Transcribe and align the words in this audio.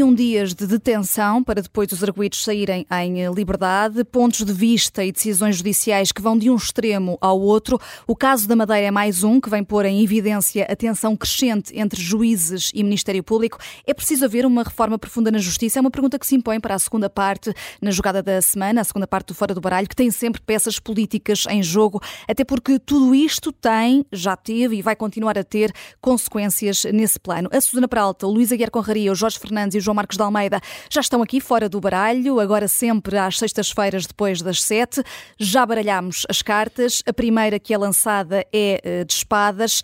21 0.00 0.14
dias 0.14 0.54
de 0.54 0.66
detenção 0.66 1.44
para 1.44 1.60
depois 1.60 1.92
os 1.92 2.02
arguídos 2.02 2.42
saírem 2.42 2.86
em 2.90 3.30
liberdade, 3.34 4.02
pontos 4.02 4.42
de 4.42 4.52
vista 4.52 5.04
e 5.04 5.12
decisões 5.12 5.58
judiciais 5.58 6.10
que 6.10 6.22
vão 6.22 6.38
de 6.38 6.48
um 6.48 6.56
extremo 6.56 7.18
ao 7.20 7.38
outro. 7.38 7.78
O 8.06 8.16
caso 8.16 8.48
da 8.48 8.56
Madeira 8.56 8.86
é 8.86 8.90
mais 8.90 9.22
um 9.22 9.38
que 9.38 9.50
vem 9.50 9.62
pôr 9.62 9.84
em 9.84 10.02
evidência 10.02 10.64
a 10.64 10.74
tensão 10.74 11.14
crescente 11.14 11.78
entre 11.78 12.00
juízes 12.00 12.70
e 12.74 12.82
Ministério 12.82 13.22
Público. 13.22 13.58
É 13.86 13.92
preciso 13.92 14.24
haver 14.24 14.46
uma 14.46 14.62
reforma 14.62 14.98
profunda 14.98 15.30
na 15.30 15.36
justiça? 15.36 15.78
É 15.78 15.82
uma 15.82 15.90
pergunta 15.90 16.18
que 16.18 16.26
se 16.26 16.34
impõe 16.34 16.58
para 16.60 16.76
a 16.76 16.78
segunda 16.78 17.10
parte 17.10 17.52
na 17.82 17.90
jogada 17.90 18.22
da 18.22 18.40
semana, 18.40 18.80
a 18.80 18.84
segunda 18.84 19.06
parte 19.06 19.28
do 19.28 19.34
Fora 19.34 19.52
do 19.52 19.60
Baralho, 19.60 19.86
que 19.86 19.96
tem 19.96 20.10
sempre 20.10 20.40
peças 20.40 20.78
políticas 20.78 21.44
em 21.50 21.62
jogo, 21.62 22.00
até 22.26 22.42
porque 22.42 22.78
tudo 22.78 23.14
isto 23.14 23.52
tem, 23.52 24.06
já 24.10 24.34
teve 24.34 24.76
e 24.76 24.82
vai 24.82 24.96
continuar 24.96 25.36
a 25.36 25.44
ter 25.44 25.70
consequências 26.00 26.84
nesse 26.84 27.20
plano. 27.20 27.50
A 27.52 27.60
Susana 27.60 27.86
Peralta, 27.86 28.26
o 28.26 28.30
Luís 28.30 28.50
Aguiar 28.50 28.70
Conraria, 28.70 29.12
o 29.12 29.14
Jorge 29.14 29.38
Fernandes 29.38 29.74
e 29.74 29.78
o 29.78 29.80
João 29.80 29.89
Marcos 29.94 30.16
de 30.16 30.22
Almeida 30.22 30.60
já 30.88 31.00
estão 31.00 31.22
aqui 31.22 31.40
fora 31.40 31.68
do 31.68 31.80
baralho, 31.80 32.40
agora 32.40 32.68
sempre 32.68 33.16
às 33.16 33.38
sextas-feiras 33.38 34.06
depois 34.06 34.42
das 34.42 34.62
sete. 34.62 35.02
Já 35.38 35.64
baralhámos 35.64 36.26
as 36.28 36.42
cartas. 36.42 37.02
A 37.06 37.12
primeira 37.12 37.58
que 37.58 37.74
é 37.74 37.78
lançada 37.78 38.44
é 38.52 38.80
eh, 38.82 39.04
de 39.04 39.12
espadas. 39.12 39.82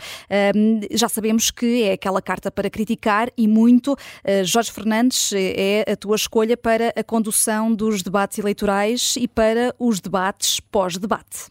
Já 0.90 1.08
sabemos 1.08 1.50
que 1.50 1.82
é 1.82 1.92
aquela 1.92 2.22
carta 2.22 2.50
para 2.50 2.70
criticar 2.70 3.30
e 3.36 3.48
muito. 3.48 3.96
Eh, 4.24 4.44
Jorge 4.44 4.70
Fernandes, 4.70 5.32
eh, 5.32 5.84
é 5.86 5.92
a 5.92 5.96
tua 5.96 6.16
escolha 6.16 6.56
para 6.56 6.92
a 6.96 7.04
condução 7.04 7.74
dos 7.74 8.02
debates 8.02 8.38
eleitorais 8.38 9.14
e 9.16 9.26
para 9.26 9.74
os 9.78 10.00
debates 10.00 10.60
pós-debate. 10.60 11.50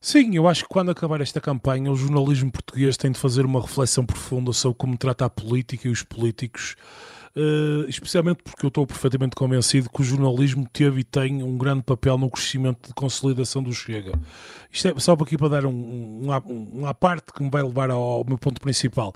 Sim, 0.00 0.34
eu 0.34 0.48
acho 0.48 0.64
que 0.64 0.68
quando 0.68 0.90
acabar 0.90 1.20
esta 1.20 1.40
campanha, 1.40 1.90
o 1.90 1.94
jornalismo 1.94 2.50
português 2.50 2.96
tem 2.96 3.12
de 3.12 3.20
fazer 3.20 3.46
uma 3.46 3.60
reflexão 3.60 4.04
profunda 4.04 4.52
sobre 4.52 4.76
como 4.76 4.98
trata 4.98 5.26
a 5.26 5.30
política 5.30 5.86
e 5.86 5.92
os 5.92 6.02
políticos 6.02 6.74
uh, 7.36 7.88
especialmente 7.88 8.42
porque 8.42 8.64
eu 8.64 8.68
estou 8.68 8.86
perfeitamente 8.86 9.34
convencido 9.34 9.90
que 9.90 10.00
o 10.00 10.04
jornalismo 10.04 10.66
teve 10.72 11.00
e 11.00 11.04
tem 11.04 11.42
um 11.42 11.56
grande 11.56 11.82
papel 11.82 12.18
no 12.18 12.30
crescimento 12.30 12.88
de 12.88 12.94
consolidação 12.94 13.62
do 13.62 13.72
Chega. 13.72 14.12
Isto 14.70 14.88
é 14.88 14.94
só 14.98 15.12
aqui 15.12 15.36
para 15.36 15.48
dar 15.48 15.66
um, 15.66 15.70
um, 15.70 16.68
uma 16.72 16.94
parte 16.94 17.32
que 17.32 17.42
me 17.42 17.50
vai 17.50 17.62
levar 17.62 17.90
ao, 17.90 18.02
ao 18.02 18.24
meu 18.24 18.38
ponto 18.38 18.60
principal. 18.60 19.12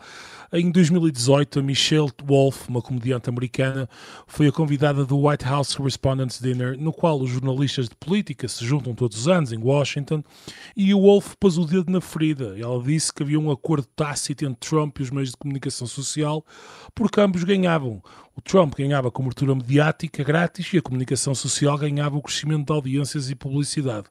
Em 0.53 0.71
2018, 0.71 1.59
a 1.59 1.63
Michelle 1.63 2.11
Wolf, 2.25 2.69
uma 2.69 2.81
comediante 2.81 3.29
americana, 3.29 3.89
foi 4.27 4.47
a 4.47 4.53
convidada 4.53 5.05
do 5.05 5.27
White 5.27 5.45
House 5.45 5.75
Correspondents' 5.75 6.41
Dinner, 6.41 6.79
no 6.79 6.93
qual 6.93 7.21
os 7.21 7.31
jornalistas 7.31 7.89
de 7.89 7.97
política 7.97 8.47
se 8.47 8.65
juntam 8.65 8.95
todos 8.95 9.19
os 9.19 9.29
anos 9.29 9.53
em 9.53 9.59
Washington, 9.59 10.23
e 10.77 10.95
o 10.95 11.01
Wolf 11.01 11.35
pôs 11.41 11.59
o 11.59 11.65
dedo 11.65 11.91
na 11.91 12.01
ferida. 12.01 12.55
Ela 12.59 12.81
disse 12.83 13.13
que 13.13 13.23
havia 13.23 13.41
um 13.41 13.51
acordo 13.51 13.87
tácito 13.97 14.45
entre 14.45 14.69
Trump 14.69 14.99
e 14.99 15.03
os 15.03 15.11
meios 15.11 15.31
de 15.31 15.37
comunicação 15.37 15.87
social, 15.87 16.45
porque 16.95 17.21
ambos 17.21 17.43
ganhavam. 17.43 18.03
O 18.37 18.41
Trump 18.43 18.75
ganhava 18.77 19.11
cobertura 19.11 19.55
mediática 19.55 20.23
grátis 20.23 20.71
e 20.73 20.77
a 20.77 20.83
comunicação 20.83 21.35
social 21.35 21.79
ganhava 21.79 22.17
o 22.17 22.23
crescimento 22.23 22.67
de 22.67 22.73
audiências 22.73 23.31
e 23.31 23.35
publicidade. 23.35 24.07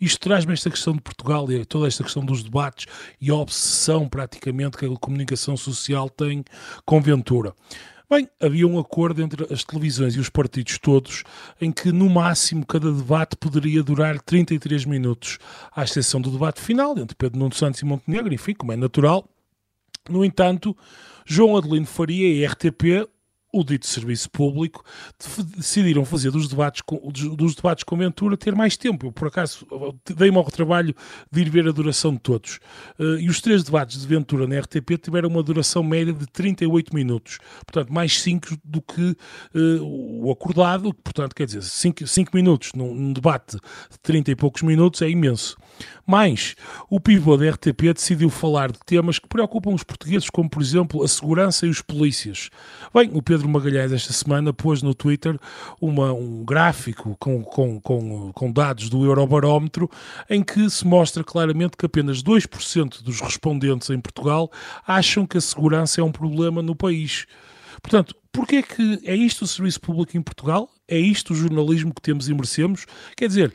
Isto 0.00 0.20
traz-me 0.20 0.52
esta 0.52 0.68
questão 0.68 0.94
de 0.94 1.00
Portugal 1.00 1.50
e 1.52 1.64
toda 1.64 1.86
esta 1.86 2.02
questão 2.02 2.24
dos 2.24 2.42
debates 2.42 2.86
e 3.20 3.30
a 3.30 3.34
obsessão 3.34 4.08
praticamente 4.08 4.76
que 4.76 4.84
a 4.84 4.96
comunicação 4.96 5.56
social 5.56 6.10
tem 6.10 6.44
com 6.84 7.00
Ventura. 7.00 7.54
Bem, 8.10 8.26
havia 8.40 8.66
um 8.66 8.78
acordo 8.78 9.22
entre 9.22 9.52
as 9.52 9.62
televisões 9.62 10.16
e 10.16 10.18
os 10.18 10.30
partidos 10.30 10.78
todos 10.78 11.24
em 11.60 11.70
que, 11.70 11.92
no 11.92 12.08
máximo, 12.08 12.64
cada 12.64 12.90
debate 12.90 13.36
poderia 13.36 13.82
durar 13.82 14.18
33 14.18 14.86
minutos, 14.86 15.38
à 15.76 15.84
exceção 15.84 16.18
do 16.18 16.30
debate 16.30 16.58
final 16.58 16.98
entre 16.98 17.14
Pedro 17.14 17.38
Nuno 17.38 17.54
Santos 17.54 17.80
e 17.80 17.84
Montenegro, 17.84 18.32
enfim, 18.32 18.54
como 18.54 18.72
é 18.72 18.76
natural. 18.76 19.28
No 20.08 20.24
entanto, 20.24 20.74
João 21.26 21.54
Adelino 21.54 21.84
Faria 21.84 22.32
e 22.32 22.46
RTP 22.46 23.06
o 23.52 23.64
dito 23.64 23.86
serviço 23.86 24.30
público, 24.30 24.84
decidiram 25.56 26.04
fazer 26.04 26.30
dos 26.30 26.48
debates, 26.48 26.82
com, 26.82 26.96
dos 27.10 27.54
debates 27.54 27.82
com 27.82 27.96
Ventura 27.96 28.36
ter 28.36 28.54
mais 28.54 28.76
tempo. 28.76 29.06
Eu, 29.06 29.12
por 29.12 29.28
acaso, 29.28 29.66
dei-me 30.16 30.36
ao 30.36 30.44
trabalho 30.44 30.94
de 31.30 31.40
ir 31.40 31.48
ver 31.48 31.66
a 31.66 31.72
duração 31.72 32.12
de 32.12 32.20
todos. 32.20 32.58
Uh, 32.98 33.18
e 33.18 33.28
os 33.28 33.40
três 33.40 33.62
debates 33.62 34.00
de 34.00 34.06
Ventura 34.06 34.46
na 34.46 34.58
RTP 34.60 34.98
tiveram 35.02 35.30
uma 35.30 35.42
duração 35.42 35.82
média 35.82 36.12
de 36.12 36.26
38 36.26 36.94
minutos. 36.94 37.38
Portanto, 37.66 37.92
mais 37.92 38.20
5 38.20 38.58
do 38.62 38.82
que 38.82 39.16
uh, 39.54 40.24
o 40.24 40.30
acordado. 40.30 40.92
Portanto, 40.92 41.34
quer 41.34 41.46
dizer, 41.46 41.62
5 41.62 42.30
minutos 42.34 42.72
num, 42.74 42.94
num 42.94 43.12
debate 43.12 43.56
de 43.56 43.98
30 44.02 44.30
e 44.30 44.36
poucos 44.36 44.62
minutos 44.62 45.00
é 45.00 45.08
imenso. 45.08 45.56
Mas 46.06 46.54
o 46.90 46.98
pivô 46.98 47.36
da 47.36 47.50
RTP 47.50 47.92
decidiu 47.94 48.30
falar 48.30 48.72
de 48.72 48.78
temas 48.84 49.18
que 49.18 49.28
preocupam 49.28 49.74
os 49.74 49.84
portugueses, 49.84 50.30
como, 50.30 50.48
por 50.48 50.62
exemplo, 50.62 51.02
a 51.02 51.08
segurança 51.08 51.66
e 51.66 51.68
os 51.70 51.82
polícias. 51.82 52.50
Bem, 52.94 53.10
o 53.12 53.22
Pedro 53.22 53.37
Pedro 53.38 53.48
Magalhães 53.48 53.92
esta 53.92 54.12
semana 54.12 54.52
pôs 54.52 54.82
no 54.82 54.94
Twitter 54.94 55.38
uma, 55.80 56.12
um 56.12 56.44
gráfico 56.44 57.16
com, 57.18 57.42
com, 57.42 57.80
com, 57.80 58.32
com 58.32 58.52
dados 58.52 58.88
do 58.88 59.04
Eurobarómetro 59.04 59.88
em 60.28 60.42
que 60.42 60.68
se 60.68 60.86
mostra 60.86 61.22
claramente 61.22 61.76
que 61.76 61.86
apenas 61.86 62.22
2% 62.22 63.02
dos 63.02 63.20
respondentes 63.20 63.90
em 63.90 64.00
Portugal 64.00 64.50
acham 64.86 65.26
que 65.26 65.38
a 65.38 65.40
segurança 65.40 66.00
é 66.00 66.04
um 66.04 66.12
problema 66.12 66.60
no 66.60 66.74
país. 66.74 67.26
Portanto, 67.80 68.14
Porquê 68.38 68.56
é 68.56 68.62
que 68.62 69.00
é 69.04 69.16
isto 69.16 69.44
o 69.44 69.48
serviço 69.48 69.80
público 69.80 70.16
em 70.16 70.22
Portugal? 70.22 70.70
É 70.90 70.98
isto 70.98 71.34
o 71.34 71.36
jornalismo 71.36 71.92
que 71.92 72.00
temos 72.00 72.30
e 72.30 72.34
merecemos? 72.34 72.86
Quer 73.14 73.28
dizer, 73.28 73.54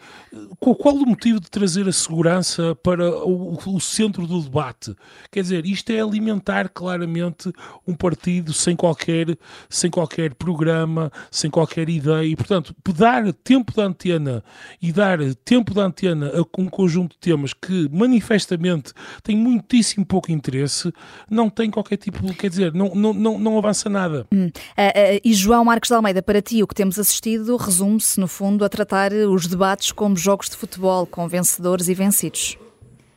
qual 0.59 0.95
o 0.95 1.03
motivo 1.03 1.39
de 1.39 1.49
trazer 1.49 1.87
a 1.87 1.91
segurança 1.91 2.75
para 2.75 3.09
o, 3.09 3.57
o, 3.65 3.81
centro 3.81 4.27
do 4.27 4.39
debate? 4.39 4.95
Quer 5.31 5.41
dizer, 5.41 5.65
isto 5.65 5.89
é 5.89 5.99
alimentar 5.99 6.69
claramente 6.69 7.51
um 7.87 7.95
partido 7.95 8.53
sem 8.53 8.75
qualquer, 8.75 9.35
sem 9.67 9.89
qualquer 9.89 10.35
programa, 10.35 11.11
sem 11.31 11.49
qualquer 11.49 11.89
ideia. 11.89 12.23
E, 12.23 12.35
portanto, 12.35 12.75
dar 12.95 13.33
tempo 13.33 13.73
de 13.73 13.81
antena 13.81 14.43
e 14.79 14.91
dar 14.91 15.17
tempo 15.43 15.73
de 15.73 15.79
antena 15.79 16.31
a 16.35 16.61
um 16.61 16.67
conjunto 16.67 17.13
de 17.13 17.17
temas 17.17 17.51
que 17.51 17.89
manifestamente 17.91 18.93
têm 19.23 19.35
muitíssimo 19.35 20.05
pouco 20.05 20.31
interesse, 20.31 20.93
não 21.27 21.49
tem 21.49 21.71
qualquer 21.71 21.97
tipo, 21.97 22.31
quer 22.35 22.49
dizer, 22.49 22.75
não, 22.75 22.93
não, 22.93 23.11
não, 23.11 23.39
não 23.39 23.57
avança 23.57 23.89
nada. 23.89 24.27
Hum. 24.31 24.45
Uh, 24.45 24.49
uh, 24.49 25.21
e 25.23 25.33
João 25.33 25.65
Marcos 25.65 25.89
de 25.89 25.95
Almeida, 25.95 26.21
para 26.21 26.39
ti, 26.39 26.61
o 26.61 26.67
que 26.67 26.75
temos 26.75 26.99
assistido 26.99 27.22
resume-se, 27.59 28.19
no 28.19 28.27
fundo, 28.27 28.63
a 28.63 28.69
tratar 28.69 29.11
os 29.13 29.47
debates 29.47 29.91
como 29.91 30.15
jogos 30.15 30.49
de 30.49 30.55
futebol, 30.55 31.05
com 31.05 31.27
vencedores 31.27 31.87
e 31.87 31.93
vencidos. 31.93 32.57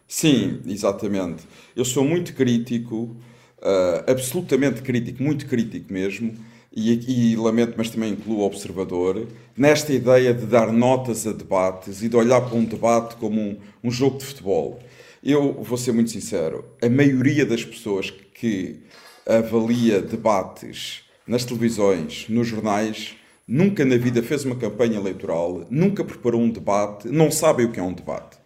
Sim, 0.08 0.60
exatamente. 0.66 1.42
Eu 1.74 1.84
sou 1.84 2.04
muito 2.04 2.34
crítico, 2.34 3.16
uh, 3.58 4.10
absolutamente 4.10 4.82
crítico, 4.82 5.22
muito 5.22 5.46
crítico 5.46 5.92
mesmo, 5.92 6.34
e, 6.76 7.32
e, 7.32 7.36
lamento, 7.36 7.74
mas 7.76 7.88
também 7.88 8.12
incluo 8.12 8.40
o 8.40 8.44
observador, 8.44 9.26
nesta 9.56 9.94
ideia 9.94 10.34
de 10.34 10.44
dar 10.44 10.70
notas 10.70 11.26
a 11.26 11.32
debates 11.32 12.02
e 12.02 12.08
de 12.08 12.16
olhar 12.16 12.42
para 12.42 12.54
um 12.54 12.64
debate 12.64 13.16
como 13.16 13.40
um, 13.40 13.56
um 13.82 13.90
jogo 13.90 14.18
de 14.18 14.26
futebol. 14.26 14.78
Eu 15.24 15.54
vou 15.62 15.78
ser 15.78 15.92
muito 15.92 16.10
sincero, 16.10 16.64
a 16.82 16.88
maioria 16.88 17.46
das 17.46 17.64
pessoas 17.64 18.10
que 18.10 18.80
avalia 19.26 20.00
debates 20.02 21.00
nas 21.26 21.44
televisões, 21.44 22.26
nos 22.28 22.46
jornais, 22.46 23.16
nunca 23.46 23.84
na 23.84 23.96
vida 23.96 24.22
fez 24.22 24.44
uma 24.44 24.56
campanha 24.56 24.98
eleitoral, 24.98 25.66
nunca 25.70 26.04
preparou 26.04 26.40
um 26.40 26.50
debate, 26.50 27.08
não 27.08 27.30
sabem 27.30 27.66
o 27.66 27.72
que 27.72 27.78
é 27.78 27.82
um 27.82 27.92
debate. 27.92 28.38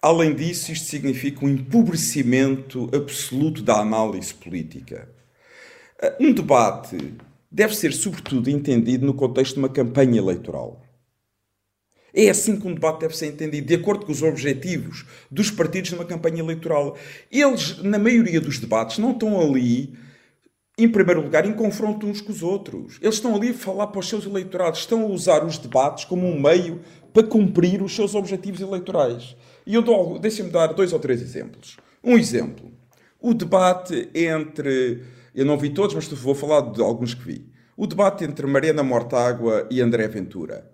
Além 0.00 0.34
disso, 0.34 0.70
isto 0.70 0.86
significa 0.86 1.44
um 1.44 1.48
empobrecimento 1.48 2.88
absoluto 2.94 3.62
da 3.62 3.80
análise 3.80 4.32
política. 4.32 5.08
Uh, 6.00 6.26
um 6.26 6.32
debate 6.32 6.96
deve 7.50 7.74
ser, 7.74 7.92
sobretudo, 7.92 8.48
entendido 8.48 9.04
no 9.04 9.14
contexto 9.14 9.54
de 9.54 9.60
uma 9.60 9.68
campanha 9.68 10.18
eleitoral. 10.18 10.84
É 12.14 12.30
assim 12.30 12.58
que 12.58 12.66
um 12.66 12.74
debate 12.74 13.00
deve 13.00 13.16
ser 13.16 13.26
entendido, 13.26 13.66
de 13.66 13.74
acordo 13.74 14.06
com 14.06 14.12
os 14.12 14.22
objetivos 14.22 15.04
dos 15.30 15.50
partidos 15.50 15.92
numa 15.92 16.04
campanha 16.04 16.40
eleitoral. 16.40 16.96
Eles, 17.30 17.82
na 17.82 17.98
maioria 17.98 18.40
dos 18.40 18.58
debates, 18.58 18.98
não 18.98 19.12
estão 19.12 19.40
ali 19.40 19.94
em 20.78 20.88
primeiro 20.88 21.20
lugar, 21.20 21.44
em 21.44 21.52
confronto 21.52 22.06
uns 22.06 22.20
com 22.20 22.30
os 22.30 22.42
outros. 22.42 22.98
Eles 23.02 23.16
estão 23.16 23.34
ali 23.34 23.50
a 23.50 23.54
falar 23.54 23.88
para 23.88 23.98
os 23.98 24.08
seus 24.08 24.24
eleitorados, 24.24 24.80
estão 24.80 25.02
a 25.02 25.06
usar 25.06 25.44
os 25.44 25.58
debates 25.58 26.04
como 26.04 26.26
um 26.26 26.40
meio 26.40 26.80
para 27.12 27.26
cumprir 27.26 27.82
os 27.82 27.94
seus 27.94 28.14
objetivos 28.14 28.60
eleitorais. 28.60 29.36
E 29.66 29.74
eu 29.74 29.82
dou, 29.82 30.18
deixem-me 30.18 30.52
dar 30.52 30.68
dois 30.68 30.92
ou 30.92 31.00
três 31.00 31.20
exemplos. 31.20 31.76
Um 32.02 32.16
exemplo, 32.16 32.70
o 33.20 33.34
debate 33.34 34.08
entre, 34.14 35.02
eu 35.34 35.44
não 35.44 35.58
vi 35.58 35.70
todos, 35.70 35.96
mas 35.96 36.06
vou 36.06 36.34
falar 36.34 36.60
de 36.72 36.80
alguns 36.80 37.12
que 37.12 37.24
vi. 37.24 37.52
O 37.76 37.86
debate 37.86 38.24
entre 38.24 38.46
Mariana 38.46 38.82
Mortágua 38.84 39.66
e 39.70 39.80
André 39.80 40.06
Ventura. 40.06 40.70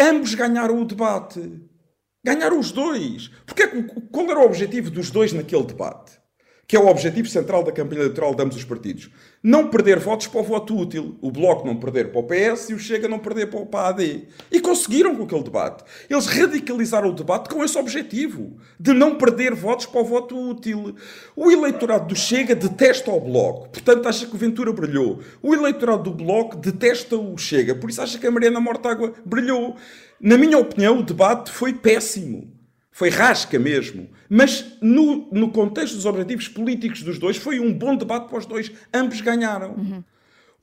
Ambos 0.00 0.34
ganharam 0.34 0.80
o 0.80 0.84
debate. 0.84 1.60
Ganharam 2.22 2.58
os 2.58 2.72
dois. 2.72 3.30
Porque, 3.46 3.66
qual 4.12 4.30
era 4.30 4.40
o 4.40 4.44
objetivo 4.44 4.90
dos 4.90 5.10
dois 5.10 5.32
naquele 5.32 5.64
debate? 5.64 6.12
Que 6.68 6.76
é 6.76 6.78
o 6.78 6.86
objetivo 6.86 7.26
central 7.26 7.64
da 7.64 7.72
campanha 7.72 8.02
eleitoral 8.02 8.34
de 8.34 8.42
ambos 8.42 8.54
os 8.54 8.62
partidos. 8.62 9.08
Não 9.42 9.70
perder 9.70 9.98
votos 9.98 10.26
para 10.26 10.42
o 10.42 10.44
voto 10.44 10.76
útil. 10.76 11.16
O 11.22 11.30
Bloco 11.30 11.66
não 11.66 11.74
perder 11.74 12.12
para 12.12 12.20
o 12.20 12.24
PS 12.24 12.68
e 12.68 12.74
o 12.74 12.78
Chega 12.78 13.08
não 13.08 13.18
perder 13.18 13.46
para 13.46 13.80
a 13.80 13.88
AD. 13.88 14.28
E 14.52 14.60
conseguiram 14.60 15.16
com 15.16 15.22
aquele 15.22 15.44
debate. 15.44 15.82
Eles 16.10 16.26
radicalizaram 16.26 17.08
o 17.08 17.14
debate 17.14 17.48
com 17.48 17.64
esse 17.64 17.78
objetivo, 17.78 18.58
de 18.78 18.92
não 18.92 19.16
perder 19.16 19.54
votos 19.54 19.86
para 19.86 20.02
o 20.02 20.04
voto 20.04 20.38
útil. 20.38 20.94
O 21.34 21.50
eleitorado 21.50 22.08
do 22.08 22.14
Chega 22.14 22.54
detesta 22.54 23.10
o 23.10 23.18
Bloco, 23.18 23.70
portanto 23.70 24.06
acha 24.06 24.26
que 24.26 24.34
o 24.34 24.38
Ventura 24.38 24.70
brilhou. 24.70 25.20
O 25.42 25.54
eleitorado 25.54 26.02
do 26.02 26.10
Bloco 26.10 26.54
detesta 26.54 27.16
o 27.16 27.38
Chega, 27.38 27.74
por 27.74 27.88
isso 27.88 28.02
acha 28.02 28.18
que 28.18 28.26
a 28.26 28.30
Mariana 28.30 28.60
Mortágua 28.60 29.14
brilhou. 29.24 29.74
Na 30.20 30.36
minha 30.36 30.58
opinião, 30.58 30.98
o 30.98 31.02
debate 31.02 31.50
foi 31.50 31.72
péssimo. 31.72 32.57
Foi 32.98 33.10
rasca 33.10 33.60
mesmo. 33.60 34.08
Mas 34.28 34.72
no, 34.82 35.28
no 35.30 35.52
contexto 35.52 35.94
dos 35.94 36.04
objetivos 36.04 36.48
políticos 36.48 37.00
dos 37.04 37.16
dois, 37.16 37.36
foi 37.36 37.60
um 37.60 37.72
bom 37.72 37.94
debate 37.94 38.28
para 38.28 38.38
os 38.38 38.44
dois. 38.44 38.72
Ambos 38.92 39.20
ganharam. 39.20 39.74
Uhum. 39.74 40.02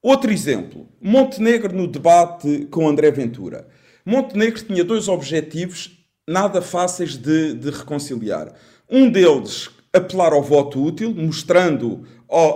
Outro 0.01 0.33
exemplo. 0.33 0.85
Montenegro 1.01 1.73
no 1.73 1.87
debate 1.87 2.67
com 2.69 2.89
André 2.89 3.09
Ventura. 3.09 3.69
Montenegro 4.05 4.61
tinha 4.65 4.83
dois 4.83 5.07
objetivos 5.07 5.97
nada 6.27 6.61
fáceis 6.61 7.15
de, 7.15 7.53
de 7.53 7.69
reconciliar. 7.69 8.53
Um 8.89 9.09
deles, 9.09 9.69
apelar 9.93 10.33
ao 10.33 10.43
voto 10.43 10.83
útil, 10.83 11.15
mostrando 11.15 12.05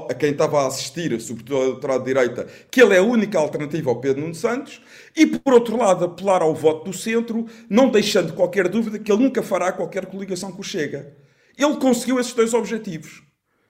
a 0.09 0.13
quem 0.13 0.31
estava 0.31 0.61
a 0.61 0.67
assistir, 0.67 1.19
sobretudo 1.21 1.55
ao 1.55 1.63
eleitorado 1.63 2.03
de 2.03 2.05
direita, 2.05 2.47
que 2.69 2.81
ele 2.81 2.95
é 2.95 2.97
a 2.97 3.03
única 3.03 3.39
alternativa 3.39 3.89
ao 3.89 4.01
Pedro 4.01 4.21
Nuno 4.21 4.35
Santos 4.35 4.81
e, 5.15 5.25
por 5.25 5.53
outro 5.53 5.77
lado, 5.77 6.05
apelar 6.05 6.41
ao 6.41 6.53
voto 6.53 6.91
do 6.91 6.97
centro, 6.97 7.45
não 7.69 7.89
deixando 7.89 8.33
qualquer 8.33 8.67
dúvida 8.67 8.99
que 8.99 9.11
ele 9.11 9.23
nunca 9.23 9.41
fará 9.41 9.71
qualquer 9.71 10.05
coligação 10.07 10.51
com 10.51 10.61
o 10.61 10.63
Chega. 10.63 11.15
Ele 11.57 11.77
conseguiu 11.77 12.19
esses 12.19 12.33
dois 12.33 12.53
objetivos. 12.53 13.23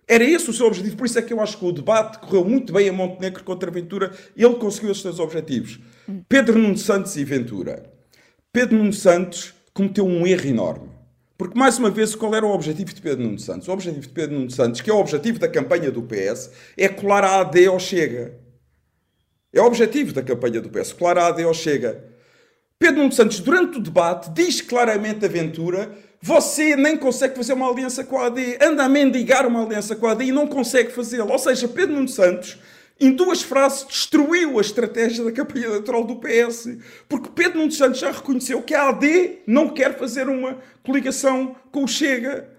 Era 0.08 0.24
esse 0.24 0.50
o 0.50 0.54
seu 0.54 0.66
objetivo, 0.66 0.98
por 0.98 1.06
isso 1.06 1.20
é 1.20 1.22
que 1.22 1.32
eu 1.32 1.40
acho 1.40 1.58
que 1.58 1.66
o 1.66 1.72
debate 1.72 2.18
correu 2.18 2.44
muito 2.44 2.74
bem 2.74 2.90
a 2.90 2.94
Montenegro 2.94 3.44
contra 3.44 3.70
Ventura. 3.70 4.12
Ele 4.36 4.56
conseguiu 4.56 4.92
esses 4.92 5.04
dois 5.04 5.20
objetivos. 5.20 5.80
Pedro 6.28 6.58
Nuno 6.58 6.78
Santos 6.78 7.16
e 7.16 7.24
Ventura. 7.24 7.84
Pedro 8.52 8.78
Nuno 8.78 8.92
Santos 8.92 9.54
cometeu 9.72 10.08
um 10.08 10.26
erro 10.26 10.48
enorme. 10.48 10.99
Porque, 11.40 11.58
mais 11.58 11.80
uma 11.80 11.90
vez, 11.90 12.14
qual 12.16 12.36
era 12.36 12.46
o 12.46 12.52
objetivo 12.52 12.94
de 12.94 13.02
Pedro 13.02 13.24
Nuno 13.24 13.40
Santos? 13.40 13.66
O 13.70 13.72
objetivo 13.72 14.02
de 14.02 14.10
Pedro 14.10 14.36
Nuno 14.36 14.52
Santos, 14.52 14.82
que 14.82 14.90
é 14.90 14.94
o 14.94 15.00
objetivo 15.00 15.40
da 15.40 15.48
campanha 15.48 15.90
do 15.90 16.04
PS, 16.04 16.52
é 16.76 16.90
colar 16.90 17.24
a 17.24 17.40
AD 17.40 17.66
ao 17.66 17.80
Chega. 17.80 18.38
É 19.54 19.62
o 19.62 19.66
objetivo 19.66 20.12
da 20.12 20.22
campanha 20.22 20.60
do 20.60 20.70
PS, 20.70 20.92
colar 20.92 21.18
a 21.18 21.28
AD 21.28 21.42
ao 21.44 21.54
Chega. 21.54 22.04
Pedro 22.78 22.98
Nuno 22.98 23.14
Santos, 23.14 23.40
durante 23.40 23.78
o 23.78 23.82
debate, 23.82 24.30
diz 24.32 24.60
claramente 24.60 25.24
a 25.24 25.30
Ventura 25.30 25.90
você 26.22 26.76
nem 26.76 26.98
consegue 26.98 27.38
fazer 27.38 27.54
uma 27.54 27.70
aliança 27.70 28.04
com 28.04 28.18
a 28.18 28.26
AD, 28.26 28.58
anda 28.62 28.84
a 28.84 28.90
mendigar 28.90 29.48
uma 29.48 29.64
aliança 29.64 29.96
com 29.96 30.08
a 30.08 30.12
AD 30.12 30.26
e 30.26 30.34
não 30.34 30.46
consegue 30.46 30.92
fazê-la. 30.92 31.32
Ou 31.32 31.40
seja, 31.40 31.70
Pedro 31.70 31.96
Nuno 31.96 32.10
Santos, 32.10 32.58
em 33.00 33.12
duas 33.12 33.42
frases, 33.42 33.88
destruiu 33.88 34.58
a 34.58 34.62
estratégia 34.62 35.24
da 35.24 35.32
campanha 35.32 35.68
eleitoral 35.68 36.04
do 36.04 36.18
PS. 36.18 36.78
Porque 37.08 37.30
Pedro 37.34 37.60
Nuno 37.60 37.72
Santos 37.72 38.00
já 38.00 38.12
reconheceu 38.12 38.62
que 38.62 38.74
a 38.74 38.90
AD 38.90 39.40
não 39.48 39.70
quer 39.70 39.98
fazer 39.98 40.28
uma 40.28 40.58
coligação 40.84 41.56
com 41.72 41.84
o 41.84 41.88
Chega. 41.88 42.50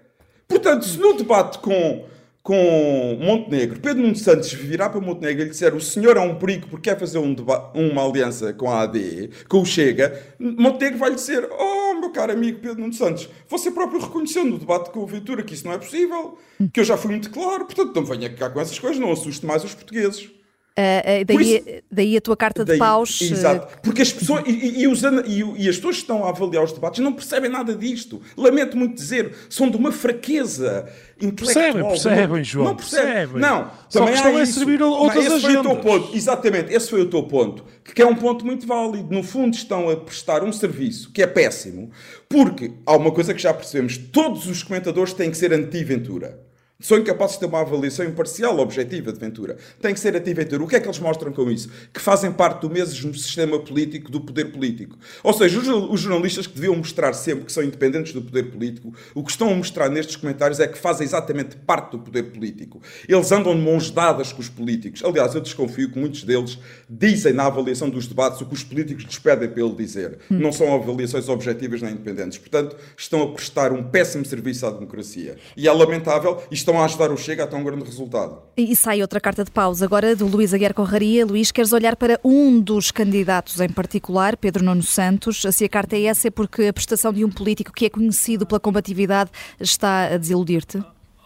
Portanto, 0.47 0.85
se 0.85 0.97
no 0.97 1.13
debate 1.13 1.59
com 1.59 2.05
com 2.43 3.19
Montenegro, 3.21 3.79
Pedro 3.79 4.01
Nuno 4.01 4.15
Santos 4.15 4.51
virar 4.51 4.89
para 4.89 4.99
Montenegro 4.99 5.43
e 5.43 5.45
lhe 5.45 5.51
disser 5.51 5.75
o 5.75 5.81
senhor 5.81 6.17
é 6.17 6.19
um 6.19 6.35
perigo 6.35 6.67
porque 6.67 6.89
quer 6.89 6.97
fazer 6.97 7.19
um 7.19 7.35
uma 7.75 8.03
aliança 8.03 8.51
com 8.51 8.69
a 8.69 8.81
AD, 8.81 9.29
com 9.47 9.61
o 9.61 9.65
Chega, 9.65 10.19
Montenegro 10.39 10.97
vai 10.97 11.09
lhe 11.09 11.15
dizer, 11.15 11.47
oh 11.51 11.90
meu 12.01 12.09
caro 12.09 12.33
amigo 12.33 12.59
Pedro 12.59 12.81
Nuno 12.81 12.93
Santos, 12.93 13.29
você 13.47 13.71
próprio 13.71 14.01
reconheceu 14.01 14.43
no 14.43 14.57
debate 14.57 14.89
com 14.89 14.99
o 14.99 15.05
Ventura 15.07 15.43
que 15.43 15.53
isso 15.53 15.65
não 15.65 15.73
é 15.73 15.77
possível, 15.77 16.37
que 16.73 16.79
eu 16.79 16.83
já 16.83 16.97
fui 16.97 17.11
muito 17.11 17.29
claro, 17.29 17.65
portanto 17.65 17.95
não 17.95 18.03
venha 18.03 18.29
cá 18.33 18.49
com 18.49 18.59
essas 18.59 18.77
coisas, 18.77 18.99
não 18.99 19.11
assuste 19.11 19.45
mais 19.45 19.63
os 19.63 19.73
portugueses. 19.73 20.29
Uh, 20.71 21.25
daí, 21.25 21.55
isso, 21.55 21.65
daí, 21.91 22.17
a 22.17 22.21
tua 22.21 22.37
carta 22.37 22.63
daí, 22.63 22.77
de 22.77 22.79
paus. 22.79 23.21
Exato. 23.21 23.79
Porque 23.81 24.01
as 24.01 24.13
pessoas 24.13 24.43
e, 24.47 24.81
e, 24.81 24.87
usando, 24.87 25.21
e, 25.27 25.63
e, 25.63 25.69
as 25.69 25.75
pessoas 25.75 25.97
que 25.97 26.01
estão 26.03 26.23
a 26.25 26.29
avaliar 26.29 26.63
os 26.63 26.71
debates 26.71 27.03
não 27.03 27.11
percebem 27.11 27.51
nada 27.51 27.75
disto. 27.75 28.21
Lamento 28.37 28.77
muito 28.77 28.95
dizer, 28.95 29.35
são 29.49 29.69
de 29.69 29.75
uma 29.75 29.91
fraqueza 29.91 30.87
intelectual. 31.21 31.53
Percebem, 31.53 31.83
percebem, 31.89 32.43
João. 32.45 32.67
Não 32.67 32.75
percebem. 32.77 33.41
Não, 33.41 33.69
Só 33.89 34.05
que 34.05 34.13
estão 34.13 34.37
a 34.37 34.45
servir 34.45 34.81
outras 34.81 35.25
não, 35.25 35.35
esse 35.35 35.45
agendas. 35.45 35.63
Foi 35.65 35.73
o 35.73 35.75
teu 35.75 35.91
ponto. 35.91 36.15
Exatamente, 36.15 36.73
esse 36.73 36.89
foi 36.89 37.01
o 37.01 37.09
teu 37.09 37.23
ponto. 37.23 37.65
Que 37.93 38.01
é 38.01 38.05
um 38.05 38.15
ponto 38.15 38.45
muito 38.45 38.65
válido. 38.65 39.13
No 39.13 39.23
fundo, 39.23 39.53
estão 39.53 39.89
a 39.89 39.97
prestar 39.97 40.41
um 40.41 40.53
serviço 40.53 41.11
que 41.11 41.21
é 41.21 41.27
péssimo, 41.27 41.91
porque 42.29 42.71
há 42.85 42.95
uma 42.95 43.11
coisa 43.11 43.33
que 43.33 43.41
já 43.41 43.53
percebemos: 43.53 43.97
todos 43.97 44.47
os 44.47 44.63
comentadores 44.63 45.11
têm 45.11 45.29
que 45.29 45.37
ser 45.37 45.51
anti-Ventura. 45.51 46.50
São 46.81 46.97
incapazes 46.97 47.35
de 47.35 47.41
ter 47.41 47.45
uma 47.45 47.61
avaliação 47.61 48.05
imparcial, 48.05 48.59
objetiva 48.59 49.13
de 49.13 49.19
Ventura. 49.19 49.55
Tem 49.79 49.93
que 49.93 49.99
ser 49.99 50.15
a 50.15 50.19
Ventura. 50.19 50.63
O 50.63 50.67
que 50.67 50.75
é 50.75 50.79
que 50.79 50.87
eles 50.87 50.99
mostram 50.99 51.31
com 51.31 51.49
isso? 51.49 51.69
Que 51.93 52.01
fazem 52.01 52.31
parte 52.31 52.61
do 52.61 52.69
mesmo 52.69 53.13
sistema 53.13 53.59
político, 53.59 54.11
do 54.11 54.19
poder 54.19 54.51
político. 54.51 54.97
Ou 55.23 55.33
seja, 55.33 55.59
os 55.59 56.01
jornalistas 56.01 56.47
que 56.47 56.55
deviam 56.55 56.75
mostrar 56.75 57.13
sempre 57.13 57.45
que 57.45 57.51
são 57.51 57.63
independentes 57.63 58.13
do 58.13 58.21
poder 58.21 58.51
político, 58.51 58.93
o 59.13 59.23
que 59.23 59.31
estão 59.31 59.49
a 59.49 59.55
mostrar 59.55 59.89
nestes 59.89 60.15
comentários 60.15 60.59
é 60.59 60.67
que 60.67 60.77
fazem 60.77 61.05
exatamente 61.05 61.55
parte 61.55 61.91
do 61.91 61.99
poder 61.99 62.23
político. 62.23 62.81
Eles 63.07 63.31
andam 63.31 63.55
de 63.55 63.61
mãos 63.61 63.91
dadas 63.91 64.33
com 64.33 64.41
os 64.41 64.49
políticos. 64.49 65.03
Aliás, 65.03 65.35
eu 65.35 65.41
desconfio 65.41 65.91
que 65.91 65.99
muitos 65.99 66.23
deles 66.23 66.57
dizem 66.89 67.33
na 67.33 67.45
avaliação 67.45 67.89
dos 67.89 68.07
debates 68.07 68.41
o 68.41 68.45
que 68.45 68.53
os 68.53 68.63
políticos 68.63 69.03
lhes 69.03 69.19
pedem 69.19 69.49
para 69.49 69.61
ele 69.63 69.75
dizer. 69.75 70.19
Não 70.29 70.51
são 70.51 70.73
avaliações 70.73 71.29
objetivas 71.29 71.81
nem 71.81 71.91
independentes. 71.91 72.37
Portanto, 72.37 72.75
estão 72.97 73.21
a 73.21 73.27
prestar 73.27 73.71
um 73.71 73.83
péssimo 73.83 74.25
serviço 74.25 74.65
à 74.65 74.71
democracia. 74.71 75.37
E 75.55 75.67
é 75.67 75.71
lamentável, 75.71 76.41
e 76.49 76.53
estão 76.53 76.70
estão 76.71 76.81
a 76.81 76.85
ajudar 76.85 77.11
o 77.11 77.17
Chega 77.17 77.43
a 77.43 77.47
ter 77.47 77.55
um 77.55 77.63
grande 77.63 77.83
resultado. 77.83 78.41
E 78.55 78.75
sai 78.75 79.01
outra 79.01 79.19
carta 79.19 79.43
de 79.43 79.51
pausa 79.51 79.85
agora 79.85 80.15
do 80.15 80.25
Luís 80.25 80.53
Aguiar 80.53 80.73
Conraria. 80.73 81.25
Luís, 81.25 81.51
queres 81.51 81.73
olhar 81.73 81.95
para 81.95 82.19
um 82.23 82.59
dos 82.59 82.91
candidatos 82.91 83.59
em 83.59 83.69
particular, 83.69 84.37
Pedro 84.37 84.63
Nuno 84.63 84.83
Santos? 84.83 85.41
Se 85.51 85.65
a 85.65 85.69
carta 85.69 85.95
é 85.95 86.03
essa, 86.03 86.29
é 86.29 86.31
porque 86.31 86.63
a 86.63 86.73
prestação 86.73 87.11
de 87.11 87.25
um 87.25 87.29
político 87.29 87.71
que 87.71 87.85
é 87.85 87.89
conhecido 87.89 88.45
pela 88.45 88.59
combatividade 88.59 89.29
está 89.59 90.05
a 90.13 90.17
desiludir-te? 90.17 90.83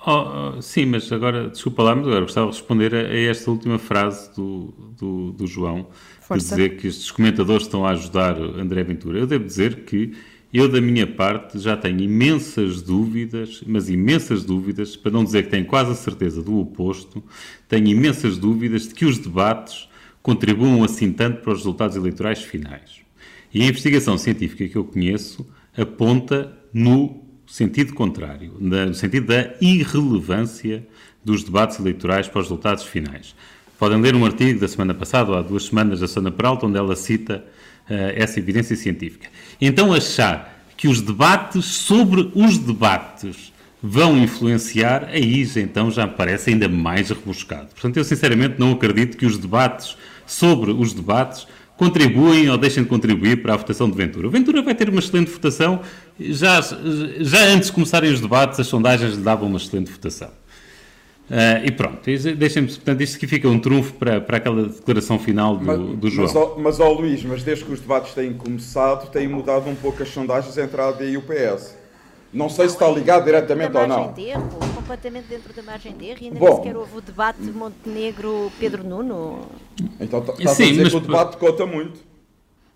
Oh, 0.07 0.57
oh, 0.57 0.61
sim, 0.61 0.85
mas 0.85 1.11
agora, 1.11 1.49
desculpa 1.49 1.81
lá, 1.81 1.95
mas 1.95 2.05
agora 2.05 2.21
gostava 2.21 2.51
de 2.51 2.57
responder 2.57 2.93
a, 2.93 2.99
a 2.99 3.17
esta 3.17 3.49
última 3.49 3.79
frase 3.79 4.31
do, 4.35 4.73
do, 4.99 5.31
do 5.31 5.47
João, 5.47 5.87
Força. 6.21 6.55
de 6.55 6.61
dizer 6.61 6.77
que 6.77 6.87
estes 6.87 7.09
comentadores 7.09 7.63
estão 7.63 7.83
a 7.83 7.91
ajudar 7.91 8.39
André 8.39 8.83
Ventura. 8.83 9.17
Eu 9.17 9.25
devo 9.25 9.45
dizer 9.45 9.83
que 9.85 10.13
eu, 10.57 10.69
da 10.69 10.79
minha 10.79 11.07
parte, 11.07 11.59
já 11.59 11.75
tenho 11.75 11.99
imensas 11.99 12.81
dúvidas, 12.81 13.61
mas 13.65 13.89
imensas 13.89 14.43
dúvidas, 14.43 14.95
para 14.95 15.11
não 15.11 15.23
dizer 15.23 15.43
que 15.43 15.49
tenho 15.49 15.65
quase 15.65 15.91
a 15.91 15.95
certeza 15.95 16.41
do 16.41 16.59
oposto, 16.59 17.23
tenho 17.67 17.87
imensas 17.87 18.37
dúvidas 18.37 18.87
de 18.87 18.93
que 18.93 19.05
os 19.05 19.17
debates 19.17 19.89
contribuam 20.21 20.83
assim 20.83 21.11
tanto 21.11 21.41
para 21.41 21.51
os 21.51 21.59
resultados 21.59 21.95
eleitorais 21.95 22.41
finais. 22.41 23.01
E 23.53 23.61
a 23.61 23.65
investigação 23.65 24.17
científica 24.17 24.67
que 24.67 24.75
eu 24.75 24.83
conheço 24.83 25.45
aponta 25.77 26.51
no 26.73 27.23
sentido 27.47 27.93
contrário, 27.93 28.53
no 28.59 28.93
sentido 28.93 29.27
da 29.27 29.53
irrelevância 29.61 30.87
dos 31.23 31.43
debates 31.43 31.79
eleitorais 31.79 32.27
para 32.27 32.39
os 32.39 32.45
resultados 32.47 32.83
finais. 32.83 33.35
Podem 33.77 33.99
ler 33.99 34.15
um 34.15 34.25
artigo 34.25 34.59
da 34.59 34.67
semana 34.67 34.93
passada, 34.93 35.31
ou 35.31 35.37
há 35.37 35.41
duas 35.41 35.65
semanas, 35.65 35.99
da 35.99 36.07
Sona 36.07 36.31
Peralta, 36.31 36.65
onde 36.65 36.77
ela 36.77 36.95
cita 36.95 37.45
essa 37.87 38.39
evidência 38.39 38.75
científica. 38.75 39.27
Então, 39.59 39.93
achar 39.93 40.63
que 40.75 40.87
os 40.87 41.01
debates 41.01 41.65
sobre 41.65 42.31
os 42.33 42.57
debates 42.57 43.53
vão 43.81 44.17
influenciar, 44.17 45.09
aí 45.11 45.47
então 45.57 45.91
já 45.91 46.07
me 46.07 46.13
parece 46.13 46.49
ainda 46.49 46.67
mais 46.67 47.09
rebuscado. 47.09 47.67
Portanto, 47.67 47.97
eu 47.97 48.03
sinceramente 48.03 48.55
não 48.57 48.71
acredito 48.71 49.15
que 49.15 49.25
os 49.25 49.37
debates 49.37 49.95
sobre 50.25 50.71
os 50.71 50.93
debates 50.93 51.45
contribuem 51.77 52.49
ou 52.49 52.57
deixem 52.57 52.83
de 52.83 52.89
contribuir 52.89 53.41
para 53.41 53.53
a 53.53 53.57
votação 53.57 53.89
de 53.89 53.95
Ventura. 53.95 54.27
O 54.27 54.31
Ventura 54.31 54.61
vai 54.61 54.73
ter 54.73 54.89
uma 54.89 54.99
excelente 54.99 55.29
votação. 55.29 55.81
Já, 56.19 56.61
já 57.19 57.45
antes 57.45 57.67
de 57.67 57.73
começarem 57.73 58.11
os 58.11 58.21
debates, 58.21 58.59
as 58.59 58.67
sondagens 58.67 59.15
lhe 59.15 59.21
davam 59.21 59.47
uma 59.47 59.57
excelente 59.57 59.91
votação. 59.91 60.29
Uh, 61.25 61.65
e 61.65 61.71
pronto, 61.71 62.01
deixem-me, 62.03 62.67
portanto, 62.67 63.01
isto 63.01 63.17
que 63.17 63.25
fica 63.25 63.47
um 63.47 63.59
trunfo 63.59 63.93
para, 63.93 64.21
para 64.21 64.37
aquela 64.37 64.67
declaração 64.67 65.17
final 65.17 65.57
do, 65.57 65.65
mas, 65.65 65.79
do 65.97 66.09
João. 66.09 66.27
Mas, 66.27 66.35
ó, 66.35 66.55
mas, 66.59 66.79
ó 66.79 66.89
Luís, 66.89 67.23
mas 67.23 67.41
desde 67.41 67.65
que 67.65 67.71
os 67.71 67.79
debates 67.79 68.13
têm 68.13 68.31
começado, 68.33 69.09
têm 69.09 69.27
mudado 69.27 69.67
um 69.67 69.75
pouco 69.75 70.03
as 70.03 70.09
sondagens 70.09 70.55
entre 70.55 70.79
a 70.79 70.89
AD 70.89 71.03
e 71.03 71.17
o 71.17 71.23
PS. 71.23 71.75
Não 72.31 72.47
sei 72.47 72.67
se 72.67 72.75
está 72.75 72.87
ligado 72.89 73.23
diretamente 73.25 73.75
ou 73.75 73.87
não. 73.87 74.13
De 74.13 74.23
erro, 74.23 74.49
completamente 74.75 75.25
dentro 75.27 75.51
da 75.51 75.63
margem 75.63 75.93
de 75.93 76.05
erro 76.05 76.19
e 76.21 76.25
ainda 76.25 76.39
Bom, 76.39 76.45
nem 76.45 76.55
sequer 76.57 76.77
houve 76.77 76.97
o 76.97 77.01
debate 77.01 77.41
de 77.41 77.51
Montenegro-Pedro 77.51 78.83
Nuno. 78.83 79.47
Então 79.99 80.19
está 80.19 80.33
a 80.33 80.53
dizer 80.53 80.83
mas... 80.83 80.89
que 80.89 80.97
o 80.97 80.99
debate 80.99 81.37
conta 81.37 81.65
muito. 81.65 81.99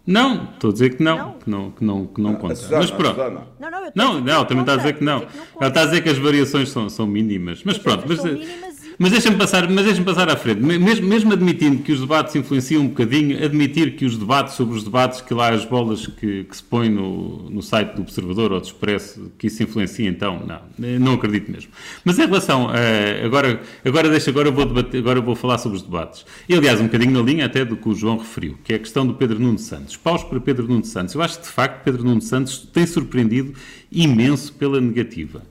Não, 0.06 0.50
estou 0.54 0.72
a 0.72 0.74
dizer 0.74 0.96
que 0.96 1.04
não, 1.04 1.18
não. 1.18 1.34
que 1.34 1.50
não, 1.50 1.72
que 1.72 1.84
não, 1.84 2.08
que 2.08 2.22
não 2.22 2.36
conta. 2.36 2.56
Susana, 2.56 2.78
mas 2.78 2.92
pronto. 2.92 3.18
Não, 3.60 3.70
não, 3.70 3.92
não, 3.96 4.22
não 4.22 4.46
também 4.46 4.62
está 4.62 4.74
a 4.74 4.78
dizer 4.78 4.94
que 4.98 5.04
não. 5.04 5.28
Ela 5.60 5.68
está 5.68 5.82
a 5.82 5.86
dizer 5.86 6.02
que 6.02 6.10
as 6.10 6.18
variações 6.18 6.70
são, 6.70 6.90
são 6.90 7.06
mínimas. 7.06 7.62
Mas 7.64 7.78
pronto. 7.78 8.06
Mas, 8.08 8.18
são 8.20 8.32
mínimas 8.32 8.69
Mas 9.02 9.12
deixa-me 9.12 9.38
passar, 9.38 9.70
mas 9.70 9.86
deixa 9.86 10.04
passar 10.04 10.28
à 10.28 10.36
frente. 10.36 10.60
Mesmo, 10.60 11.08
mesmo 11.08 11.32
admitindo 11.32 11.82
que 11.82 11.94
os 11.94 12.02
debates 12.02 12.36
influenciam 12.36 12.82
um 12.84 12.90
bocadinho, 12.90 13.42
admitir 13.42 13.96
que 13.96 14.04
os 14.04 14.18
debates 14.18 14.56
sobre 14.56 14.76
os 14.76 14.84
debates, 14.84 15.22
que 15.22 15.34
lá 15.34 15.52
as 15.52 15.64
bolas 15.64 16.06
que, 16.06 16.44
que 16.44 16.58
se 16.58 16.62
põem 16.62 16.90
no, 16.90 17.50
no 17.50 17.62
site 17.62 17.94
do 17.94 18.02
Observador 18.02 18.52
ou 18.52 18.60
do 18.60 18.66
Expresso, 18.66 19.32
que 19.38 19.48
isso 19.48 19.64
influencia, 19.64 20.10
então, 20.10 20.46
não, 20.46 21.00
não 21.00 21.14
acredito 21.14 21.50
mesmo. 21.50 21.72
Mas 22.04 22.20
em 22.20 22.26
relação 22.26 22.68
a, 22.68 23.26
agora, 23.26 23.62
agora 23.86 24.10
deixa, 24.10 24.32
agora 24.32 24.52
vou 24.52 24.66
debater, 24.66 25.00
agora 25.00 25.22
vou 25.22 25.34
falar 25.34 25.60
sobre 25.60 25.78
os 25.78 25.82
debates. 25.82 26.26
E 26.50 26.54
aliás, 26.54 26.82
um 26.82 26.88
bocadinho 26.88 27.14
na 27.14 27.22
linha 27.22 27.46
até 27.46 27.64
do 27.64 27.78
que 27.78 27.88
o 27.88 27.96
João 27.96 28.18
referiu, 28.18 28.58
que 28.66 28.74
é 28.74 28.76
a 28.76 28.80
questão 28.80 29.08
do 29.08 29.14
Pedro 29.14 29.40
Nuno 29.40 29.60
Santos. 29.60 29.96
Paus 29.96 30.26
para 30.26 30.42
Pedro 30.42 30.68
Nuno 30.68 30.84
Santos. 30.84 31.16
Eu 31.16 31.22
acho 31.22 31.40
que 31.40 31.46
de 31.46 31.52
facto 31.54 31.86
Pedro 31.86 32.04
Nuno 32.04 32.22
Santos 32.22 32.58
tem 32.74 32.86
surpreendido 32.86 33.54
imenso 33.90 34.52
pela 34.52 34.82
negativa. 34.82 35.42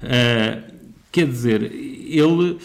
Uh, 0.00 0.72
quer 1.10 1.26
dizer, 1.26 1.62
ele 1.62 2.58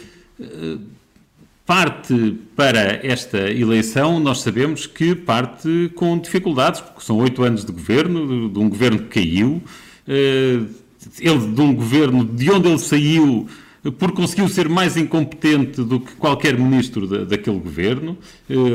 parte 1.66 2.38
para 2.56 3.06
esta 3.06 3.38
eleição, 3.52 4.20
nós 4.20 4.40
sabemos 4.42 4.86
que 4.86 5.14
parte 5.14 5.92
com 5.96 6.18
dificuldades, 6.18 6.80
porque 6.80 7.02
são 7.02 7.18
oito 7.18 7.44
anos 7.44 7.66
de 7.66 7.72
governo, 7.72 8.50
de 8.50 8.58
um 8.58 8.70
governo 8.70 9.00
que 9.00 9.20
caiu, 9.20 9.62
uh, 10.08 10.68
ele 11.20 11.54
de 11.54 11.62
um 11.62 11.74
governo 11.74 12.24
de 12.24 12.50
onde 12.50 12.70
ele 12.70 12.80
saiu 12.80 13.48
porque 13.92 14.16
conseguiu 14.16 14.50
ser 14.50 14.68
mais 14.68 14.98
incompetente 14.98 15.82
do 15.84 16.00
que 16.00 16.14
qualquer 16.16 16.58
ministro 16.58 17.08
da, 17.08 17.24
daquele 17.24 17.60
governo, 17.60 18.18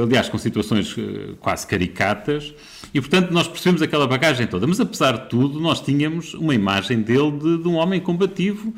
aliás, 0.03 0.29
com 0.29 0.39
situações 0.39 0.95
quase 1.41 1.67
caricatas. 1.67 2.55
E, 2.95 3.01
portanto, 3.01 3.31
nós 3.31 3.49
percebemos 3.49 3.83
aquela 3.83 4.07
bagagem 4.07 4.47
toda. 4.47 4.67
Mas, 4.67 4.81
apesar 4.81 5.13
de 5.13 5.29
tudo, 5.29 5.61
nós 5.61 5.81
tínhamos 5.81 6.35
uma 6.35 6.55
imagem 6.55 7.03
dele 7.03 7.31
de, 7.33 7.59
de 7.59 7.69
um 7.69 7.75
homem 7.75 8.01
combativo. 8.01 8.73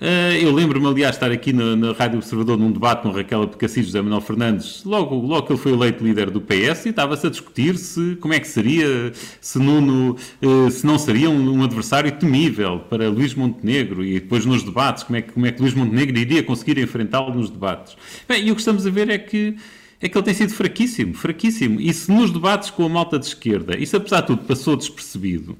Uh, 0.00 0.32
eu 0.40 0.50
lembro-me, 0.50 0.86
aliás, 0.86 1.14
estar 1.14 1.30
aqui 1.30 1.52
na, 1.52 1.76
na, 1.76 1.92
Rádio 1.92 2.18
Observador 2.18 2.56
num 2.56 2.72
debate 2.72 3.02
com 3.02 3.10
Raquel 3.10 3.42
Apocassis 3.42 3.76
e 3.76 3.82
José 3.82 4.00
Manuel 4.00 4.22
Fernandes, 4.22 4.82
logo, 4.82 5.14
logo 5.14 5.46
que 5.46 5.52
ele 5.52 5.60
foi 5.60 5.72
eleito 5.72 6.02
líder 6.02 6.30
do 6.30 6.40
PS, 6.40 6.86
e 6.86 6.88
estava-se 6.88 7.26
a 7.26 7.30
discutir 7.30 7.76
se, 7.76 8.16
como 8.16 8.32
é 8.32 8.40
que 8.40 8.48
seria, 8.48 9.12
se 9.42 9.58
Nuno, 9.58 10.16
uh, 10.42 10.70
se 10.70 10.86
não 10.86 10.98
seria 10.98 11.28
um, 11.28 11.58
um, 11.58 11.62
adversário 11.62 12.10
temível 12.12 12.80
para 12.88 13.10
Luís 13.10 13.34
Montenegro, 13.34 14.02
e 14.02 14.14
depois 14.14 14.46
nos 14.46 14.62
debates, 14.62 15.02
como 15.02 15.18
é 15.18 15.22
que, 15.22 15.32
como 15.32 15.44
é 15.44 15.52
que 15.52 15.60
Luís 15.60 15.74
Montenegro 15.74 16.16
iria 16.16 16.42
conseguir 16.42 16.78
enfrentá-lo 16.78 17.34
nos 17.34 17.50
debates. 17.50 17.94
Bem, 18.26 18.46
e 18.46 18.50
o 18.50 18.54
que 18.54 18.62
estamos 18.62 18.86
a 18.86 18.90
ver 18.90 19.10
é 19.10 19.18
que 19.18 19.54
é 20.00 20.08
que 20.08 20.16
ele 20.16 20.24
tem 20.24 20.32
sido 20.32 20.54
fraquíssimo, 20.54 21.12
fraquíssimo. 21.12 21.78
E 21.78 21.92
se 21.92 22.10
nos 22.10 22.30
debates 22.30 22.70
com 22.70 22.86
a 22.86 22.88
malta 22.88 23.18
de 23.18 23.26
esquerda, 23.26 23.76
isso 23.78 23.96
apesar 23.96 24.22
de 24.22 24.28
tudo 24.28 24.44
passou 24.44 24.74
despercebido, 24.74 25.58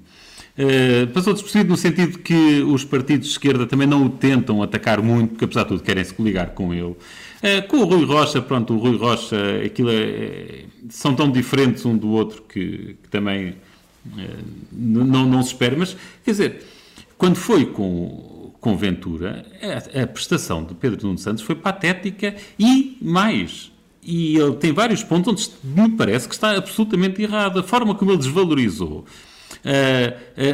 uh, 0.58 1.06
passou 1.08 1.32
despercebido 1.32 1.70
no 1.70 1.76
sentido 1.76 2.18
que 2.18 2.62
os 2.62 2.84
partidos 2.84 3.26
de 3.26 3.32
esquerda 3.32 3.66
também 3.66 3.86
não 3.86 4.06
o 4.06 4.10
tentam 4.10 4.62
atacar 4.62 5.02
muito, 5.02 5.30
porque 5.30 5.44
apesar 5.44 5.62
de 5.62 5.68
tudo 5.68 5.82
querem 5.82 6.04
se 6.04 6.14
coligar 6.14 6.50
com 6.50 6.72
ele. 6.72 6.84
Uh, 6.84 7.68
com 7.68 7.78
o 7.78 7.84
Rui 7.84 8.04
Rocha, 8.04 8.40
pronto, 8.42 8.74
o 8.74 8.78
Rui 8.78 8.96
Rocha, 8.96 9.36
aquilo 9.64 9.90
é, 9.90 9.94
é, 9.94 10.64
são 10.88 11.14
tão 11.14 11.30
diferentes 11.30 11.84
um 11.84 11.96
do 11.96 12.08
outro 12.08 12.42
que, 12.42 12.96
que 13.02 13.08
também 13.10 13.50
uh, 13.50 14.44
não, 14.72 15.26
não 15.26 15.42
se 15.42 15.48
espera. 15.48 15.74
Mas, 15.76 15.96
quer 16.24 16.30
dizer, 16.30 16.66
quando 17.16 17.36
foi 17.36 17.66
com, 17.66 18.52
com 18.60 18.76
Ventura, 18.76 19.44
a, 19.94 20.02
a 20.02 20.06
prestação 20.06 20.64
de 20.64 20.74
Pedro 20.74 21.06
Nuno 21.06 21.18
Santos 21.18 21.42
foi 21.42 21.54
patética 21.54 22.34
e 22.58 22.96
mais 23.00 23.70
e 24.02 24.36
ele 24.36 24.54
tem 24.54 24.72
vários 24.72 25.02
pontos 25.02 25.52
onde 25.64 25.80
me 25.80 25.96
parece 25.96 26.26
que 26.26 26.34
está 26.34 26.56
absolutamente 26.56 27.22
errado. 27.22 27.60
A 27.60 27.62
forma 27.62 27.94
como 27.94 28.10
ele 28.10 28.18
desvalorizou 28.18 29.04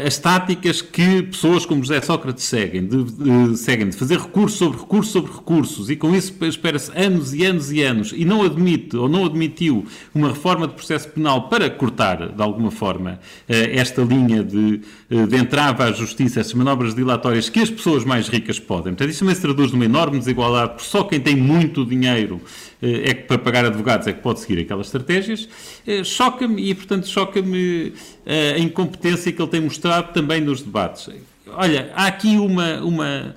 as 0.07 0.19
táticas 0.19 0.83
que 0.83 1.23
pessoas 1.23 1.65
como 1.65 1.83
José 1.83 2.01
Sócrates 2.01 2.45
seguem, 2.45 2.87
de, 2.87 3.05
de, 3.05 3.57
seguem, 3.57 3.89
de 3.89 3.97
fazer 3.97 4.19
recurso 4.19 4.59
sobre 4.59 4.81
recurso 4.81 5.13
sobre 5.13 5.33
recursos, 5.33 5.91
e 5.91 5.97
com 5.97 6.15
isso 6.15 6.35
espera-se 6.43 6.91
anos 6.97 7.33
e 7.33 7.45
anos 7.45 7.73
e 7.73 7.83
anos, 7.83 8.13
e 8.15 8.25
não 8.25 8.43
admite 8.43 8.97
ou 8.97 9.09
não 9.09 9.25
admitiu 9.25 9.87
uma 10.15 10.29
reforma 10.29 10.67
de 10.67 10.75
processo 10.75 11.09
penal 11.09 11.49
para 11.49 11.71
cortar, 11.71 12.29
de 12.29 12.43
alguma 12.43 12.71
forma, 12.71 13.21
uh, 13.49 13.53
esta 13.73 14.03
linha 14.03 14.43
de, 14.43 14.81
de 15.09 15.37
entrave 15.37 15.83
à 15.83 15.93
justiça, 15.93 16.41
essas 16.41 16.55
manobras 16.55 16.95
dilatórias 16.95 17.49
que 17.49 17.61
as 17.61 17.71
pessoas 17.71 18.05
mais 18.05 18.29
ricas 18.29 18.59
podem. 18.59 18.93
Portanto, 18.95 19.11
isso 19.11 19.21
também 19.21 19.35
se 19.35 19.41
traduz 19.41 19.73
numa 19.73 19.85
enorme 19.85 20.19
desigualdade, 20.19 20.75
porque 20.75 20.89
só 20.89 21.05
quem 21.05 21.21
tem 21.21 21.37
muito 21.37 21.85
dinheiro 21.85 22.41
é 22.83 23.15
que 23.15 23.23
para 23.25 23.39
pagar 23.39 23.65
advogados 23.65 24.07
é 24.07 24.13
que 24.13 24.21
pode 24.21 24.41
seguir 24.41 24.61
aquelas 24.61 24.87
estratégias, 24.87 25.49
choca-me 26.05 26.71
e, 26.71 26.75
portanto, 26.75 27.07
choca-me 27.09 27.93
a 28.27 28.59
incompetência 28.59 29.33
que 29.33 29.41
ele 29.41 29.51
tem 29.51 29.61
mostrado 29.61 30.13
também 30.13 30.41
nos 30.41 30.63
debates. 30.63 31.09
Olha, 31.49 31.91
há 31.95 32.07
aqui 32.07 32.37
uma. 32.37 32.83
uma 32.83 33.35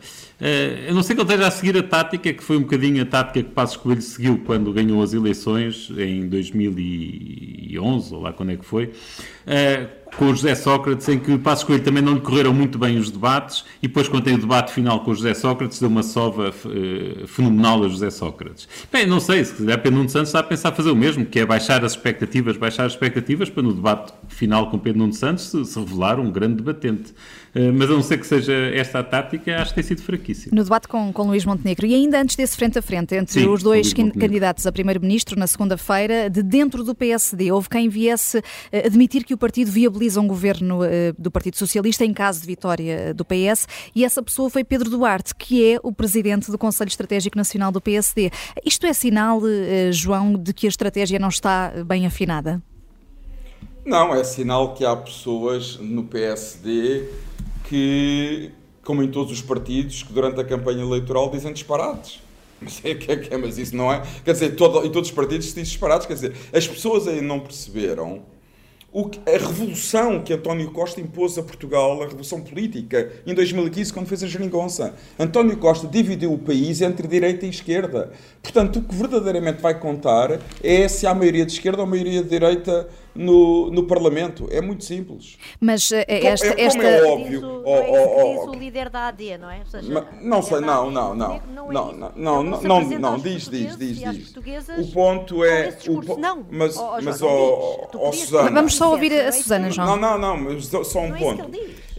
eu 0.88 0.94
não 0.94 1.04
sei 1.04 1.16
que 1.16 1.22
ele 1.22 1.30
esteja 1.30 1.48
a 1.48 1.52
seguir 1.52 1.78
a 1.78 1.84
tática, 1.84 2.34
que 2.34 2.44
foi 2.44 2.58
um 2.58 2.62
bocadinho 2.62 3.04
a 3.04 3.06
tática 3.06 3.44
que 3.44 3.50
Passos 3.54 3.78
Coelho 3.78 4.02
seguiu 4.02 4.42
quando 4.46 4.72
ganhou 4.72 5.04
as 5.04 5.14
eleições 5.14 5.92
em 5.98 6.28
2011, 6.28 8.14
ou 8.14 8.22
lá 8.22 8.34
quando 8.34 8.54
é 8.54 8.56
que 8.56 8.66
foi, 8.66 8.92
com 10.18 10.26
o 10.26 10.36
José 10.36 10.56
Sócrates, 10.56 11.08
em 11.10 11.20
que 11.20 11.38
Passos 11.38 11.64
Coelho 11.64 11.84
também 11.84 12.04
não 12.04 12.14
lhe 12.14 12.22
correram 12.22 12.54
muito 12.54 12.78
bem 12.78 12.98
os 12.98 13.10
debates, 13.10 13.64
e 13.82 13.88
depois, 13.88 14.08
quando 14.08 14.24
tem 14.24 14.36
o 14.36 14.38
debate 14.38 14.72
final 14.72 15.02
com 15.02 15.12
o 15.12 15.16
José 15.16 15.34
Sócrates, 15.34 15.80
deu 15.80 15.90
uma 15.90 16.04
sova 16.04 16.50
uh, 16.50 17.28
fenomenal 17.28 17.84
a 17.84 17.88
José 17.88 18.10
Sócrates. 18.10 18.68
Bem, 18.92 19.06
não 19.06 19.20
sei, 19.20 19.44
se 19.44 19.54
calhar 19.54 19.78
Pedro 19.82 19.98
Nuno 19.98 20.10
Santos 20.10 20.30
está 20.30 20.40
a 20.40 20.44
pensar 20.44 20.72
fazer 20.72 20.92
o 20.92 20.96
mesmo, 20.96 21.26
que 21.26 21.40
é 21.40 21.46
baixar 21.46 21.84
as 21.84 21.94
expectativas, 21.94 22.58
baixar 22.58 22.86
as 22.86 22.94
expectativas 22.94 23.50
para 23.50 23.64
no 23.64 23.74
debate 23.74 24.14
final 24.28 24.70
com 24.70 24.78
Pedro 24.78 25.00
Nuno 25.00 25.14
Santos 25.14 25.46
se, 25.46 25.66
se 25.66 25.80
revelar 25.80 26.20
um 26.20 26.32
grande 26.32 26.56
debatente. 26.56 27.14
Uh, 27.56 27.74
mas 27.74 27.90
a 27.90 27.94
não 27.94 28.04
ser 28.04 28.20
que 28.20 28.28
seja 28.28 28.54
esta 28.54 29.00
a 29.00 29.04
tática, 29.04 29.56
acho 29.60 29.70
que 29.72 29.76
tem 29.76 29.84
sido 29.84 30.02
fraquíssimo. 30.02 30.56
No 30.56 30.64
debate 30.64 30.88
com, 30.88 31.12
com 31.12 31.24
Luís 31.24 31.46
Montenegro, 31.46 31.86
e 31.86 31.96
ainda 31.96 32.22
antes 32.22 32.36
desse 32.36 32.56
frente 32.56 32.78
a 32.78 32.82
frente, 32.82 33.16
entre 33.16 33.34
Sim, 33.34 33.48
os 33.48 33.64
dois 33.64 33.94
candidatos 33.94 34.68
a 34.68 34.72
primeiro-ministro, 34.72 35.40
na 35.40 35.48
segunda-feira, 35.48 36.30
de 36.30 36.44
dentro 36.44 36.84
do 36.84 36.94
PSD, 36.94 37.52
houve 37.52 37.70
quem 37.70 37.90
viesse 37.90 38.38
uh, 38.38 38.44
admitir 38.86 39.24
que 39.24 39.34
o 39.34 39.38
partido 39.38 39.72
viabiliza 40.00 40.22
um 40.22 40.28
governo 40.28 40.82
uh, 40.82 40.88
do 41.18 41.30
Partido 41.30 41.58
Socialista 41.58 42.06
em 42.06 42.14
caso 42.14 42.40
de 42.42 42.48
vitória 42.48 43.14
do 43.14 43.26
PS, 43.26 43.68
e 43.94 44.06
essa 44.06 44.24
pessoa 44.24 44.50
foi 44.50 44.64
Pedro 44.64 44.90
Duarte, 44.90 45.36
que 45.36 45.74
é 45.74 45.80
o 45.84 45.92
presidente 45.92 46.50
do 46.50 46.58
Conselho 46.58 46.88
Estratégico 46.88 47.38
Nacional 47.38 47.72
do 47.72 47.82
PSD. 47.82 48.32
Isto 48.66 48.86
é 48.86 48.94
sinal, 48.94 49.42
João, 49.92 50.34
de 50.34 50.54
que 50.54 50.66
a 50.66 50.70
estratégia 50.70 51.20
não 51.20 51.28
está 51.28 51.74
bem 51.86 52.06
afinada? 52.06 52.62
Não, 53.86 54.14
é 54.14 54.24
sinal 54.24 54.74
que 54.74 54.86
há 54.86 54.96
pessoas 54.96 55.78
no 55.78 56.04
PSD 56.04 57.10
que, 57.68 58.52
como 58.84 59.04
em 59.04 59.10
todos 59.10 59.32
os 59.32 59.42
partidos, 59.42 60.04
que 60.04 60.14
durante 60.14 60.40
a 60.40 60.44
campanha 60.44 60.82
eleitoral 60.82 61.30
dizem 61.30 61.52
disparates. 61.52 62.22
Mas, 62.62 62.82
é, 62.84 62.92
é, 63.34 63.38
mas 63.38 63.58
isso 63.58 63.74
não 63.74 63.90
é. 63.90 64.04
Quer 64.26 64.34
dizer, 64.34 64.50
todo, 64.58 64.86
em 64.86 64.92
todos 64.92 65.08
os 65.10 65.16
partidos 65.16 65.48
se 65.48 65.56
diz 65.56 65.70
disparates. 65.70 66.06
Quer 66.06 66.16
dizer, 66.16 66.36
as 66.54 66.68
pessoas 66.68 67.08
ainda 67.08 67.22
não 67.22 67.40
perceberam 67.40 68.22
o 68.92 69.10
a 69.26 69.32
revolução 69.32 70.24
que 70.24 70.34
António 70.34 70.72
Costa 70.72 71.00
impôs 71.00 71.38
a 71.38 71.44
Portugal, 71.44 72.02
a 72.02 72.06
revolução 72.06 72.42
política, 72.42 73.12
em 73.26 73.34
2015, 73.34 73.94
quando 73.94 74.08
fez 74.08 74.24
a 74.24 74.28
geringonça. 74.28 74.96
António 75.18 75.58
Costa 75.58 75.88
dividiu 75.88 76.34
o 76.34 76.40
país 76.40 76.82
entre 76.82 77.08
direita 77.08 77.46
e 77.46 77.50
esquerda. 77.50 78.12
Portanto, 78.42 78.80
o 78.80 78.82
que 78.82 78.96
verdadeiramente 78.96 79.62
vai 79.62 79.80
contar 79.80 80.40
é 80.64 80.88
se 80.88 81.06
há 81.06 81.14
maioria 81.14 81.46
de 81.46 81.52
esquerda 81.52 81.82
ou 81.82 81.88
maioria 81.88 82.24
de 82.24 82.30
direita 82.30 82.88
no, 83.16 83.70
no 83.72 83.84
Parlamento. 83.84 84.48
É 84.52 84.62
muito 84.62 84.84
simples. 84.84 85.38
Mas 85.60 85.90
uh, 85.92 85.96
esta, 86.08 86.48
é, 86.48 86.62
esta... 86.66 86.84
é 86.84 87.04
óbvio. 87.04 87.30
Diz 87.30 87.44
o, 87.44 87.64
oh, 87.66 87.82
oh, 87.88 88.46
oh, 88.46 88.50
o 88.52 88.56
líder 88.56 88.90
da 88.90 89.08
AD, 89.08 89.38
não 89.38 89.50
é? 89.50 89.64
Seja, 89.66 89.92
Ma, 89.92 90.08
não 90.22 90.42
sei, 90.42 90.60
não, 90.60 90.92
não, 90.92 91.16
não. 91.16 91.42
Não, 91.48 91.72
não, 91.72 91.94
não, 91.94 92.44
não, 92.44 92.44
não, 92.44 93.00
não, 93.00 93.20
diz, 93.20 93.50
diz, 93.50 93.78
diz, 93.78 94.00
diz. 94.00 94.36
O 94.78 94.92
ponto 94.92 95.44
é. 95.44 95.78
O, 95.88 96.18
não. 96.18 96.46
Mas, 96.50 96.76
mas, 97.04 97.22
ó, 97.22 98.12
Susana. 98.12 98.52
Vamos 98.52 98.76
só 98.76 98.92
ouvir 98.92 99.14
a 99.14 99.32
Susana, 99.32 99.70
João. 99.70 99.98
Não, 99.98 99.98
não, 99.98 100.18
não, 100.18 100.38
mas 100.38 100.66
só 100.66 101.02
um 101.02 101.12
ponto. 101.14 101.50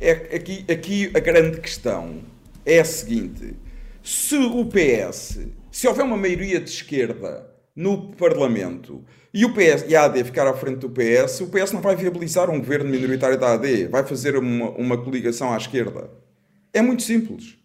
É 0.00 0.12
aqui, 0.36 0.64
aqui 0.70 1.10
a 1.14 1.20
grande 1.20 1.60
questão 1.60 2.22
é 2.64 2.80
a 2.80 2.84
seguinte: 2.84 3.54
se 4.02 4.36
o 4.36 4.64
PS, 4.66 5.46
se 5.70 5.86
houver 5.86 6.04
uma 6.04 6.16
maioria 6.16 6.60
de 6.60 6.70
esquerda 6.70 7.50
no 7.74 8.12
Parlamento 8.12 9.04
e 9.32 9.44
o 9.44 9.54
PS 9.54 9.84
e 9.88 9.94
a 9.94 10.04
AD 10.04 10.25
ficar 10.25 10.46
à 10.46 10.54
frente 10.54 10.78
do 10.78 10.90
PS, 10.90 11.40
o 11.40 11.49
PS 11.49 11.72
não 11.72 11.80
vai 11.80 11.94
viabilizar 11.94 12.50
um 12.50 12.58
governo 12.58 12.90
minoritário 12.90 13.38
da 13.38 13.52
AD, 13.54 13.87
vai 13.87 14.04
fazer 14.04 14.37
uma, 14.37 14.70
uma 14.70 14.99
coligação 14.99 15.52
à 15.52 15.56
esquerda. 15.56 16.10
É 16.72 16.82
muito 16.82 17.02
simples. 17.02 17.60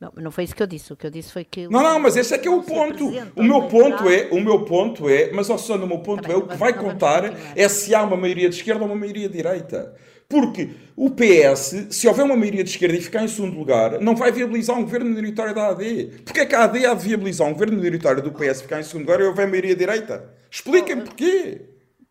Não, 0.00 0.12
não 0.16 0.30
foi 0.30 0.44
isso 0.44 0.54
que 0.54 0.62
eu 0.62 0.66
disse. 0.66 0.92
O 0.92 0.96
que 0.96 1.06
eu 1.06 1.10
disse 1.10 1.32
foi 1.32 1.44
que. 1.44 1.68
Não, 1.68 1.82
não, 1.82 1.98
mas 1.98 2.16
esse 2.16 2.34
é 2.34 2.38
que 2.38 2.46
é 2.46 2.50
o 2.50 2.62
ponto. 2.62 3.08
O 3.34 3.42
meu 3.42 3.62
ponto 3.62 4.08
é, 4.08 4.28
o 4.30 4.40
meu 4.40 4.64
ponto 4.64 5.08
é, 5.08 5.32
mas 5.32 5.48
ó 5.48 5.56
Susana, 5.56 5.84
o 5.84 5.88
meu 5.88 5.98
ponto 5.98 6.30
é, 6.30 6.36
o 6.36 6.46
que 6.46 6.56
vai 6.56 6.74
contar 6.74 7.32
é 7.56 7.68
se 7.68 7.94
há 7.94 8.02
uma 8.02 8.16
maioria 8.16 8.50
de 8.50 8.56
esquerda 8.56 8.82
ou 8.82 8.86
uma 8.86 8.96
maioria 8.96 9.28
de 9.28 9.36
direita. 9.36 9.94
Porque 10.28 10.70
o 10.96 11.10
PS, 11.10 11.88
se 11.90 12.08
houver 12.08 12.24
uma 12.24 12.36
maioria 12.36 12.64
de 12.64 12.70
esquerda 12.70 12.96
e 12.96 13.00
ficar 13.00 13.22
em 13.22 13.28
segundo 13.28 13.56
lugar, 13.56 14.00
não 14.00 14.16
vai 14.16 14.32
viabilizar 14.32 14.76
um 14.76 14.82
governo 14.82 15.06
minoritário 15.06 15.54
da 15.54 15.68
AD. 15.68 16.22
Porquê 16.24 16.40
é 16.40 16.46
que 16.46 16.54
a 16.54 16.64
AD 16.64 16.86
há 16.86 16.94
de 16.94 17.04
viabilizar 17.04 17.46
um 17.46 17.52
governo 17.52 17.76
minoritário 17.76 18.22
do 18.22 18.32
PS 18.32 18.62
ficar 18.62 18.80
em 18.80 18.82
segundo 18.82 19.02
lugar 19.02 19.20
e 19.20 19.24
houver 19.24 19.46
maioria 19.46 19.76
direita? 19.76 20.33
Expliquem-me 20.54 21.02
porquê. 21.02 21.62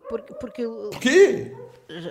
Porque, 0.10 0.34
porque... 0.34 0.64
Porquê? 0.92 1.56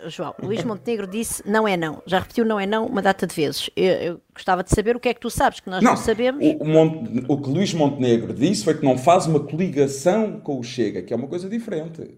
João, 0.07 0.35
Luís 0.43 0.65
Montenegro 0.65 1.07
disse 1.07 1.43
não 1.47 1.69
é 1.69 1.77
não. 1.77 2.03
Já 2.07 2.21
repetiu 2.21 2.45
não 2.45 2.59
é 2.59 2.65
não 2.65 2.87
uma 2.87 3.03
data 3.03 3.27
de 3.27 3.35
vezes. 3.35 3.69
Eu, 3.77 3.93
eu 3.95 4.21
gostava 4.35 4.65
de 4.65 4.71
saber 4.71 4.97
o 4.97 5.01
que 5.01 5.11
é 5.11 5.15
que 5.15 5.21
tu 5.21 5.29
sabes, 5.29 5.61
que 5.61 5.69
nós 5.69 5.83
não, 5.83 5.91
não 5.91 5.97
sabemos. 5.97 6.43
O, 6.43 6.65
o, 6.65 7.35
o 7.35 7.43
que 7.43 7.51
Luís 7.51 7.75
Montenegro 7.75 8.33
disse 8.33 8.65
foi 8.65 8.79
que 8.79 8.85
não 8.85 8.97
faz 8.97 9.27
uma 9.27 9.41
coligação 9.41 10.41
com 10.41 10.59
o 10.59 10.63
Chega, 10.63 11.03
que 11.03 11.13
é 11.13 11.17
uma 11.17 11.29
coisa 11.29 11.51
diferente. 11.51 12.11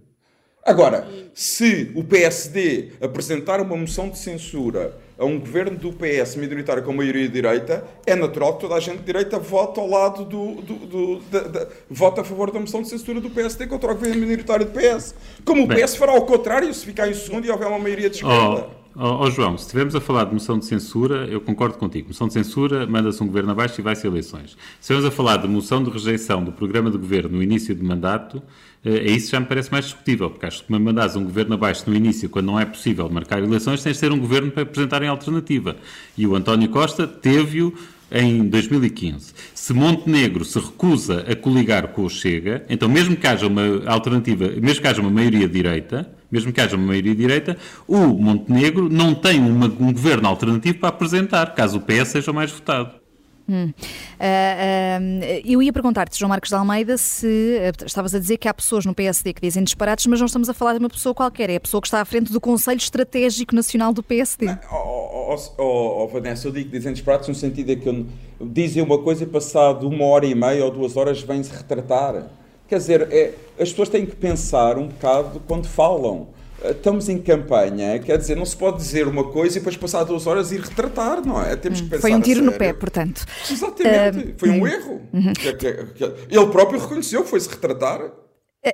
Agora, 0.64 1.06
se 1.35 1.92
o 1.94 2.02
PSD 2.02 2.92
apresentar 3.00 3.61
uma 3.61 3.76
moção 3.76 4.09
de 4.09 4.18
censura 4.18 4.97
a 5.18 5.25
um 5.25 5.38
governo 5.38 5.76
do 5.76 5.92
PS 5.92 6.37
minoritário 6.37 6.83
com 6.83 6.92
maioria 6.92 7.28
de 7.28 7.35
direita, 7.35 7.85
é 8.06 8.14
natural 8.14 8.54
que 8.54 8.62
toda 8.62 8.75
a 8.75 8.80
gente 8.80 8.99
de 8.99 9.04
direita 9.04 9.38
vote 9.38 9.78
ao 9.78 9.87
lado 9.87 10.25
do. 10.25 10.62
do, 10.62 10.75
do 10.87 11.21
da, 11.30 11.40
da, 11.40 11.68
vote 11.90 12.21
a 12.21 12.25
favor 12.25 12.50
da 12.50 12.59
moção 12.59 12.80
de 12.80 12.88
censura 12.88 13.21
do 13.21 13.28
PSD 13.30 13.66
contra 13.66 13.92
o 13.92 13.94
governo 13.94 14.21
minoritário 14.21 14.64
do 14.64 14.73
PS. 14.73 15.14
Como 15.44 15.64
o 15.64 15.66
Bem, 15.66 15.85
PS 15.85 15.97
fará 15.97 16.12
ao 16.12 16.25
contrário 16.25 16.73
se 16.73 16.85
ficar 16.85 17.09
em 17.09 17.14
segundo 17.14 17.47
e 17.47 17.50
houver 17.50 17.68
uma 17.68 17.78
maioria 17.78 18.09
de 18.09 18.16
esquerda. 18.16 18.68
Oh. 18.71 18.83
Oh, 18.96 19.24
oh, 19.24 19.30
João, 19.30 19.58
se 19.58 19.64
estivermos 19.64 19.96
a 19.96 20.00
falar 20.00 20.24
de 20.24 20.34
moção 20.34 20.56
de 20.56 20.66
censura, 20.66 21.26
eu 21.26 21.40
concordo 21.40 21.76
contigo. 21.76 22.08
Moção 22.08 22.28
de 22.28 22.32
censura, 22.32 22.86
manda-se 22.86 23.20
um 23.20 23.26
governo 23.26 23.50
abaixo 23.50 23.80
e 23.80 23.82
vai-se 23.82 24.06
eleições. 24.06 24.50
Se 24.80 24.92
estivermos 24.92 25.06
a 25.06 25.10
falar 25.10 25.38
de 25.38 25.48
moção 25.48 25.82
de 25.82 25.90
rejeição 25.90 26.44
do 26.44 26.52
programa 26.52 26.92
de 26.92 26.96
governo 26.96 27.36
no 27.36 27.42
início 27.42 27.74
de 27.74 27.82
mandato, 27.82 28.40
é 28.84 29.10
isso 29.10 29.32
já 29.32 29.40
me 29.40 29.46
parece 29.46 29.72
mais 29.72 29.86
discutível, 29.86 30.30
porque 30.30 30.46
acho 30.46 30.64
que 30.64 30.70
me 30.70 30.78
mandares 30.78 31.16
um 31.16 31.24
governo 31.24 31.54
abaixo 31.54 31.90
no 31.90 31.96
início, 31.96 32.30
quando 32.30 32.46
não 32.46 32.60
é 32.60 32.64
possível 32.64 33.08
marcar 33.10 33.42
eleições, 33.42 33.82
tens 33.82 33.94
de 33.94 34.00
ter 34.00 34.12
um 34.12 34.18
governo 34.18 34.52
para 34.52 34.62
apresentar 34.62 35.02
em 35.02 35.08
alternativa. 35.08 35.74
E 36.16 36.24
o 36.24 36.36
António 36.36 36.68
Costa 36.68 37.04
teve-o 37.04 37.74
em 38.11 38.46
2015. 38.46 39.32
Se 39.54 39.73
Montenegro 39.73 40.44
se 40.44 40.58
recusa 40.58 41.25
a 41.28 41.34
coligar 41.34 41.88
com 41.88 42.04
o 42.04 42.11
Chega, 42.11 42.64
então 42.68 42.88
mesmo 42.88 43.16
que 43.16 43.26
haja 43.26 43.46
uma 43.46 43.82
alternativa, 43.87 44.49
mesmo 44.61 44.82
que 44.82 44.88
haja 44.88 45.00
uma 45.00 45.11
maioria 45.11 45.49
direita, 45.49 46.11
mesmo 46.30 46.52
que 46.52 46.61
haja 46.61 46.76
uma 46.76 46.87
maioria 46.87 47.14
direita, 47.14 47.56
o 47.87 47.99
Montenegro 48.06 48.88
não 48.88 49.14
tem 49.14 49.40
uma, 49.40 49.66
um 49.66 49.92
governo 49.92 50.28
alternativo 50.28 50.78
para 50.78 50.88
apresentar, 50.88 51.54
caso 51.54 51.78
o 51.78 51.80
PS 51.80 52.08
seja 52.08 52.32
mais 52.32 52.50
votado. 52.50 53.03
Hum. 53.48 53.66
Uh, 53.66 53.72
uh, 53.72 55.42
eu 55.44 55.62
ia 55.62 55.72
perguntar-te, 55.72 56.18
João 56.18 56.28
Marcos 56.28 56.48
de 56.48 56.54
Almeida, 56.54 56.96
se 56.96 57.26
uh, 57.26 57.84
estavas 57.84 58.14
a 58.14 58.18
dizer 58.18 58.38
que 58.38 58.48
há 58.48 58.54
pessoas 58.54 58.86
no 58.86 58.94
PSD 58.94 59.34
que 59.34 59.42
dizem 59.42 59.62
disparates, 59.62 60.06
mas 60.06 60.18
não 60.18 60.26
estamos 60.26 60.48
a 60.48 60.54
falar 60.54 60.72
de 60.72 60.78
uma 60.78 60.88
pessoa 60.88 61.14
qualquer, 61.14 61.50
é 61.50 61.56
a 61.56 61.60
pessoa 61.60 61.80
que 61.80 61.86
está 61.86 62.00
à 62.00 62.04
frente 62.04 62.32
do 62.32 62.40
Conselho 62.40 62.78
Estratégico 62.78 63.54
Nacional 63.54 63.92
do 63.92 64.02
PSD. 64.02 64.46
Oh, 64.72 64.76
oh, 64.76 65.36
oh, 65.58 66.04
oh, 66.04 66.08
Vanessa, 66.08 66.48
eu 66.48 66.52
digo 66.52 66.70
que 66.70 66.78
dizem 66.78 66.92
disparates 66.92 67.28
no 67.28 67.34
sentido 67.34 67.66
de 67.66 67.76
que 67.76 68.06
dizem 68.40 68.82
uma 68.82 68.98
coisa 68.98 69.24
e 69.24 69.26
passado 69.26 69.86
uma 69.88 70.04
hora 70.06 70.26
e 70.26 70.34
meia 70.34 70.64
ou 70.64 70.70
duas 70.70 70.96
horas 70.96 71.20
vêm-se 71.22 71.52
retratar. 71.54 72.26
Quer 72.66 72.78
dizer, 72.78 73.08
é, 73.12 73.34
as 73.60 73.70
pessoas 73.70 73.90
têm 73.90 74.06
que 74.06 74.16
pensar 74.16 74.78
um 74.78 74.88
bocado 74.88 75.40
quando 75.46 75.66
falam 75.66 76.28
estamos 76.71 77.09
em 77.09 77.18
campanha, 77.18 77.99
quer 77.99 78.18
dizer, 78.18 78.37
não 78.37 78.44
se 78.44 78.56
pode 78.56 78.78
dizer 78.78 79.06
uma 79.06 79.25
coisa 79.25 79.56
e 79.56 79.61
depois 79.61 79.76
passar 79.76 80.04
duas 80.04 80.26
horas 80.26 80.52
e 80.52 80.59
retratar, 80.59 81.25
não 81.25 81.40
é? 81.42 81.56
Temos 81.56 81.80
que 81.80 81.87
hum, 81.87 81.90
pensar. 81.90 82.02
Foi 82.02 82.14
um 82.14 82.21
tiro 82.21 82.42
no 82.42 82.52
pé, 82.52 82.73
portanto. 82.73 83.25
Exatamente, 83.50 84.33
uh, 84.33 84.35
foi 84.38 84.50
um 84.50 84.66
erro. 84.66 85.02
Que, 85.38 85.52
que, 85.54 85.73
que, 85.87 86.04
ele 86.04 86.47
próprio 86.47 86.80
reconheceu, 86.80 87.25
foi-se 87.25 87.49
retratar. 87.49 88.00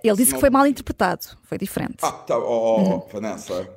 Ele 0.05 0.17
disse 0.17 0.35
que 0.35 0.41
foi 0.41 0.51
mal 0.51 0.67
interpretado, 0.67 1.27
foi 1.43 1.59
diferente. 1.59 1.97
Ah, 2.03 2.13
tá, 2.13 2.39
oh, 2.39 2.43
oh, 2.43 2.81
uhum. 2.81 3.03
Vanessa. 3.13 3.69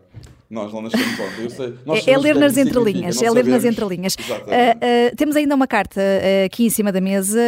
Nós 0.54 0.72
não 0.72 0.84
nascemos 0.84 1.20
ontem. 1.20 1.50
Sei, 1.50 2.12
é, 2.12 2.14
é 2.14 2.18
ler 2.18 2.36
nas 2.36 2.58
entrelinhas. 2.58 3.20
É 3.24 3.32
ler 3.32 3.44
nas 3.44 3.66
entrelinhas. 3.66 4.14
Uh, 4.14 5.12
uh, 5.12 5.16
temos 5.16 5.36
ainda 5.36 5.56
uma 5.56 5.66
carta 5.66 6.00
uh, 6.00 6.46
aqui 6.46 6.68
em 6.68 6.70
cima 6.70 6.92
da 6.92 7.02
mesa 7.02 7.40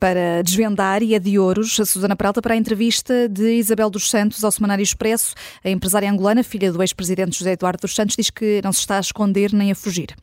para 0.00 0.42
desvendar 0.42 1.02
e 1.02 1.14
é 1.14 1.18
de 1.18 1.38
ouros, 1.38 1.78
a 1.78 1.84
Susana 1.84 2.16
Peralta, 2.16 2.40
para 2.40 2.54
a 2.54 2.56
entrevista 2.56 3.28
de 3.28 3.56
Isabel 3.56 3.90
dos 3.90 4.08
Santos 4.08 4.42
ao 4.42 4.50
Semanário 4.50 4.82
Expresso. 4.82 5.34
A 5.62 5.68
empresária 5.68 6.10
angolana, 6.10 6.42
filha 6.42 6.72
do 6.72 6.82
ex-presidente 6.82 7.38
José 7.38 7.52
Eduardo 7.52 7.82
dos 7.82 7.94
Santos, 7.94 8.16
diz 8.16 8.30
que 8.30 8.62
não 8.64 8.72
se 8.72 8.80
está 8.80 8.96
a 8.96 9.00
esconder 9.00 9.52
nem 9.52 9.70
a 9.70 9.74
fugir. 9.74 10.16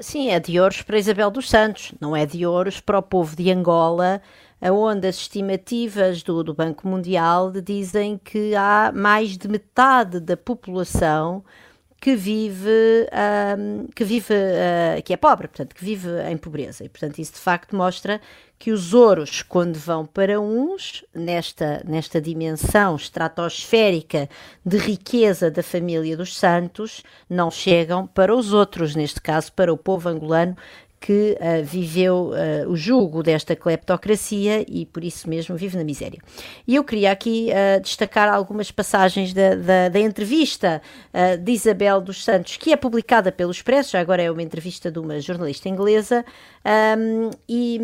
sim, 0.00 0.30
é 0.30 0.38
de 0.38 0.60
ouros 0.60 0.82
para 0.82 0.96
Isabel 0.96 1.28
dos 1.28 1.50
Santos, 1.50 1.92
não 2.00 2.14
é 2.14 2.24
de 2.24 2.46
ouros 2.46 2.78
para 2.78 3.00
o 3.00 3.02
povo 3.02 3.34
de 3.34 3.50
Angola 3.50 4.22
onde 4.62 5.08
as 5.08 5.16
estimativas 5.16 6.22
do, 6.22 6.44
do, 6.44 6.52
Banco 6.52 6.86
Mundial 6.86 7.50
dizem 7.50 8.20
que 8.22 8.54
há 8.54 8.92
mais 8.94 9.38
de 9.38 9.48
metade 9.48 10.20
da 10.20 10.36
população 10.36 11.42
que 12.00 12.16
vive, 12.16 13.06
que, 13.94 14.04
vive 14.04 14.32
uh, 14.32 15.02
que 15.04 15.12
é 15.12 15.16
pobre, 15.18 15.48
portanto, 15.48 15.74
que 15.74 15.84
vive 15.84 16.08
em 16.30 16.36
pobreza. 16.36 16.82
E, 16.82 16.88
portanto, 16.88 17.18
isso 17.18 17.34
de 17.34 17.38
facto 17.38 17.76
mostra 17.76 18.20
que 18.58 18.72
os 18.72 18.94
ouros, 18.94 19.42
quando 19.42 19.76
vão 19.76 20.06
para 20.06 20.40
uns, 20.40 21.04
nesta, 21.14 21.82
nesta 21.86 22.20
dimensão 22.20 22.96
estratosférica 22.96 24.28
de 24.64 24.78
riqueza 24.78 25.50
da 25.50 25.62
família 25.62 26.16
dos 26.16 26.36
santos, 26.36 27.02
não 27.28 27.50
chegam 27.50 28.06
para 28.06 28.34
os 28.34 28.52
outros, 28.52 28.94
neste 28.94 29.20
caso 29.20 29.52
para 29.52 29.72
o 29.72 29.78
povo 29.78 30.08
angolano, 30.08 30.56
que 31.00 31.36
uh, 31.40 31.64
viveu 31.64 32.30
uh, 32.30 32.70
o 32.70 32.76
jugo 32.76 33.22
desta 33.22 33.56
cleptocracia 33.56 34.64
e 34.68 34.84
por 34.84 35.02
isso 35.02 35.30
mesmo 35.30 35.56
vive 35.56 35.78
na 35.78 35.82
miséria. 35.82 36.20
E 36.68 36.76
eu 36.76 36.84
queria 36.84 37.10
aqui 37.10 37.48
uh, 37.48 37.80
destacar 37.80 38.28
algumas 38.28 38.70
passagens 38.70 39.32
da, 39.32 39.54
da, 39.54 39.88
da 39.88 39.98
entrevista 39.98 40.82
de 41.42 41.52
Isabel 41.52 42.00
dos 42.00 42.22
Santos, 42.22 42.56
que 42.56 42.72
é 42.72 42.76
publicada 42.76 43.32
pelo 43.32 43.50
Expresso, 43.50 43.96
agora 43.96 44.22
é 44.22 44.30
uma 44.30 44.42
entrevista 44.42 44.90
de 44.90 44.98
uma 44.98 45.20
jornalista 45.20 45.68
inglesa, 45.68 46.24
um, 46.98 47.30
e, 47.48 47.80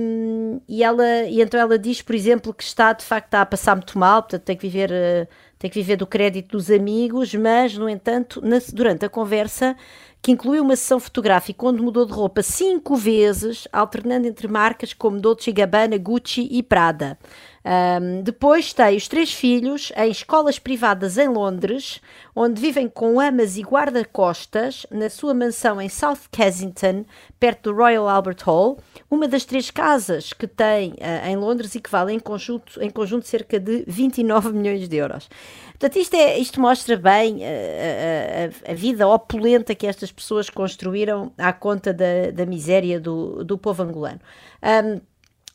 e, 0.68 0.82
ela, 0.82 1.22
e 1.24 1.40
então 1.40 1.58
ela 1.58 1.78
diz, 1.78 2.02
por 2.02 2.14
exemplo, 2.14 2.52
que 2.52 2.62
está 2.62 2.92
de 2.92 3.04
facto 3.04 3.34
a 3.34 3.46
passar 3.46 3.74
muito 3.74 3.98
mal, 3.98 4.22
portanto 4.22 4.42
tem 4.42 4.56
que 4.56 4.66
viver 4.68 5.28
tem 5.58 5.70
que 5.70 5.80
viver 5.80 5.96
do 5.96 6.06
crédito 6.06 6.56
dos 6.56 6.70
amigos, 6.70 7.34
mas, 7.34 7.76
no 7.76 7.88
entanto, 7.88 8.40
na, 8.42 8.58
durante 8.72 9.04
a 9.04 9.08
conversa 9.08 9.76
que 10.20 10.32
incluiu 10.32 10.62
uma 10.62 10.76
sessão 10.76 10.98
fotográfica 10.98 11.66
onde 11.66 11.80
mudou 11.80 12.04
de 12.04 12.12
roupa 12.12 12.42
cinco 12.42 12.96
vezes, 12.96 13.68
alternando 13.72 14.26
entre 14.26 14.48
marcas 14.48 14.92
como 14.92 15.20
Dolce 15.20 15.52
Gabbana, 15.52 15.96
Gucci 15.98 16.48
e 16.50 16.62
Prada. 16.62 17.18
Um, 17.66 18.22
depois 18.22 18.72
tem 18.72 18.96
os 18.96 19.08
três 19.08 19.32
filhos 19.32 19.90
em 19.96 20.08
escolas 20.08 20.56
privadas 20.56 21.18
em 21.18 21.26
Londres, 21.26 22.00
onde 22.32 22.60
vivem 22.60 22.88
com 22.88 23.18
amas 23.18 23.56
e 23.56 23.62
guarda-costas 23.62 24.86
na 24.88 25.10
sua 25.10 25.34
mansão 25.34 25.82
em 25.82 25.88
South 25.88 26.28
Kensington, 26.30 27.04
perto 27.40 27.72
do 27.72 27.76
Royal 27.76 28.08
Albert 28.08 28.44
Hall, 28.44 28.78
uma 29.10 29.26
das 29.26 29.44
três 29.44 29.68
casas 29.68 30.32
que 30.32 30.46
tem 30.46 30.92
uh, 30.92 31.26
em 31.26 31.34
Londres 31.34 31.74
e 31.74 31.80
que 31.80 31.90
vale 31.90 32.12
em 32.12 32.20
conjunto, 32.20 32.80
em 32.80 32.88
conjunto 32.88 33.26
cerca 33.26 33.58
de 33.58 33.82
29 33.88 34.52
milhões 34.52 34.88
de 34.88 34.96
euros. 34.96 35.28
Portanto, 35.70 35.96
isto, 35.96 36.14
é, 36.14 36.38
isto 36.38 36.60
mostra 36.60 36.96
bem 36.96 37.44
a, 37.44 37.48
eh, 37.48 38.50
a, 38.68 38.70
a, 38.70 38.74
vida 38.74 39.06
opulenta 39.06 39.74
que 39.74 39.86
estas 39.86 40.10
pessoas 40.10 40.48
construíram 40.48 41.32
à 41.36 41.52
conta 41.52 41.92
da, 41.92 42.30
da 42.32 42.46
miséria 42.46 42.98
do, 42.98 43.44
do 43.44 43.58
povo 43.58 43.82
angolano. 43.82 44.20
Um, 44.62 45.00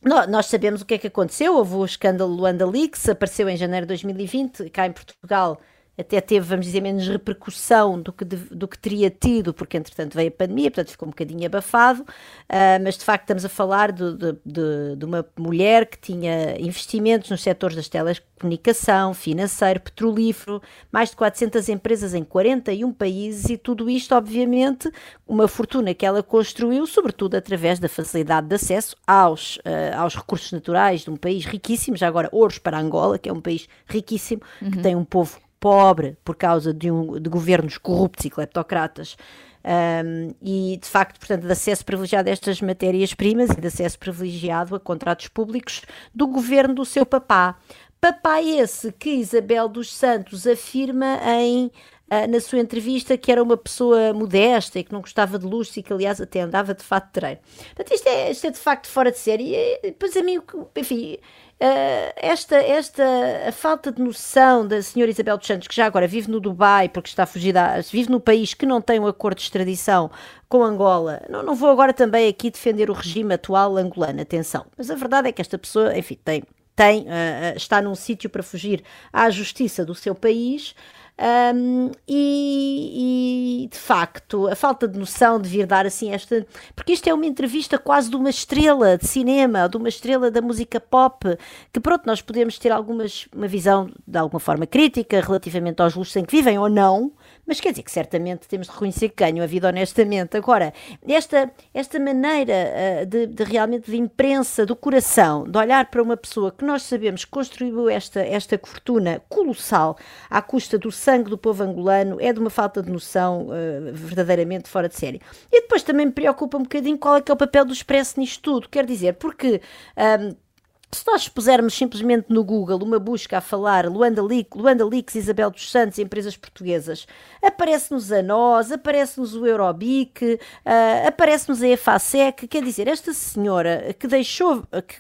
nós 0.04 0.48
sabemos 0.48 0.82
o 0.82 0.86
que 0.86 0.96
é 0.96 0.98
que 0.98 1.08
aconteceu, 1.08 1.56
houve 1.56 1.76
o 1.76 1.86
escândalo 1.86 2.34
Luanda 2.34 2.66
Leaks, 2.66 3.08
apareceu 3.08 3.48
em 3.48 3.56
janeiro 3.56 3.86
de 3.86 3.90
2020, 3.90 4.70
cá 4.72 4.88
em 4.88 4.92
Portugal 4.92 5.62
até 5.98 6.22
teve, 6.22 6.46
vamos 6.46 6.66
dizer, 6.66 6.82
menos 6.82 7.08
repercussão 7.08 8.02
do 8.02 8.14
que, 8.14 8.24
de, 8.24 8.38
do 8.38 8.68
que 8.68 8.78
teria 8.78 9.10
tido, 9.10 9.54
porque 9.54 9.78
entretanto 9.78 10.16
veio 10.16 10.30
a 10.30 10.32
pandemia, 10.32 10.72
portanto 10.72 10.92
ficou 10.92 11.08
um 11.08 11.12
bocadinho 11.12 11.46
abafado, 11.46 12.02
uh, 12.02 12.84
mas 12.84 12.98
de 12.98 13.04
facto 13.04 13.24
estamos 13.24 13.46
a 13.46 13.50
falar 13.50 13.92
de, 13.92 14.16
de, 14.16 14.96
de, 14.96 15.06
uma 15.06 15.26
mulher 15.38 15.86
que 15.86 15.98
tinha 16.00 16.60
investimentos 16.60 17.30
nos 17.30 17.42
setores 17.42 17.76
das 17.76 17.90
telecomunicação, 17.90 19.14
financeiro, 19.14 19.82
petrolífero, 19.82 20.62
mais 20.92 21.10
de 21.10 21.16
400 21.18 21.70
empresas 21.70 22.14
em 22.14 22.24
41 22.24 22.92
países 22.94 23.50
e 23.50 23.58
tudo 23.58 23.90
isto, 23.90 24.16
obviamente, 24.16 24.90
uma 25.28 25.48
fortuna 25.48 25.94
que 25.94 26.06
ela 26.06 26.24
construiu, 26.24 26.88
sobretudo 26.88 27.36
através 27.36 27.80
da 27.80 27.90
facilidade 27.90 28.48
de 28.48 28.56
acesso 28.56 28.96
aos, 29.06 29.58
uh, 29.58 29.98
aos 29.98 30.16
recursos 30.16 30.52
naturais 30.52 31.02
de 31.02 31.10
um 31.10 31.18
país 31.18 31.46
riquíssimo, 31.46 31.98
já 31.98 32.08
agora 32.08 32.30
ouros 32.32 32.58
para 32.58 32.80
Angola, 32.80 33.20
que 33.20 33.30
é 33.30 33.34
um 33.34 33.42
país 33.42 33.68
riquíssimo, 33.86 34.42
uhum. 34.62 34.72
que 34.72 34.80
tem 34.80 34.96
um 34.96 35.04
povo 35.04 35.38
pobre 35.62 36.18
por 36.26 36.36
causa 36.36 36.74
de, 36.74 36.92
um, 36.92 37.18
de 37.18 37.30
governos 37.30 37.78
corruptos 37.78 38.26
e 38.26 38.30
cleptocratas. 38.30 39.16
Um, 39.64 40.34
e 40.42 40.80
de 40.82 40.88
facto, 40.88 41.20
portanto, 41.20 41.46
de 41.46 41.52
acesso 41.52 41.86
privilegiado 41.86 42.28
a 42.28 42.32
estas 42.34 42.60
matérias-primas 42.62 43.52
e 43.52 43.62
de 43.62 43.68
acesso 43.68 43.98
privilegiado 44.00 44.76
a 44.76 44.80
contratos 44.80 45.28
públicos 45.28 45.84
do 46.14 46.28
governo 46.28 46.74
do 46.74 46.84
seu 46.84 47.06
papá. 47.06 47.56
Papá 48.02 48.42
esse 48.42 48.92
que 48.92 49.12
Isabel 49.12 49.70
dos 49.70 49.94
Santos 49.94 50.48
afirma 50.48 51.20
em 51.24 51.72
uh, 52.12 52.30
na 52.30 52.40
sua 52.40 52.60
entrevista 52.60 53.18
que 53.18 53.32
era 53.32 53.42
uma 53.42 53.56
pessoa 53.56 54.14
modesta 54.14 54.78
e 54.78 54.84
que 54.84 54.92
não 54.92 55.02
gostava 55.02 55.40
de 55.40 55.46
luxo 55.46 55.80
e 55.80 55.84
que, 55.84 55.94
aliás, 55.94 56.20
até 56.20 56.42
andava 56.42 56.74
de 56.74 56.84
fato 56.84 57.08
de 57.08 57.14
treino. 57.14 57.40
Portanto, 57.76 57.94
isto 57.94 58.08
é, 58.08 58.32
isto 58.32 58.48
é 58.48 58.50
de 58.52 58.60
facto 58.60 58.88
fora 58.88 59.12
de 59.12 59.18
série. 59.18 59.56
E, 59.56 59.92
pois 59.98 60.16
a 60.18 60.22
mim, 60.22 60.40
enfim, 60.76 61.18
Uh, 61.62 62.10
esta, 62.16 62.56
esta 62.56 63.04
a 63.48 63.52
falta 63.52 63.92
de 63.92 64.02
noção 64.02 64.66
da 64.66 64.82
senhora 64.82 65.12
Isabel 65.12 65.38
dos 65.38 65.46
Santos, 65.46 65.68
que 65.68 65.76
já 65.76 65.86
agora 65.86 66.08
vive 66.08 66.28
no 66.28 66.40
Dubai, 66.40 66.90
porque 66.90 67.08
está 67.08 67.24
fugida, 67.28 67.80
vive 67.92 68.10
no 68.10 68.20
país 68.20 68.56
que 68.56 68.66
não 68.66 68.82
tem 68.82 69.00
um 69.00 69.06
acordo 69.06 69.38
de 69.38 69.44
extradição 69.44 70.10
com 70.50 70.64
Angola. 70.64 71.22
Não, 71.30 71.44
não 71.44 71.54
vou 71.54 71.70
agora 71.70 71.94
também 71.94 72.28
aqui 72.28 72.50
defender 72.50 72.90
o 72.90 72.94
regime 72.94 73.36
atual 73.36 73.78
angolano, 73.78 74.20
atenção. 74.20 74.66
Mas 74.76 74.90
a 74.90 74.96
verdade 74.96 75.30
é 75.30 75.32
que 75.32 75.40
esta 75.40 75.56
pessoa, 75.56 75.96
enfim, 75.96 76.18
tem, 76.26 76.42
tem 76.76 77.02
uh, 77.02 77.56
está 77.56 77.80
num 77.80 77.94
sítio 77.94 78.28
para 78.28 78.42
fugir 78.42 78.84
à 79.14 79.30
justiça 79.30 79.86
do 79.86 79.94
seu 79.94 80.16
país. 80.16 80.74
Um, 81.22 81.92
e, 82.08 83.66
e, 83.66 83.68
de 83.68 83.78
facto, 83.78 84.48
a 84.48 84.56
falta 84.56 84.88
de 84.88 84.98
noção 84.98 85.40
de 85.40 85.48
vir 85.48 85.68
dar 85.68 85.86
assim 85.86 86.12
esta. 86.12 86.48
Porque 86.76 86.94
isto 86.94 87.08
é 87.08 87.14
uma 87.14 87.28
entrevista 87.28 87.78
quase 87.78 88.10
de 88.10 88.16
uma 88.16 88.32
estrela 88.32 88.98
de 88.98 89.06
cinema, 89.06 89.70
de 89.70 89.78
uma 89.78 89.88
estrela 89.88 90.32
da 90.32 90.42
música 90.42 90.80
pop, 90.80 91.38
que 91.72 91.80
pronto, 91.80 92.08
nós 92.08 92.24
podemos 92.24 92.58
ter 92.58 92.72
algumas, 92.72 93.28
uma 93.36 93.48
visão 93.48 93.92
de 94.08 94.18
alguma 94.18 94.40
forma 94.40 94.66
crítica 94.66 95.22
relativamente 95.22 95.80
aos 95.80 95.94
luxos 95.94 96.16
em 96.16 96.26
que 96.26 96.36
vivem 96.36 96.58
ou 96.58 96.68
não, 96.68 97.12
mas 97.52 97.60
quer 97.60 97.72
dizer 97.72 97.84
que 97.84 97.92
certamente 97.92 98.48
temos 98.48 98.68
de 98.68 98.72
reconhecer 98.72 99.10
que 99.10 99.16
ganham 99.18 99.44
a 99.44 99.46
vida 99.46 99.68
honestamente. 99.68 100.38
Agora, 100.38 100.74
esta, 101.06 101.52
esta 101.74 102.00
maneira 102.00 102.54
uh, 102.54 103.06
de, 103.06 103.28
de, 103.28 103.44
realmente 103.44 103.92
de 103.92 103.98
imprensa 103.98 104.66
do 104.66 104.74
coração, 104.74 105.44
de 105.44 105.58
olhar 105.58 105.92
para 105.92 106.02
uma 106.02 106.16
pessoa 106.16 106.50
que 106.50 106.64
nós 106.64 106.84
sabemos 106.84 107.26
que 107.26 107.32
construiu 107.32 107.90
esta, 107.90 108.22
esta 108.22 108.58
fortuna 108.58 109.22
colossal 109.28 109.98
à 110.30 110.42
custa 110.42 110.78
do 110.78 110.94
sangue 110.94 111.30
do 111.30 111.38
povo 111.38 111.62
angolano, 111.62 112.22
é 112.22 112.32
de 112.32 112.40
uma 112.40 112.50
falta 112.50 112.82
de 112.82 112.90
noção 112.90 113.48
uh, 113.48 113.92
verdadeiramente 113.92 114.70
fora 114.70 114.88
de 114.88 114.96
série. 114.96 115.20
E 115.52 115.64
depois 115.64 115.84
também 115.84 116.06
me 116.06 116.14
preocupa 116.14 116.58
um 116.58 116.64
bocadinho 116.64 116.98
qual 116.98 117.18
é 117.18 117.22
que 117.22 117.30
é 117.30 117.34
o 117.34 117.38
papel 117.38 117.66
do 117.66 117.74
Expresso 117.74 118.18
nisto 118.18 118.42
tudo. 118.42 118.70
Quer 118.70 118.86
dizer, 118.86 119.16
porque. 119.16 119.60
Um, 119.98 120.51
se 120.94 121.06
nós 121.08 121.28
pusermos 121.28 121.74
simplesmente 121.74 122.26
no 122.30 122.44
Google 122.44 122.84
uma 122.84 123.00
busca 123.00 123.38
a 123.38 123.42
falar 123.42 123.88
Luanda, 123.88 124.22
Leaks, 124.22 124.60
Luanda 124.60 124.86
Leaks 124.86 125.16
Isabel 125.16 125.50
dos 125.50 125.72
Santos 125.72 125.98
empresas 126.00 126.36
portuguesas, 126.36 127.08
aparece-nos 127.42 128.12
a 128.12 128.22
nós, 128.22 128.72
aparece-nos 128.72 129.36
o 129.36 129.46
Eurobic, 129.46 130.24
uh, 130.24 131.08
aparece-nos 131.08 131.62
a 131.62 131.68
EFASEC, 131.68 132.48
quer 132.48 132.64
dizer, 132.64 132.88
esta 132.88 133.14
senhora 133.14 133.96
que 133.98 134.08
deixou, 134.08 134.64
que, 134.86 134.96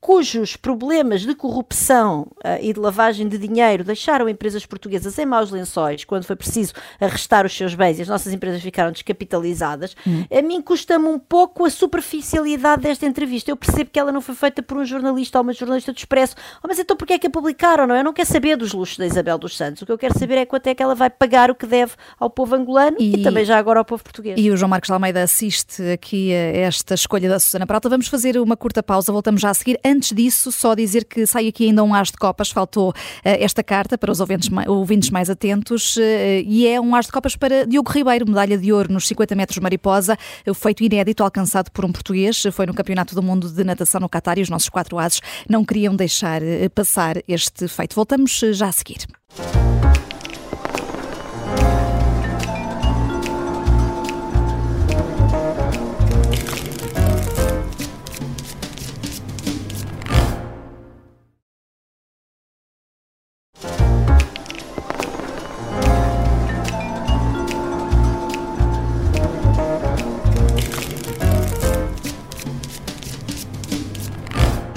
cujos 0.00 0.56
problemas 0.56 1.22
de 1.22 1.34
corrupção 1.34 2.28
uh, 2.36 2.58
e 2.60 2.72
de 2.72 2.78
lavagem 2.78 3.28
de 3.28 3.38
dinheiro 3.38 3.82
deixaram 3.82 4.28
empresas 4.28 4.64
portuguesas 4.64 5.18
em 5.18 5.26
maus 5.26 5.50
lençóis 5.50 6.04
quando 6.04 6.24
foi 6.24 6.36
preciso 6.36 6.74
arrestar 7.00 7.44
os 7.44 7.56
seus 7.56 7.74
bens 7.74 7.98
e 7.98 8.02
as 8.02 8.08
nossas 8.08 8.32
empresas 8.32 8.62
ficaram 8.62 8.92
descapitalizadas, 8.92 9.96
hum. 10.06 10.24
a 10.30 10.42
mim 10.42 10.60
custa-me 10.62 11.06
um 11.06 11.18
pouco 11.18 11.64
a 11.64 11.70
superficialidade 11.70 12.82
desta 12.82 13.06
entrevista. 13.06 13.50
Eu 13.50 13.56
percebo 13.56 13.90
que 13.90 13.98
ela 13.98 14.12
não 14.12 14.20
foi 14.20 14.34
feita 14.34 14.62
por 14.62 14.76
um 14.76 14.84
jornalista 14.84 15.38
ou 15.38 15.42
uma 15.42 15.52
jornalista 15.52 15.92
do 15.92 15.98
Expresso, 15.98 16.36
oh, 16.62 16.68
mas 16.68 16.78
então 16.78 16.96
porquê 16.96 17.14
é 17.14 17.18
que 17.18 17.26
a 17.26 17.30
publicaram? 17.30 17.86
Não? 17.86 17.96
Eu 17.96 18.04
não 18.04 18.12
quero 18.12 18.28
saber 18.28 18.56
dos 18.56 18.72
luxos 18.72 18.98
da 18.98 19.06
Isabel 19.06 19.38
dos 19.38 19.56
Santos. 19.56 19.82
O 19.82 19.86
que 19.86 19.92
eu 19.92 19.98
quero 19.98 20.18
saber 20.18 20.36
é 20.36 20.46
quanto 20.46 20.66
é 20.68 20.74
que 20.74 20.82
ela 20.82 20.94
vai 20.94 21.10
pagar 21.10 21.50
o 21.50 21.54
que 21.54 21.66
deve 21.66 21.92
ao 22.18 22.30
povo 22.30 22.54
angolano 22.54 22.96
e, 22.98 23.16
e 23.16 23.22
também 23.22 23.44
já 23.44 23.58
agora 23.58 23.80
ao 23.80 23.84
povo 23.84 24.02
português. 24.02 24.38
E 24.38 24.50
o 24.50 24.56
João 24.56 24.68
Marcos 24.68 24.90
Almeida 24.90 25.22
assiste 25.22 25.82
aqui 25.90 26.32
a 26.32 26.58
esta 26.58 26.94
escolha 26.94 27.28
da 27.28 27.40
Susana 27.40 27.66
Prata. 27.66 27.88
Vamos 27.88 28.08
fazer 28.08 28.38
uma 28.38 28.56
curta 28.56 28.82
pausa, 28.82 29.10
voltamos 29.10 29.40
já 29.40 29.50
a 29.50 29.54
seguir. 29.54 29.65
Antes 29.84 30.12
disso, 30.12 30.52
só 30.52 30.74
dizer 30.74 31.04
que 31.04 31.26
sai 31.26 31.48
aqui 31.48 31.66
ainda 31.66 31.82
um 31.82 31.94
as 31.94 32.10
de 32.10 32.16
copas, 32.16 32.50
faltou 32.50 32.90
uh, 32.90 32.94
esta 33.22 33.62
carta 33.62 33.98
para 33.98 34.10
os 34.10 34.20
ouvintes, 34.20 34.48
ouvintes 34.66 35.10
mais 35.10 35.28
atentos, 35.30 35.96
uh, 35.96 36.00
e 36.44 36.66
é 36.66 36.80
um 36.80 36.94
as 36.94 37.06
de 37.06 37.12
copas 37.12 37.36
para 37.36 37.66
Diogo 37.66 37.90
Ribeiro, 37.90 38.26
medalha 38.26 38.56
de 38.56 38.72
ouro 38.72 38.92
nos 38.92 39.06
50 39.06 39.34
metros 39.34 39.58
mariposa, 39.58 40.16
o 40.46 40.54
feito 40.54 40.84
inédito 40.84 41.22
alcançado 41.22 41.70
por 41.70 41.84
um 41.84 41.92
português, 41.92 42.42
foi 42.52 42.66
no 42.66 42.74
Campeonato 42.74 43.14
do 43.14 43.22
Mundo 43.22 43.50
de 43.50 43.64
Natação 43.64 44.00
no 44.00 44.08
Catar 44.08 44.38
e 44.38 44.42
os 44.42 44.50
nossos 44.50 44.68
quatro 44.68 44.98
ases 44.98 45.20
não 45.48 45.64
queriam 45.64 45.94
deixar 45.94 46.40
passar 46.74 47.16
este 47.26 47.68
feito. 47.68 47.94
Voltamos 47.94 48.40
já 48.52 48.68
a 48.68 48.72
seguir. 48.72 49.06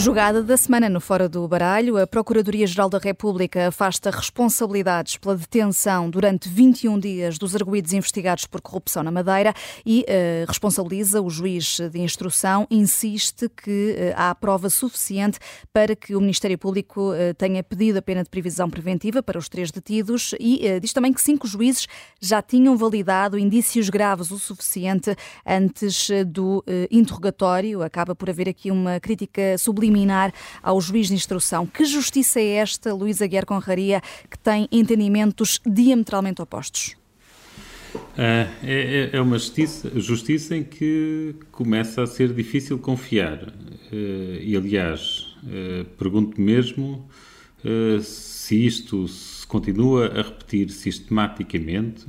Jogada 0.09 0.41
da 0.41 0.57
semana 0.57 0.89
no 0.89 0.99
Fora 0.99 1.29
do 1.29 1.47
Baralho, 1.47 1.95
a 1.95 2.07
Procuradoria-Geral 2.07 2.89
da 2.89 2.97
República 2.97 3.67
afasta 3.67 4.09
responsabilidades 4.09 5.17
pela 5.17 5.37
detenção 5.37 6.09
durante 6.09 6.49
21 6.49 6.97
dias 6.97 7.37
dos 7.37 7.55
arguídos 7.55 7.93
investigados 7.93 8.47
por 8.47 8.59
corrupção 8.59 9.03
na 9.03 9.11
Madeira 9.11 9.53
e 9.85 9.99
uh, 10.01 10.47
responsabiliza 10.47 11.21
o 11.21 11.29
juiz 11.29 11.79
de 11.91 11.99
instrução, 11.99 12.65
insiste 12.71 13.47
que 13.49 13.95
uh, 13.99 14.13
há 14.15 14.33
prova 14.33 14.67
suficiente 14.67 15.37
para 15.71 15.95
que 15.95 16.15
o 16.15 16.19
Ministério 16.21 16.57
Público 16.57 17.11
uh, 17.11 17.35
tenha 17.37 17.61
pedido 17.61 17.99
a 17.99 18.01
pena 18.01 18.23
de 18.23 18.31
previsão 18.31 18.67
preventiva 18.67 19.21
para 19.21 19.37
os 19.37 19.47
três 19.47 19.69
detidos 19.69 20.33
e 20.39 20.79
diz 20.79 20.91
também 20.91 21.13
que 21.13 21.21
cinco 21.21 21.45
juízes 21.45 21.85
já 22.19 22.41
tinham 22.41 22.75
validado 22.75 23.37
indícios 23.37 23.89
graves 23.89 24.31
o 24.31 24.39
suficiente 24.39 25.15
antes 25.45 26.09
do 26.25 26.63
interrogatório. 26.89 27.83
Acaba 27.83 28.15
por 28.15 28.27
haver 28.27 28.49
aqui 28.49 28.71
uma 28.71 28.99
crítica 28.99 29.55
subliminar 29.59 29.98
ao 30.61 30.79
juiz 30.79 31.07
de 31.07 31.13
instrução. 31.13 31.65
Que 31.65 31.85
justiça 31.85 32.39
é 32.39 32.55
esta, 32.55 32.93
Luísa 32.93 33.27
Guerra 33.27 33.45
Conraria, 33.45 34.01
que 34.29 34.37
tem 34.37 34.67
entendimentos 34.71 35.59
diametralmente 35.65 36.41
opostos? 36.41 36.95
É, 38.17 38.47
é, 38.63 39.09
é, 39.13 39.21
uma 39.21 39.37
justiça, 39.37 39.91
justiça 39.99 40.55
em 40.55 40.63
que 40.63 41.35
começa 41.51 42.03
a 42.03 42.07
ser 42.07 42.33
difícil 42.33 42.77
confiar. 42.77 43.51
Eh, 43.91 44.41
e, 44.43 44.55
aliás, 44.55 45.35
eh, 45.47 45.85
pergunto 45.97 46.39
mesmo 46.39 47.07
se 48.01 48.65
isto 48.65 49.05
se 49.09 49.45
continua 49.45 50.07
a 50.07 50.21
repetir 50.21 50.69
sistematicamente 50.69 52.05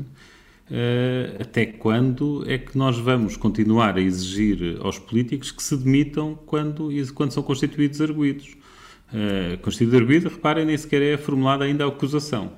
Uh, 0.70 1.42
até 1.42 1.66
quando 1.66 2.44
é 2.46 2.56
que 2.56 2.78
nós 2.78 2.96
vamos 2.96 3.37
continuar 3.37 3.96
a 3.96 4.00
exigir 4.00 4.78
aos 4.80 5.00
políticos 5.00 5.50
que 5.50 5.61
se 5.61 5.76
demitam 5.76 6.38
quando, 6.46 6.90
quando 7.12 7.33
são 7.33 7.42
constituídos 7.42 8.00
arguídos? 8.00 8.56
Uh, 9.12 9.59
constituído 9.62 9.96
arguído, 9.96 10.28
reparem, 10.28 10.64
nem 10.64 10.76
sequer 10.76 11.02
é 11.02 11.16
formulada 11.16 11.64
ainda 11.64 11.85
a 11.85 11.88
acusação. 11.88 12.52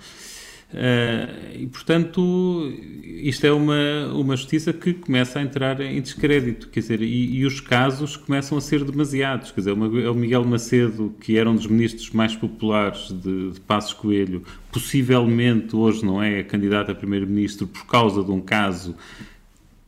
Uh, 0.73 1.61
e, 1.61 1.67
portanto, 1.67 2.73
isto 3.05 3.47
é 3.47 3.53
uma, 3.53 4.07
uma 4.15 4.37
justiça 4.37 4.73
que 4.73 4.95
começa 4.95 5.39
a 5.39 5.43
entrar 5.43 5.81
em 5.81 6.01
descrédito, 6.01 6.69
quer 6.71 6.81
dizer, 6.81 7.03
e, 7.03 7.37
e 7.37 7.45
os 7.45 7.61
casos 7.61 8.17
começam 8.17 8.57
a 8.57 8.61
ser 8.61 8.83
demasiados. 8.83 9.51
Quer 9.51 9.61
dizer, 9.61 9.71
é 9.71 10.11
o 10.11 10.15
Miguel 10.15 10.45
Macedo, 10.45 11.15
que 11.21 11.37
era 11.37 11.51
um 11.51 11.55
dos 11.55 11.67
ministros 11.67 12.11
mais 12.11 12.35
populares 12.35 13.13
de, 13.13 13.53
de 13.53 13.61
Passos 13.61 13.93
Coelho, 13.93 14.43
possivelmente 14.73 15.77
hoje 15.77 16.05
não 16.05 16.23
é 16.23 16.43
candidato 16.43 16.91
a 16.91 16.95
primeiro-ministro 16.95 17.67
por 17.67 17.87
causa 17.87 18.25
de 18.25 18.31
um 18.31 18.41
caso 18.41 18.97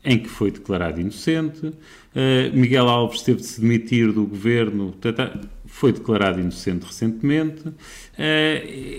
em 0.05 0.19
que 0.19 0.29
foi 0.29 0.51
declarado 0.51 1.01
inocente. 1.01 1.67
Uh, 1.67 2.53
Miguel 2.53 2.89
Alves 2.89 3.23
teve 3.23 3.41
de 3.41 3.47
se 3.47 3.61
demitir 3.61 4.13
do 4.13 4.27
governo, 4.27 4.95
foi 5.75 5.93
declarado 5.93 6.39
inocente 6.39 6.87
recentemente. 6.87 7.67
Uh, 7.67 7.75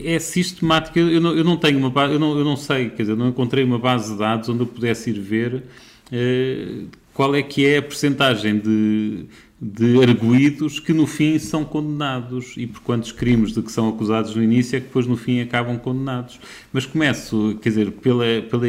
é 0.04 0.20
sistemático. 0.20 1.00
Eu 1.00 1.22
não, 1.22 1.34
eu 1.34 1.44
não 1.44 1.56
tenho 1.56 1.80
uma 1.80 1.90
base, 1.90 2.14
eu 2.14 2.20
não, 2.20 2.38
eu 2.38 2.44
não 2.44 2.58
sei, 2.58 2.90
quer 2.90 3.04
dizer, 3.04 3.16
não 3.16 3.30
encontrei 3.30 3.64
uma 3.64 3.80
base 3.80 4.12
de 4.12 4.20
dados 4.20 4.50
onde 4.50 4.60
eu 4.60 4.68
pudesse 4.68 5.10
ir 5.10 5.18
ver 5.18 5.54
uh, 5.56 6.88
qual 7.14 7.34
é 7.34 7.42
que 7.42 7.66
é 7.66 7.78
a 7.78 7.82
percentagem 7.82 8.60
de, 8.60 9.26
de 9.60 10.04
arguídos 10.04 10.78
que 10.78 10.92
no 10.92 11.08
fim 11.08 11.40
são 11.40 11.64
condenados 11.64 12.56
e 12.58 12.68
por 12.68 12.82
quantos 12.82 13.14
crimes 13.14 13.54
de 13.54 13.62
que 13.62 13.72
são 13.72 13.88
acusados 13.88 14.36
no 14.36 14.44
início 14.44 14.76
é 14.76 14.82
que 14.82 14.88
depois 14.88 15.08
no 15.08 15.16
fim 15.16 15.40
acabam 15.40 15.80
condenados. 15.80 16.42
Mas 16.74 16.86
começo, 16.86 17.58
quer 17.62 17.70
dizer, 17.70 17.90
pela, 17.94 18.26
pela 18.50 18.68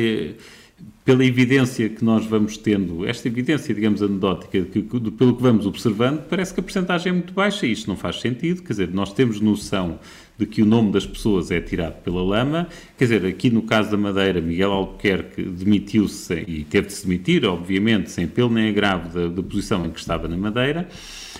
pela 1.06 1.24
evidência 1.24 1.88
que 1.88 2.04
nós 2.04 2.26
vamos 2.26 2.56
tendo, 2.56 3.06
esta 3.06 3.28
evidência, 3.28 3.72
digamos, 3.72 4.02
anedótica, 4.02 4.62
que, 4.62 4.82
que, 4.82 5.10
pelo 5.12 5.36
que 5.36 5.42
vamos 5.42 5.64
observando, 5.64 6.26
parece 6.28 6.52
que 6.52 6.58
a 6.58 6.62
percentagem 6.64 7.10
é 7.10 7.12
muito 7.12 7.32
baixa 7.32 7.64
e 7.64 7.70
isto 7.70 7.86
não 7.86 7.96
faz 7.96 8.20
sentido. 8.20 8.60
Quer 8.60 8.72
dizer, 8.72 8.88
nós 8.92 9.12
temos 9.12 9.40
noção 9.40 10.00
de 10.36 10.46
que 10.46 10.60
o 10.62 10.66
nome 10.66 10.90
das 10.90 11.06
pessoas 11.06 11.52
é 11.52 11.60
tirado 11.60 12.02
pela 12.02 12.20
lama. 12.20 12.66
Quer 12.98 13.04
dizer, 13.04 13.24
aqui 13.24 13.50
no 13.50 13.62
caso 13.62 13.92
da 13.92 13.96
Madeira, 13.96 14.40
Miguel 14.40 14.72
Albuquerque 14.72 15.42
demitiu-se 15.42 16.34
e 16.34 16.64
teve 16.64 16.88
de 16.88 16.94
se 16.94 17.06
demitir, 17.06 17.44
obviamente, 17.44 18.10
sem 18.10 18.26
pelo 18.26 18.50
nem 18.50 18.68
agravo 18.68 19.08
da, 19.08 19.28
da 19.28 19.42
posição 19.44 19.86
em 19.86 19.90
que 19.90 20.00
estava 20.00 20.26
na 20.26 20.36
Madeira. 20.36 20.88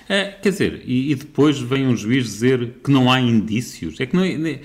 Uh, 0.04 0.40
quer 0.40 0.50
dizer, 0.50 0.82
e, 0.86 1.10
e, 1.10 1.14
depois 1.16 1.58
vem 1.58 1.88
um 1.88 1.96
juiz 1.96 2.24
dizer 2.24 2.74
que 2.84 2.90
não 2.92 3.10
há 3.10 3.20
indícios. 3.20 3.98
É 3.98 4.06
que 4.06 4.14
não 4.14 4.22
é, 4.22 4.32
é, 4.32 4.60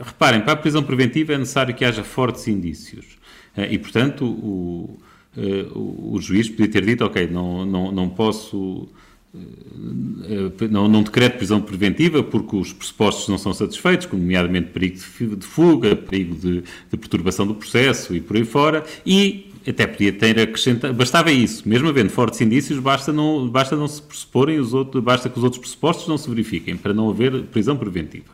reparem, 0.00 0.40
para 0.40 0.54
a 0.54 0.56
prisão 0.56 0.82
preventiva 0.82 1.34
é 1.34 1.38
necessário 1.38 1.74
que 1.74 1.84
haja 1.84 2.02
fortes 2.02 2.48
indícios. 2.48 3.19
Eh, 3.60 3.74
e, 3.74 3.78
portanto, 3.78 4.24
o, 4.24 4.98
eh, 5.36 5.66
o, 5.74 6.14
o, 6.14 6.20
juiz 6.20 6.48
podia 6.48 6.68
ter 6.68 6.84
dito, 6.84 7.04
ok, 7.04 7.28
não, 7.28 7.66
não, 7.66 7.92
não 7.92 8.08
posso... 8.08 8.88
Eh, 9.34 10.68
não, 10.68 10.88
não 10.88 11.02
decreto 11.02 11.36
prisão 11.36 11.60
preventiva 11.60 12.22
porque 12.22 12.56
os 12.56 12.72
pressupostos 12.72 13.28
não 13.28 13.38
são 13.38 13.52
satisfeitos, 13.52 14.08
nomeadamente 14.10 14.70
perigo 14.70 15.36
de 15.36 15.46
fuga, 15.46 15.94
perigo 15.94 16.34
de, 16.34 16.62
de 16.62 16.96
perturbação 16.96 17.46
do 17.46 17.54
processo 17.54 18.14
e 18.14 18.20
por 18.20 18.36
aí 18.36 18.44
fora, 18.44 18.84
e 19.06 19.50
até 19.66 19.86
podia 19.86 20.12
ter 20.12 20.40
acrescentado, 20.40 20.94
bastava 20.94 21.30
isso, 21.30 21.68
mesmo 21.68 21.88
havendo 21.88 22.10
fortes 22.10 22.40
indícios, 22.40 22.78
basta 22.78 23.12
não, 23.12 23.48
basta 23.48 23.76
não 23.76 23.86
se 23.86 24.02
pressuporem 24.02 24.58
os 24.58 24.74
outros, 24.74 25.02
basta 25.02 25.28
que 25.28 25.38
os 25.38 25.44
outros 25.44 25.60
pressupostos 25.60 26.08
não 26.08 26.18
se 26.18 26.28
verifiquem, 26.28 26.76
para 26.76 26.92
não 26.92 27.10
haver 27.10 27.44
prisão 27.44 27.76
preventiva. 27.76 28.32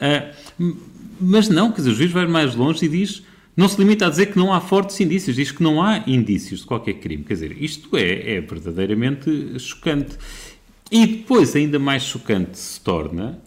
Uh, 0.00 0.74
mas 1.20 1.48
não, 1.48 1.70
quer 1.70 1.82
dizer, 1.82 1.90
o 1.90 1.94
juiz 1.94 2.12
vai 2.12 2.26
mais 2.26 2.54
longe 2.54 2.84
e 2.86 2.88
diz, 2.88 3.22
não 3.60 3.68
se 3.68 3.78
limita 3.78 4.06
a 4.06 4.10
dizer 4.10 4.26
que 4.32 4.38
não 4.38 4.52
há 4.52 4.60
fortes 4.60 4.98
indícios, 5.00 5.36
diz 5.36 5.52
que 5.52 5.62
não 5.62 5.82
há 5.82 6.02
indícios 6.06 6.60
de 6.60 6.66
qualquer 6.66 6.94
crime. 6.94 7.22
Quer 7.22 7.34
dizer, 7.34 7.62
isto 7.62 7.94
é, 7.94 8.36
é 8.36 8.40
verdadeiramente 8.40 9.58
chocante. 9.58 10.16
E 10.90 11.06
depois, 11.06 11.54
ainda 11.54 11.78
mais 11.78 12.02
chocante 12.02 12.58
se 12.58 12.80
torna 12.80 13.38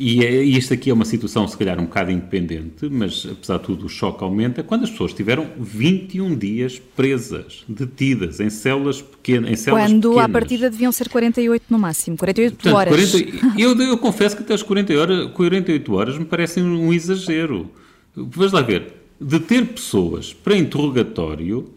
e, 0.00 0.24
é, 0.24 0.42
e 0.42 0.56
isto 0.56 0.72
aqui 0.72 0.88
é 0.88 0.94
uma 0.94 1.04
situação, 1.04 1.46
se 1.46 1.54
calhar, 1.58 1.78
um 1.78 1.84
bocado 1.84 2.10
independente, 2.10 2.88
mas 2.88 3.28
apesar 3.30 3.58
de 3.58 3.64
tudo 3.64 3.84
o 3.84 3.88
choque 3.90 4.24
aumenta 4.24 4.62
quando 4.62 4.84
as 4.84 4.90
pessoas 4.90 5.12
tiveram 5.12 5.46
21 5.58 6.38
dias 6.38 6.80
presas, 6.96 7.64
detidas, 7.68 8.40
em 8.40 8.48
células 8.48 9.02
pequenas. 9.02 9.50
Em 9.50 9.56
células 9.56 9.90
quando 9.90 10.08
pequenas. 10.08 10.24
à 10.24 10.32
partida 10.32 10.70
deviam 10.70 10.90
ser 10.90 11.10
48 11.10 11.66
no 11.68 11.78
máximo, 11.78 12.16
48 12.16 12.54
Portanto, 12.54 12.74
horas. 12.74 13.10
40, 13.10 13.46
eu, 13.60 13.78
eu 13.78 13.98
confesso 13.98 14.34
que 14.34 14.42
até 14.42 14.54
as 14.54 14.62
40 14.62 14.94
horas, 14.94 15.30
48 15.32 15.92
horas 15.92 16.18
me 16.18 16.24
parecem 16.24 16.62
um 16.62 16.94
exagero. 16.94 17.70
Vamos 18.16 18.52
lá 18.52 18.62
ver, 18.62 18.99
deter 19.20 19.66
pessoas 19.66 20.32
para 20.32 20.56
interrogatório 20.56 21.68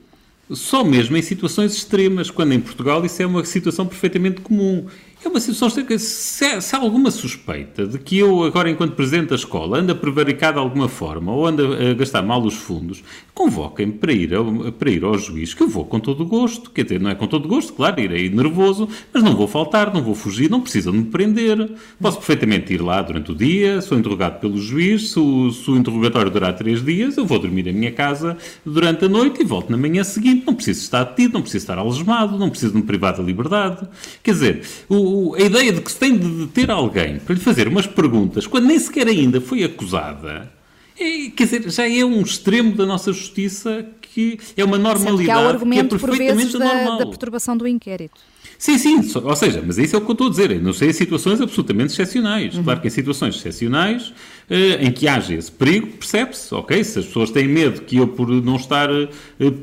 só 0.52 0.84
mesmo 0.84 1.16
em 1.18 1.22
situações 1.22 1.74
extremas, 1.74 2.30
quando 2.30 2.54
em 2.54 2.60
Portugal 2.60 3.06
isso 3.06 3.22
é 3.22 3.26
uma 3.26 3.44
situação 3.46 3.86
perfeitamente 3.86 4.42
comum. 4.42 4.88
É 5.24 5.30
uma 5.30 5.40
situação 5.40 5.86
que 5.86 5.98
se, 5.98 6.62
se 6.62 6.76
há 6.76 6.80
alguma 6.80 7.10
suspeita 7.10 7.88
de 7.88 7.98
que 7.98 8.18
eu, 8.20 8.44
agora, 8.44 8.70
enquanto 8.70 8.94
presidente 8.94 9.30
da 9.30 9.36
escola, 9.36 9.80
ando 9.80 9.94
a 9.94 9.96
prevaricar 9.96 10.52
de 10.52 10.60
alguma 10.60 10.90
forma 10.90 11.32
ou 11.32 11.48
ando 11.48 11.74
a 11.74 11.94
gastar 11.94 12.22
mal 12.22 12.44
os 12.44 12.56
fundos, 12.56 13.02
convoquem-me 13.34 13.94
para 13.94 14.12
ir, 14.12 14.36
ao, 14.36 14.72
para 14.74 14.92
ir 14.92 15.04
ao 15.04 15.18
juiz, 15.18 15.54
que 15.54 15.64
eu 15.64 15.68
vou 15.68 15.86
com 15.86 16.00
todo 16.00 16.24
o 16.24 16.26
gosto. 16.26 16.70
Quer 16.70 16.84
dizer, 16.84 17.00
não 17.00 17.10
é 17.10 17.16
com 17.16 17.26
todo 17.26 17.46
o 17.46 17.48
gosto, 17.48 17.72
claro, 17.74 18.02
irei 18.02 18.30
nervoso, 18.30 18.88
mas 19.14 19.24
não 19.24 19.36
vou 19.36 19.48
faltar, 19.48 19.94
não 19.94 20.04
vou 20.04 20.14
fugir, 20.14 20.50
não 20.50 20.60
precisam 20.60 20.92
de 20.92 21.00
me 21.00 21.06
prender. 21.06 21.72
Posso 22.02 22.18
perfeitamente 22.18 22.74
ir 22.74 22.82
lá 22.82 23.02
durante 23.02 23.32
o 23.32 23.36
dia, 23.36 23.82
sou 23.82 23.98
interrogado 23.98 24.40
pelo 24.42 24.58
juiz, 24.58 25.12
se 25.12 25.20
o, 25.20 25.52
se 25.52 25.72
o 25.72 25.78
interrogatório 25.78 26.30
durar 26.30 26.54
três 26.54 26.84
dias, 26.84 27.16
eu 27.16 27.26
vou 27.26 27.40
dormir 27.40 27.66
em 27.68 27.74
minha 27.74 27.92
casa 27.92 28.38
durante 28.66 29.06
a 29.06 29.10
noite 29.10 29.42
e 29.42 29.46
volto 29.46 29.70
na 29.70 29.78
manhã 29.78 30.04
seguinte. 30.04 30.44
Não 30.46 30.54
preciso 30.54 30.82
estar 30.82 31.06
detido, 31.06 31.36
não 31.36 31.42
preciso 31.42 31.64
estar 31.64 31.78
algemado, 31.78 32.38
não 32.38 32.50
preciso 32.50 32.74
de 32.74 32.80
me 32.80 32.84
privar 32.84 33.16
da 33.16 33.24
liberdade. 33.24 33.88
Quer 34.22 34.32
dizer, 34.32 34.62
o, 34.90 35.13
a 35.36 35.42
ideia 35.42 35.72
de 35.72 35.82
que 35.82 35.92
se 35.92 35.98
tem 35.98 36.18
de 36.18 36.46
deter 36.46 36.72
alguém 36.72 37.20
para 37.20 37.36
lhe 37.36 37.42
fazer 37.42 37.68
umas 37.68 37.88
perguntas 37.88 38.48
quando 38.48 38.66
nem 38.66 38.80
sequer 38.80 39.08
ainda 39.08 39.40
foi 39.42 39.64
acusada, 39.64 40.52
é, 41.00 41.30
quer 41.30 41.44
dizer, 41.44 41.70
já 41.70 41.90
é 41.90 42.06
um 42.06 42.22
extremo 42.22 42.76
da 42.76 42.86
nossa 42.86 43.12
justiça 43.12 43.86
que 44.02 44.40
é 44.56 44.64
uma 44.64 44.78
normalidade 44.78 45.26
que, 45.26 45.32
há 45.32 45.50
argumento, 45.50 45.98
que 45.98 46.04
é 46.04 46.08
perfeitamente 46.08 46.52
por 46.52 46.60
vezes, 46.60 46.86
da, 46.86 46.98
da 46.98 47.06
perturbação 47.06 47.58
do 47.58 47.68
inquérito. 47.68 48.20
Sim, 48.60 48.78
sim, 48.78 49.12
ou 49.22 49.36
seja, 49.36 49.62
mas 49.66 49.78
isso 49.78 49.96
é 49.96 50.00
o 50.00 50.02
que 50.02 50.10
eu 50.10 50.14
estou 50.14 50.28
a 50.28 50.30
dizer. 50.30 50.62
não 50.62 50.72
sei 50.72 50.90
em 50.90 50.94
situações 50.94 51.42
absolutamente 51.42 51.92
excepcionais. 51.92 52.56
Uhum. 52.56 52.64
Claro 52.64 52.80
que 52.80 52.88
em 52.88 52.92
situações 52.92 53.36
excepcionais, 53.36 54.14
em 54.50 54.92
que 54.92 55.08
haja 55.08 55.34
esse 55.34 55.52
perigo, 55.52 55.88
percebe-se, 55.88 56.54
ok? 56.54 56.84
Se 56.84 57.00
as 57.00 57.06
pessoas 57.06 57.32
têm 57.32 57.48
medo 57.48 57.82
que 57.82 57.98
eu, 57.98 58.08
por 58.08 58.28
não 58.30 58.56
estar 58.56 58.90
eh, 58.92 59.08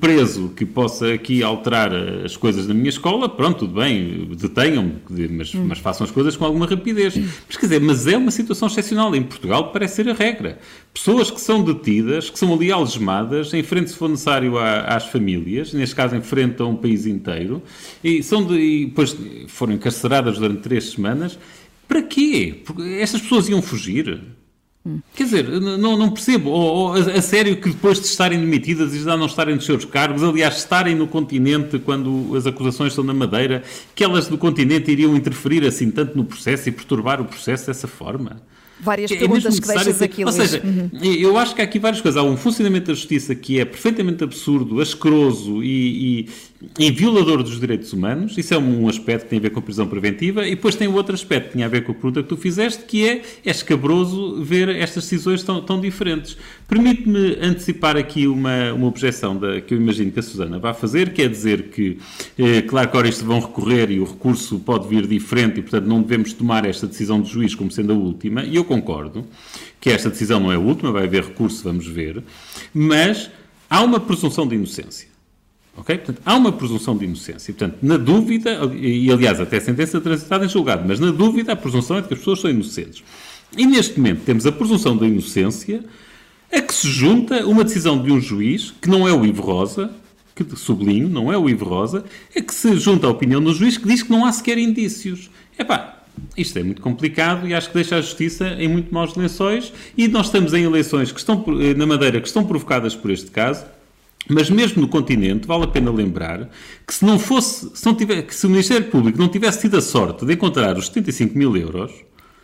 preso, 0.01 0.51
que 0.57 0.65
possa 0.65 1.13
aqui 1.13 1.43
alterar 1.43 1.93
eh, 1.93 2.23
as 2.25 2.37
coisas 2.37 2.67
na 2.67 2.75
minha 2.75 2.89
escola, 2.89 3.29
pronto, 3.29 3.61
tudo 3.61 3.81
bem, 3.81 4.29
detenham-me, 4.37 5.29
mas, 5.31 5.55
uhum. 5.55 5.67
mas, 5.69 5.79
façam 5.79 6.05
as 6.05 6.11
coisas 6.11 6.37
com 6.37 6.45
alguma 6.45 6.67
rapidez. 6.67 7.15
Mas 7.17 7.57
quer 7.57 7.67
dizer, 7.67 7.81
mas 7.81 8.07
é 8.07 8.17
uma 8.17 8.31
situação 8.31 8.69
excepcional. 8.69 9.15
Em 9.15 9.23
Portugal 9.23 9.71
parece 9.73 9.97
ser 9.97 10.09
a 10.09 10.15
regra. 10.15 10.59
Pessoas 10.93 11.31
que 11.31 11.41
são 11.41 11.63
detidas, 11.63 12.31
que 12.31 12.39
são 12.39 12.53
ali 12.55 12.73
algemadas, 12.73 13.53
em 13.53 13.63
frente, 13.63 13.91
se 13.91 13.97
for 13.97 14.09
necessário, 14.09 14.59
às 14.59 15.07
famílias, 15.07 15.73
neste 15.73 15.95
caso 15.95 16.17
em 16.17 16.23
frente 16.23 16.61
a 16.63 16.67
um 16.67 16.77
país 16.77 17.07
inteiro, 17.07 17.63
e 18.03 18.23
são 18.23 18.45
de, 18.45 18.55
e 18.55 18.87
depois 18.87 19.17
foram 19.49 19.75
encarceradas 19.75 20.39
durante 20.39 20.63
três 20.63 20.91
semanas. 20.91 21.39
Para 21.87 22.03
quê? 22.03 22.61
Porque 22.65 22.83
estas 23.01 23.21
pessoas 23.21 23.49
iam 23.49 23.61
fugir. 23.61 24.21
Hum. 24.85 25.01
Quer 25.15 25.25
dizer, 25.25 25.49
não, 25.61 25.97
não 25.97 26.11
percebo. 26.11 26.51
Ou, 26.51 26.63
ou, 26.63 26.93
a, 26.95 27.21
sério 27.21 27.57
que 27.57 27.69
depois 27.69 28.01
de 28.01 28.07
estarem 28.07 28.41
demitidas 28.41 28.95
e 28.95 29.03
já 29.03 29.17
não 29.17 29.27
estarem 29.27 29.55
nos 29.55 29.67
seus 29.67 29.85
cargos, 29.85 30.23
aliás, 30.23 30.57
estarem 30.57 30.95
no 30.95 31.07
continente 31.07 31.79
quando 31.79 32.35
as 32.35 32.47
acusações 32.47 32.93
estão 32.93 33.05
na 33.05 33.13
Madeira, 33.13 33.63
que 33.95 34.03
elas 34.03 34.29
do 34.29 34.39
continente 34.39 34.91
iriam 34.91 35.15
interferir 35.15 35.65
assim 35.67 35.91
tanto 35.91 36.17
no 36.17 36.25
processo 36.25 36.69
e 36.69 36.73
perturbar 36.73 37.21
o 37.21 37.27
processo 37.27 37.67
dessa 37.67 37.87
forma? 37.87 38.41
Várias 38.81 39.11
é 39.11 39.17
perguntas 39.17 39.61
que 39.61 39.67
deixas 39.67 40.01
aqui, 40.01 40.25
Ou 40.25 40.33
seja, 40.33 40.63
uhum. 40.65 40.91
eu 41.03 41.37
acho 41.37 41.55
que 41.55 41.61
há 41.61 41.65
aqui 41.65 41.79
várias 41.79 42.01
coisas. 42.01 42.19
Há 42.19 42.25
um 42.25 42.37
funcionamento 42.37 42.87
da 42.87 42.95
justiça 42.95 43.35
que 43.35 43.61
é 43.61 43.65
perfeitamente 43.67 44.25
absurdo, 44.25 44.81
asqueroso 44.81 45.63
e, 45.63 46.29
e, 46.79 46.87
e 46.87 46.91
violador 46.91 47.43
dos 47.43 47.59
direitos 47.59 47.93
humanos. 47.93 48.37
Isso 48.37 48.53
é 48.55 48.59
um 48.59 48.89
aspecto 48.89 49.25
que 49.25 49.31
tem 49.31 49.39
a 49.39 49.43
ver 49.43 49.51
com 49.51 49.61
a 49.61 49.63
prisão 49.63 49.87
preventiva. 49.87 50.47
E 50.47 50.51
depois 50.51 50.75
tem 50.75 50.89
o 50.89 50.95
outro 50.95 51.15
aspecto 51.15 51.47
que 51.47 51.53
tinha 51.53 51.67
a 51.67 51.69
ver 51.69 51.85
com 51.85 51.93
a 51.93 51.95
pergunta 51.95 52.23
que 52.23 52.29
tu 52.29 52.37
fizeste, 52.37 52.85
que 52.85 53.09
é, 53.09 53.23
é 53.45 53.51
escabroso 53.51 54.43
ver 54.43 54.69
estas 54.69 55.05
decisões 55.05 55.43
tão, 55.43 55.63
tão 55.63 55.81
diferentes. 55.81 56.37
Permite-me 56.69 57.37
antecipar 57.41 57.97
aqui 57.97 58.27
uma, 58.27 58.73
uma 58.73 58.87
objeção 58.87 59.37
da, 59.37 59.61
que 59.61 59.75
eu 59.75 59.79
imagino 59.79 60.11
que 60.11 60.21
a 60.21 60.23
Susana 60.23 60.59
vai 60.59 60.75
fazer, 60.75 61.13
que 61.13 61.23
é 61.23 61.29
dizer 61.29 61.65
que, 61.71 61.99
eh, 62.39 62.63
claro 62.63 62.89
que 62.89 62.97
agora 62.97 63.09
isto 63.09 63.25
vão 63.25 63.41
recorrer 63.41 63.91
e 63.91 64.01
o 64.01 64.05
recurso 64.05 64.59
pode 64.59 64.89
vir 64.89 65.07
diferente 65.07 65.59
e, 65.59 65.63
portanto, 65.63 65.87
não 65.87 66.03
devemos 66.03 66.33
tomar 66.33 66.65
esta 66.65 66.87
decisão 66.87 67.21
de 67.21 67.31
juiz 67.31 67.55
como 67.55 67.71
sendo 67.71 67.93
a 67.93 67.97
última. 67.97 68.45
E 68.45 68.57
eu 68.57 68.65
concordo 68.65 69.27
que 69.81 69.91
esta 69.91 70.11
decisão 70.11 70.39
não 70.39 70.53
é 70.53 70.57
a 70.57 70.59
última, 70.59 70.93
vai 70.93 71.05
haver 71.05 71.25
recurso, 71.25 71.65
vamos 71.65 71.87
ver, 71.87 72.23
mas 72.75 73.31
há 73.69 73.83
uma 73.83 73.99
presunção 73.99 74.47
de 74.47 74.55
inocência. 74.55 75.10
Portanto, 75.75 76.21
há 76.25 76.37
uma 76.37 76.53
presunção 76.53 76.97
de 76.97 77.05
inocência. 77.05 77.55
Portanto, 77.55 77.79
na 77.83 77.97
dúvida, 77.97 78.59
e 78.75 79.11
aliás, 79.11 79.41
até 79.41 79.57
a 79.57 79.61
sentença 79.61 80.01
transitada 80.01 80.45
em 80.45 80.49
julgado, 80.49 80.85
mas 80.87 81.01
na 81.01 81.11
dúvida, 81.11 81.53
a 81.53 81.57
presunção 81.57 81.97
é 81.99 82.01
de 82.03 82.09
que 82.09 82.15
as 82.15 82.21
pessoas 82.21 82.41
são 82.41 82.51
inocentes. 82.51 83.03
E 83.57 83.67
neste 83.67 83.99
momento 83.99 84.23
temos 84.25 84.47
a 84.47 84.53
presunção 84.53 84.97
da 84.97 85.07
inocência 85.07 85.83
a 86.53 86.61
que 86.61 86.75
se 86.75 86.89
junta 86.89 87.47
uma 87.47 87.63
decisão 87.63 88.03
de 88.03 88.11
um 88.11 88.21
juiz, 88.21 88.75
que 88.81 88.89
não 88.89 89.07
é 89.07 89.13
o 89.13 89.25
Ivo 89.25 89.43
Rosa, 89.43 89.91
que 90.35 90.45
sublinho, 90.57 91.09
não 91.09 91.33
é 91.33 91.39
o 91.39 91.49
Ivo 91.49 91.65
Rosa, 91.65 92.05
é 92.35 92.41
que 92.41 92.55
se 92.55 92.77
junta 92.79 93.07
a 93.07 93.11
opinião 93.11 93.43
do 93.43 93.53
juiz 93.53 93.77
que 93.77 93.87
diz 93.87 94.03
que 94.03 94.11
não 94.11 94.25
há 94.25 94.33
sequer 94.33 94.59
indícios. 94.59 95.31
Epá, 95.59 96.03
isto 96.37 96.59
é 96.59 96.63
muito 96.63 96.81
complicado 96.81 97.47
e 97.47 97.55
acho 97.55 97.69
que 97.69 97.75
deixa 97.75 97.97
a 97.97 98.01
justiça 98.01 98.49
em 98.59 98.69
muito 98.69 98.93
maus 98.93 99.15
lençóis 99.15 99.73
e 99.97 100.09
nós 100.09 100.27
estamos 100.27 100.53
em 100.55 100.65
eleições 100.65 101.13
que 101.13 101.19
estão 101.19 101.45
eh, 101.61 101.75
na 101.75 101.87
Madeira 101.87 102.21
que 102.21 102.27
estão 102.27 102.45
provocadas 102.45 102.95
por 102.95 103.11
este 103.11 103.31
caso. 103.31 103.65
Mas 104.29 104.51
mesmo 104.51 104.83
no 104.83 104.89
continente, 104.89 105.47
vale 105.47 105.65
a 105.65 105.69
pena 105.69 105.91
lembrar 105.91 106.51
que 106.87 106.95
se 106.95 107.05
não 107.05 107.19
fosse, 107.19 107.71
se, 107.75 107.85
não 107.87 107.95
tiver, 107.95 108.23
que 108.23 108.35
se 108.35 108.47
o 108.47 108.51
Ministério 108.51 108.87
Público 108.89 109.19
não 109.19 109.29
tivesse 109.29 109.63
tido 109.63 109.77
a 109.77 109.81
sorte 109.81 110.25
de 110.25 110.35
encontrar 110.35 110.77
os 110.77 110.87
75 110.87 111.37
mil 111.37 111.57
euros, 111.57 111.91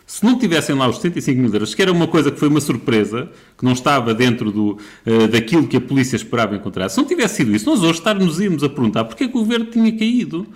se 0.06 0.24
não 0.24 0.38
tivessem 0.38 0.74
lá 0.74 0.88
os 0.88 0.96
75 0.96 1.40
mil 1.40 1.52
euros, 1.52 1.74
que 1.74 1.82
era 1.82 1.92
uma 1.92 2.06
coisa 2.06 2.30
que 2.30 2.38
foi 2.38 2.48
uma 2.48 2.60
surpresa, 2.60 3.28
que 3.58 3.64
não 3.64 3.72
estava 3.72 4.14
dentro 4.14 4.52
do, 4.52 4.78
uh, 5.06 5.28
daquilo 5.28 5.66
que 5.66 5.76
a 5.76 5.80
polícia 5.80 6.16
esperava 6.16 6.54
encontrar, 6.54 6.88
se 6.88 6.96
não 6.96 7.04
tivesse 7.04 7.36
sido 7.36 7.54
isso, 7.54 7.68
nós 7.68 7.82
hoje 7.82 7.98
estarmos 7.98 8.40
a 8.62 8.68
perguntar 8.68 9.04
porque 9.04 9.24
é 9.24 9.28
que 9.28 9.36
o 9.36 9.40
governo 9.40 9.66
tinha 9.66 9.90
caído. 9.96 10.46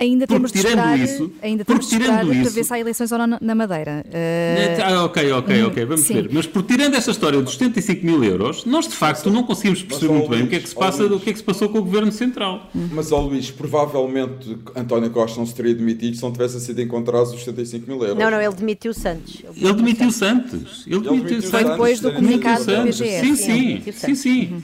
Ainda 0.00 0.26
temos 0.26 0.50
de 0.50 0.58
esperar, 0.58 0.98
isso, 0.98 1.30
ainda 1.42 1.62
temos 1.62 1.86
de 1.86 1.94
esperar 1.94 2.24
isso, 2.24 2.40
para 2.40 2.50
ver 2.50 2.64
se 2.64 2.72
há 2.72 2.80
eleições 2.80 3.12
ou 3.12 3.18
não 3.18 3.38
na 3.38 3.54
Madeira. 3.54 4.02
Uh... 4.06 4.82
Ah, 4.82 5.04
ok, 5.04 5.30
ok, 5.32 5.62
ok, 5.64 5.84
vamos 5.84 6.06
sim. 6.06 6.14
ver. 6.14 6.30
Mas 6.32 6.46
por 6.46 6.62
tirando 6.62 6.94
essa 6.94 7.10
história 7.10 7.38
dos 7.42 7.52
75 7.52 8.06
mil 8.06 8.24
euros, 8.24 8.64
nós 8.64 8.88
de 8.88 8.94
facto 8.94 9.28
não 9.28 9.42
conseguimos 9.42 9.82
perceber 9.82 10.14
muito 10.14 10.30
bem 10.30 10.44
o 10.44 10.48
que 10.48 10.56
é 10.56 10.60
que 10.60 10.68
se 10.70 10.74
passa, 10.74 11.02
Luís, 11.02 11.16
o 11.16 11.20
que 11.20 11.28
é 11.28 11.32
que 11.34 11.38
se 11.38 11.44
passou 11.44 11.68
com 11.68 11.78
o 11.80 11.82
Governo 11.82 12.10
Central. 12.10 12.70
Mas, 12.74 13.12
ó 13.12 13.20
Luís, 13.20 13.50
provavelmente 13.50 14.56
António 14.74 15.10
Costa 15.10 15.38
não 15.38 15.46
se 15.46 15.54
teria 15.54 15.74
demitido 15.74 16.16
se 16.16 16.22
não 16.22 16.32
tivessem 16.32 16.60
sido 16.60 16.80
encontrados 16.80 17.34
os 17.34 17.44
75 17.44 17.86
mil 17.86 18.02
euros. 18.02 18.18
Não, 18.18 18.30
não, 18.30 18.40
ele 18.40 18.54
demitiu 18.54 18.94
Santos. 18.94 19.42
Ele, 19.44 19.66
ele 19.66 19.74
demitiu 19.74 20.10
Santos. 20.10 20.86
Ele 20.86 21.00
demitiu 21.00 21.42
Santos. 21.42 21.50
Foi 21.50 21.64
depois 21.64 22.00
do 22.00 22.12
comunicado 22.12 22.64
da 22.64 22.84
PGR. 22.84 22.94
Sim, 22.94 23.36
sim, 23.36 23.82
sim, 23.92 24.14
sim. 24.14 24.62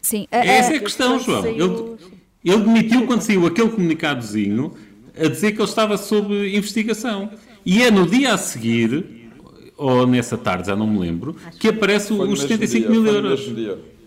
Sim, 0.00 0.26
Essa 0.30 0.72
é 0.72 0.76
a 0.76 0.80
questão, 0.80 1.20
João. 1.20 1.46
Ele, 1.46 1.96
ele 2.44 2.62
demitiu 2.62 3.06
quando 3.06 3.22
saiu 3.22 3.46
aquele 3.46 3.70
comunicadozinho 3.70 4.72
a 5.16 5.28
dizer 5.28 5.52
que 5.52 5.58
ele 5.60 5.68
estava 5.68 5.96
sob 5.96 6.56
investigação. 6.56 7.30
E 7.66 7.82
é 7.82 7.90
no 7.90 8.06
dia 8.06 8.34
a 8.34 8.38
seguir, 8.38 9.30
ou 9.76 10.06
nessa 10.06 10.38
tarde, 10.38 10.68
já 10.68 10.76
não 10.76 10.86
me 10.86 10.98
lembro, 10.98 11.36
que 11.58 11.68
aparece 11.68 12.12
os 12.12 12.40
75 12.40 12.90
mil 12.90 13.06
euros. 13.06 13.52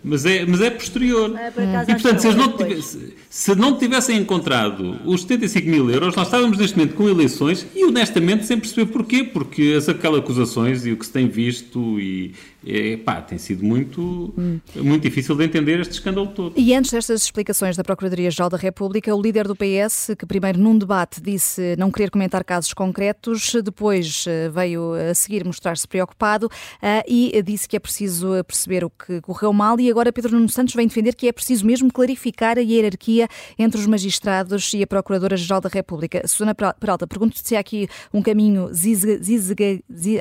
Mas 0.04 0.26
é, 0.26 0.44
mas 0.44 0.60
é 0.60 0.68
posterior. 0.68 1.32
É, 1.38 1.48
e 1.88 1.92
portanto, 1.92 2.18
se, 2.18 2.34
não 2.34 2.56
tivesse, 2.56 3.14
se 3.30 3.54
não 3.54 3.78
tivessem 3.78 4.18
encontrado 4.18 4.98
os 5.04 5.22
75 5.22 5.68
mil 5.68 5.88
euros, 5.90 6.16
nós 6.16 6.26
estávamos 6.26 6.58
neste 6.58 6.76
momento 6.76 6.96
com 6.96 7.08
eleições 7.08 7.64
e 7.72 7.84
honestamente 7.84 8.44
sem 8.44 8.58
perceber 8.58 8.90
porquê. 8.90 9.22
Porque 9.22 9.74
as 9.78 9.88
aquelas 9.88 10.18
acusações 10.18 10.84
e 10.84 10.90
o 10.90 10.96
que 10.96 11.06
se 11.06 11.12
tem 11.12 11.28
visto 11.28 12.00
e, 12.00 12.34
é, 12.66 12.96
pá, 12.96 13.20
tem 13.20 13.38
sido 13.38 13.64
muito, 13.64 14.32
hum. 14.36 14.60
muito 14.76 15.02
difícil 15.02 15.34
de 15.34 15.44
entender 15.44 15.80
este 15.80 15.94
escândalo 15.94 16.28
todo. 16.28 16.54
E 16.58 16.74
antes 16.74 16.90
destas 16.90 17.22
explicações 17.22 17.76
da 17.76 17.84
Procuradoria-Geral 17.84 18.48
da 18.48 18.56
República, 18.56 19.14
o 19.14 19.20
líder 19.20 19.46
do 19.46 19.56
PS, 19.56 20.10
que 20.18 20.26
primeiro 20.26 20.58
num 20.58 20.76
debate 20.76 21.20
disse 21.20 21.74
não 21.76 21.90
querer 21.90 22.10
comentar 22.10 22.44
casos 22.44 22.72
concretos, 22.72 23.52
depois 23.64 24.24
eh, 24.26 24.48
veio 24.48 24.92
a 24.94 25.14
seguir 25.14 25.44
mostrar-se 25.44 25.86
preocupado 25.86 26.46
uh, 26.46 27.02
e 27.06 27.42
disse 27.42 27.68
que 27.68 27.76
é 27.76 27.80
preciso 27.80 28.42
perceber 28.44 28.84
o 28.84 28.90
que 28.90 29.20
correu 29.20 29.52
mal 29.52 29.78
e 29.80 29.90
agora 29.90 30.12
Pedro 30.12 30.32
Nuno 30.32 30.48
Santos 30.48 30.74
vem 30.74 30.86
defender 30.86 31.14
que 31.14 31.28
é 31.28 31.32
preciso 31.32 31.66
mesmo 31.66 31.92
clarificar 31.92 32.58
a 32.58 32.60
hierarquia 32.60 33.28
entre 33.58 33.80
os 33.80 33.86
magistrados 33.86 34.72
e 34.74 34.82
a 34.82 34.86
Procuradora-Geral 34.86 35.60
da 35.60 35.68
República. 35.68 36.26
Susana 36.26 36.54
Peralta, 36.54 37.06
pergunto-te 37.06 37.46
se 37.46 37.56
há 37.56 37.60
aqui 37.60 37.88
um 38.12 38.22
caminho 38.22 38.70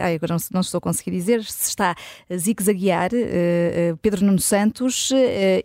ai, 0.01 0.15
agora 0.15 0.33
não, 0.33 0.39
não, 0.53 0.61
estou 0.61 0.77
a 0.77 0.81
conseguir 0.81 1.11
dizer, 1.11 1.43
se 1.43 1.69
está 1.69 1.95
a 2.31 2.37
zigue-zaguear 2.37 3.11
uh, 3.13 3.97
Pedro 3.97 4.25
Nuno 4.25 4.39
Santos 4.39 5.11
uh, 5.11 5.15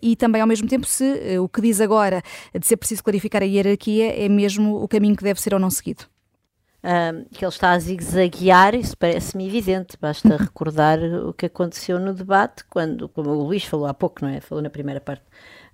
e 0.02 0.16
também 0.16 0.40
ao 0.40 0.48
mesmo 0.48 0.68
tempo 0.68 0.86
se 0.86 1.38
o 1.38 1.48
que 1.48 1.60
diz 1.60 1.80
agora 1.80 2.22
de 2.58 2.66
ser 2.66 2.76
preciso 2.76 3.04
clarificar 3.04 3.42
a 3.42 3.46
hierarquia 3.46 4.24
é 4.24 4.28
mesmo 4.28 4.82
o 4.82 4.88
caminho 4.88 5.16
que 5.16 5.24
deve 5.24 5.40
ser 5.40 5.54
ou 5.54 5.60
não 5.60 5.70
seguido 5.70 6.04
que 7.32 7.44
ele 7.44 7.48
está 7.48 7.72
a 7.72 7.78
zigue-zaguear, 7.78 8.74
isso 8.74 8.96
parece-me 8.96 9.46
evidente. 9.46 9.96
Basta 10.00 10.36
recordar 10.36 11.00
o 11.02 11.32
que 11.32 11.46
aconteceu 11.46 11.98
no 11.98 12.14
debate, 12.14 12.64
quando, 12.70 13.08
como 13.08 13.30
o 13.30 13.42
Luís 13.42 13.64
falou 13.64 13.86
há 13.86 13.94
pouco, 13.94 14.24
não 14.24 14.28
é? 14.28 14.40
Falou 14.40 14.62
na 14.62 14.70
primeira 14.70 15.00
parte. 15.00 15.24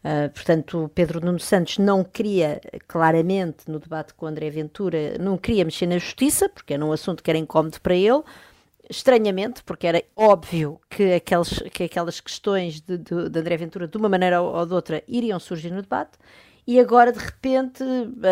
Uh, 0.03 0.29
portanto, 0.31 0.91
Pedro 0.95 1.25
Nuno 1.25 1.39
Santos 1.39 1.79
não 1.79 2.03
queria, 2.03 2.61
claramente, 2.89 3.71
no 3.71 3.79
debate 3.79 4.15
com 4.15 4.27
André 4.27 4.51
Ventura, 4.51 5.17
não 5.21 5.37
queria 5.37 5.65
mexer 5.65 5.87
na 5.87 5.99
justiça, 5.99 6.49
porque 6.49 6.75
era 6.75 6.85
um 6.85 6.93
assunto 6.93 7.23
que 7.23 7.31
era 7.31 7.39
incómodo 7.39 7.81
para 7.81 7.95
ele. 7.95 8.23
Estranhamente, 8.93 9.63
porque 9.65 9.87
era 9.87 10.05
óbvio 10.15 10.79
que, 10.91 11.15
aqueles, 11.15 11.59
que 11.73 11.85
aquelas 11.85 12.21
questões 12.21 12.81
de, 12.81 12.99
de, 12.99 13.31
de 13.31 13.39
André 13.41 13.57
Ventura, 13.57 13.89
de 13.89 13.97
uma 13.97 14.09
maneira 14.09 14.43
ou, 14.43 14.67
de 14.67 14.75
outra, 14.75 15.03
iriam 15.09 15.41
surgir 15.41 15.71
no 15.71 15.81
debate. 15.81 16.19
E 16.67 16.79
agora, 16.79 17.11
de 17.11 17.19
repente, 17.19 17.83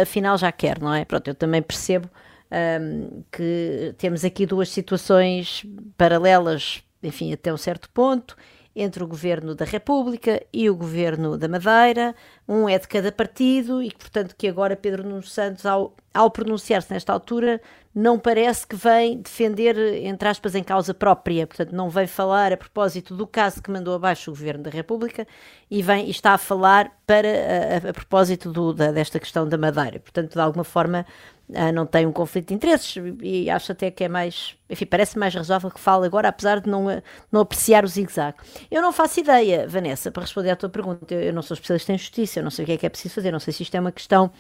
afinal 0.03 0.37
já 0.37 0.53
quer, 0.53 0.79
não 0.79 0.93
é? 0.93 1.05
Pronto, 1.05 1.29
eu 1.29 1.35
também 1.35 1.63
percebo 1.63 2.09
um, 2.53 3.23
que 3.33 3.95
temos 3.97 4.23
aqui 4.23 4.45
duas 4.45 4.69
situações 4.69 5.65
paralelas, 5.97 6.83
enfim, 7.03 7.33
até 7.33 7.53
um 7.53 7.57
certo 7.57 7.89
ponto, 7.91 8.37
entre 8.75 9.03
o 9.03 9.07
governo 9.07 9.55
da 9.55 9.65
República 9.65 10.43
e 10.53 10.71
o 10.71 10.77
governo 10.77 11.37
da 11.37 11.49
Madeira, 11.49 12.15
um 12.49 12.69
é 12.69 12.79
de 12.79 12.87
cada 12.87 13.11
partido 13.11 13.83
e, 13.83 13.91
portanto, 13.91 14.35
que 14.37 14.47
agora 14.47 14.77
Pedro 14.77 15.03
Nuno 15.03 15.23
Santos, 15.23 15.67
ao, 15.67 15.95
ao 16.15 16.31
pronunciar-se 16.31 16.93
nesta 16.93 17.13
altura, 17.13 17.61
não 17.93 18.19
parece 18.19 18.67
que 18.67 18.77
vem 18.77 19.21
defender, 19.21 19.77
entre 20.05 20.29
aspas, 20.29 20.55
em 20.55 20.63
causa 20.63 20.95
própria, 20.95 21.47
portanto, 21.47 21.73
não 21.73 21.91
vem 21.91 22.07
falar 22.07 22.53
a 22.53 22.57
propósito 22.57 23.17
do 23.17 23.27
caso 23.27 23.61
que 23.61 23.71
mandou 23.71 23.95
abaixo 23.95 24.31
o 24.31 24.35
governo 24.35 24.63
da 24.63 24.71
República 24.71 25.27
e 25.69 25.83
vem 25.83 26.07
e 26.07 26.11
está 26.11 26.33
a 26.33 26.39
falar 26.39 26.97
para 27.05 27.29
a, 27.29 27.89
a, 27.89 27.91
a 27.91 27.93
propósito 27.93 28.53
do, 28.53 28.73
da, 28.73 28.93
desta 28.93 29.19
questão 29.19 29.49
da 29.49 29.59
Madeira. 29.59 29.99
Portanto, 29.99 30.35
de 30.35 30.41
alguma 30.41 30.63
forma, 30.63 31.05
uh, 31.51 31.73
não 31.73 31.87
tem 31.87 32.07
um 32.07 32.13
conflito 32.13 32.49
de 32.49 32.55
interesses 32.55 32.95
e 33.23 33.49
acho 33.51 33.73
até 33.73 33.91
que 33.91 34.05
é 34.05 34.09
mais, 34.09 34.57
enfim, 34.69 34.87
parece 34.87 35.19
mais 35.19 35.35
razoável 35.35 35.71
que 35.71 35.81
fale 35.81 36.07
agora, 36.07 36.29
apesar 36.29 36.61
de 36.61 36.69
não, 36.69 36.87
não 37.31 37.41
apreciar 37.41 37.85
o 37.85 37.89
zigue-zague. 37.89 38.39
Eu 38.71 38.83
não 38.83 38.93
faço 38.93 39.21
ideia, 39.21 39.67
Vanessa, 39.69 40.11
para 40.11 40.23
responder 40.23 40.51
à 40.51 40.57
tua 40.57 40.69
pergunta, 40.69 41.15
eu, 41.15 41.21
eu 41.21 41.33
não 41.33 41.43
sou 41.43 41.55
especialista 41.55 41.93
em 41.93 41.99
justiça, 41.99 42.41
eu 42.41 42.45
não 42.45 42.51
sei 42.51 42.65
o 42.65 42.67
que 42.67 42.73
é 42.73 42.77
que 42.77 42.87
é 42.87 42.89
preciso 42.89 43.15
fazer, 43.15 43.31
não 43.31 43.41
sei 43.41 43.53
se 43.53 43.63
isto 43.63 43.75
é 43.75 43.81
uma 43.81 43.93
questão 43.93 44.31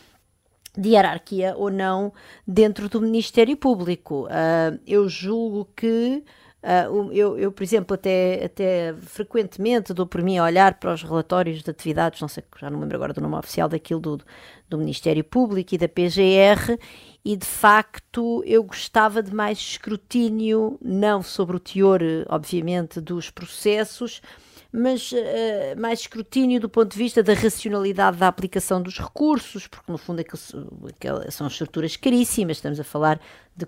de 0.77 0.91
hierarquia 0.91 1.55
ou 1.57 1.71
não 1.71 2.13
dentro 2.47 2.89
do 2.89 3.01
Ministério 3.01 3.57
Público. 3.57 4.27
Uh, 4.27 4.79
eu 4.87 5.09
julgo 5.09 5.69
que 5.77 6.23
Uh, 6.63 7.11
eu, 7.13 7.39
eu, 7.39 7.51
por 7.51 7.63
exemplo, 7.63 7.95
até, 7.95 8.45
até 8.45 8.95
frequentemente 9.01 9.95
dou 9.95 10.07
por 10.07 10.23
mim 10.23 10.37
a 10.37 10.45
olhar 10.45 10.75
para 10.75 10.93
os 10.93 11.03
relatórios 11.03 11.63
de 11.63 11.71
atividades, 11.71 12.21
não 12.21 12.29
sei, 12.29 12.45
já 12.59 12.69
não 12.69 12.77
me 12.77 12.83
lembro 12.83 12.97
agora 12.97 13.15
do 13.15 13.21
nome 13.21 13.37
oficial 13.37 13.67
daquilo 13.67 14.01
do, 14.01 14.21
do 14.69 14.77
Ministério 14.77 15.25
Público 15.25 15.75
e 15.75 15.79
da 15.79 15.89
PGR, 15.89 16.79
e 17.25 17.35
de 17.35 17.47
facto 17.47 18.43
eu 18.47 18.63
gostava 18.63 19.23
de 19.23 19.35
mais 19.35 19.57
escrutínio, 19.57 20.79
não 20.83 21.23
sobre 21.23 21.57
o 21.57 21.61
teor, 21.61 22.03
obviamente, 22.29 23.01
dos 23.01 23.31
processos, 23.31 24.21
mas 24.71 25.13
uh, 25.13 25.17
mais 25.79 26.01
escrutínio 26.01 26.61
do 26.61 26.69
ponto 26.69 26.93
de 26.93 26.99
vista 26.99 27.23
da 27.23 27.33
racionalidade 27.33 28.19
da 28.19 28.29
aplicação 28.29 28.83
dos 28.83 28.99
recursos, 28.99 29.67
porque 29.67 29.91
no 29.91 29.97
fundo 29.97 30.21
aquelas 30.21 31.35
são 31.35 31.47
estruturas 31.47 31.97
caríssimas, 31.97 32.59
estamos 32.59 32.79
a 32.79 32.85
falar 32.85 33.19
de 33.57 33.65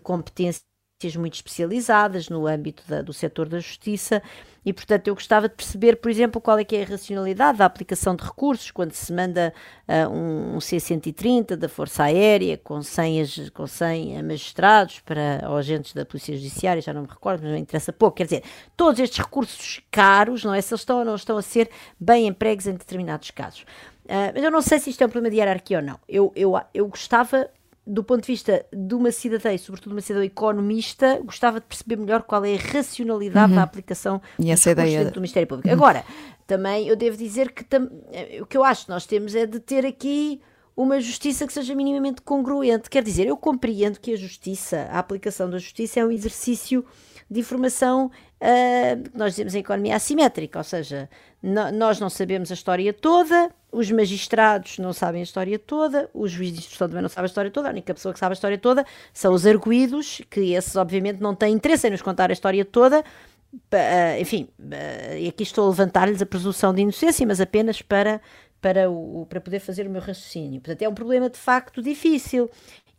competência 1.02 1.20
muito 1.20 1.34
especializadas 1.34 2.28
no 2.28 2.46
âmbito 2.46 2.82
da, 2.86 3.02
do 3.02 3.12
setor 3.12 3.48
da 3.48 3.58
justiça 3.58 4.22
e, 4.64 4.72
portanto, 4.72 5.08
eu 5.08 5.14
gostava 5.14 5.48
de 5.48 5.56
perceber, 5.56 5.96
por 5.96 6.08
exemplo, 6.08 6.40
qual 6.40 6.56
é 6.56 6.64
que 6.64 6.76
é 6.76 6.82
a 6.84 6.86
racionalidade 6.86 7.58
da 7.58 7.64
aplicação 7.64 8.14
de 8.14 8.22
recursos 8.22 8.70
quando 8.70 8.92
se 8.92 9.12
manda 9.12 9.52
uh, 9.88 10.08
um, 10.08 10.56
um 10.56 10.60
C-130 10.60 11.56
da 11.56 11.68
Força 11.68 12.04
Aérea 12.04 12.56
com 12.56 12.80
100, 12.80 13.50
com 13.52 13.66
100 13.66 14.22
magistrados 14.22 15.00
para 15.00 15.44
ou 15.48 15.56
agentes 15.56 15.92
da 15.92 16.04
Polícia 16.04 16.36
Judiciária, 16.36 16.80
já 16.80 16.92
não 16.92 17.02
me 17.02 17.08
recordo, 17.08 17.42
mas 17.42 17.50
não 17.50 17.58
interessa 17.58 17.92
pouco. 17.92 18.18
Quer 18.18 18.24
dizer, 18.24 18.44
todos 18.76 19.00
estes 19.00 19.18
recursos 19.18 19.80
caros, 19.90 20.44
não 20.44 20.54
é? 20.54 20.60
Se 20.60 20.72
eles 20.72 20.82
estão 20.82 20.98
ou 20.98 21.04
não 21.04 21.16
estão 21.16 21.36
a 21.36 21.42
ser 21.42 21.68
bem 21.98 22.28
empregos 22.28 22.68
em 22.68 22.74
determinados 22.74 23.32
casos. 23.32 23.62
Uh, 24.04 24.30
mas 24.32 24.44
eu 24.44 24.50
não 24.50 24.62
sei 24.62 24.78
se 24.78 24.90
isto 24.90 25.02
é 25.02 25.06
um 25.06 25.10
problema 25.10 25.30
de 25.30 25.38
hierarquia 25.38 25.78
ou 25.78 25.84
não. 25.84 25.98
Eu, 26.08 26.32
eu, 26.36 26.60
eu 26.72 26.86
gostava 26.86 27.48
do 27.86 28.04
ponto 28.04 28.20
de 28.22 28.28
vista 28.28 28.64
de 28.72 28.94
uma 28.94 29.10
cidadã 29.10 29.52
e 29.52 29.58
sobretudo 29.58 29.92
uma 29.92 30.00
cidadã 30.00 30.24
economista, 30.24 31.20
gostava 31.24 31.58
de 31.58 31.66
perceber 31.66 31.96
melhor 31.96 32.22
qual 32.22 32.44
é 32.44 32.54
a 32.54 32.58
racionalidade 32.58 33.50
uhum. 33.50 33.56
da 33.56 33.62
aplicação 33.62 34.22
e 34.38 34.50
essa 34.50 34.70
ideia 34.70 35.10
do 35.10 35.20
Ministério 35.20 35.48
Público. 35.48 35.68
Uhum. 35.68 35.74
Agora, 35.74 36.04
também 36.46 36.86
eu 36.86 36.94
devo 36.94 37.16
dizer 37.16 37.50
que 37.52 37.64
eh, 38.12 38.40
o 38.40 38.46
que 38.46 38.56
eu 38.56 38.64
acho 38.64 38.84
que 38.84 38.90
nós 38.90 39.04
temos 39.04 39.34
é 39.34 39.46
de 39.46 39.58
ter 39.58 39.84
aqui 39.84 40.40
uma 40.76 41.00
justiça 41.00 41.46
que 41.46 41.52
seja 41.52 41.74
minimamente 41.74 42.22
congruente. 42.22 42.88
Quer 42.88 43.02
dizer, 43.02 43.26
eu 43.26 43.36
compreendo 43.36 43.98
que 44.00 44.12
a 44.12 44.16
justiça, 44.16 44.88
a 44.90 44.98
aplicação 44.98 45.50
da 45.50 45.58
justiça 45.58 46.00
é 46.00 46.04
um 46.04 46.10
exercício 46.10 46.84
de 47.30 47.40
informação 47.40 48.06
uh, 48.06 49.02
que 49.02 49.16
nós 49.16 49.32
dizemos 49.32 49.54
em 49.54 49.58
economia 49.58 49.96
assimétrica, 49.96 50.58
ou 50.58 50.64
seja, 50.64 51.08
nós 51.42 51.98
não 51.98 52.08
sabemos 52.08 52.50
a 52.50 52.54
história 52.54 52.92
toda, 52.92 53.50
os 53.72 53.90
magistrados 53.90 54.78
não 54.78 54.92
sabem 54.92 55.20
a 55.20 55.24
história 55.24 55.58
toda, 55.58 56.08
o 56.12 56.28
juiz 56.28 56.52
de 56.52 56.58
instrução 56.58 56.88
também 56.88 57.02
não 57.02 57.08
sabe 57.08 57.24
a 57.24 57.26
história 57.26 57.50
toda, 57.50 57.68
a 57.68 57.72
única 57.72 57.92
pessoa 57.94 58.12
que 58.12 58.18
sabe 58.20 58.32
a 58.32 58.34
história 58.34 58.58
toda 58.58 58.86
são 59.12 59.32
os 59.32 59.46
arguídos, 59.46 60.20
que 60.30 60.52
esses 60.52 60.76
obviamente 60.76 61.20
não 61.20 61.34
têm 61.34 61.54
interesse 61.54 61.88
em 61.88 61.90
nos 61.90 62.02
contar 62.02 62.30
a 62.30 62.32
história 62.32 62.64
toda, 62.64 63.00
uh, 63.00 64.20
enfim, 64.20 64.48
uh, 64.60 65.18
e 65.18 65.28
aqui 65.28 65.42
estou 65.42 65.66
a 65.66 65.70
levantar-lhes 65.70 66.22
a 66.22 66.26
presunção 66.26 66.72
de 66.72 66.82
inocência, 66.82 67.26
mas 67.26 67.40
apenas 67.40 67.82
para, 67.82 68.20
para, 68.60 68.90
o, 68.90 69.26
para 69.28 69.40
poder 69.40 69.60
fazer 69.60 69.86
o 69.86 69.90
meu 69.90 70.00
raciocínio. 70.00 70.60
Portanto, 70.60 70.82
é 70.82 70.88
um 70.88 70.94
problema 70.94 71.28
de 71.28 71.38
facto 71.38 71.82
difícil. 71.82 72.50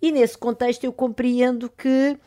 E 0.02 0.12
nesse 0.12 0.38
contexto 0.38 0.84
eu 0.84 0.92
compreendo 0.92 1.70
que 1.70 2.18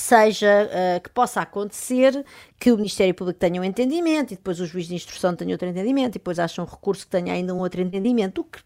seja 0.00 0.68
uh, 0.68 1.00
que 1.00 1.10
possa 1.10 1.40
acontecer 1.40 2.24
que 2.58 2.72
o 2.72 2.76
Ministério 2.76 3.14
Público 3.14 3.38
tenha 3.38 3.60
um 3.60 3.64
entendimento 3.64 4.32
e 4.32 4.36
depois 4.36 4.60
o 4.60 4.66
juiz 4.66 4.86
de 4.86 4.94
instrução 4.94 5.34
tenha 5.34 5.52
outro 5.52 5.68
entendimento 5.68 6.16
e 6.16 6.18
depois 6.18 6.38
acha 6.38 6.62
um 6.62 6.64
recurso 6.64 7.04
que 7.04 7.10
tenha 7.10 7.32
ainda 7.32 7.54
um 7.54 7.58
outro 7.58 7.80
entendimento. 7.80 8.40
O 8.40 8.44
que, 8.44 8.60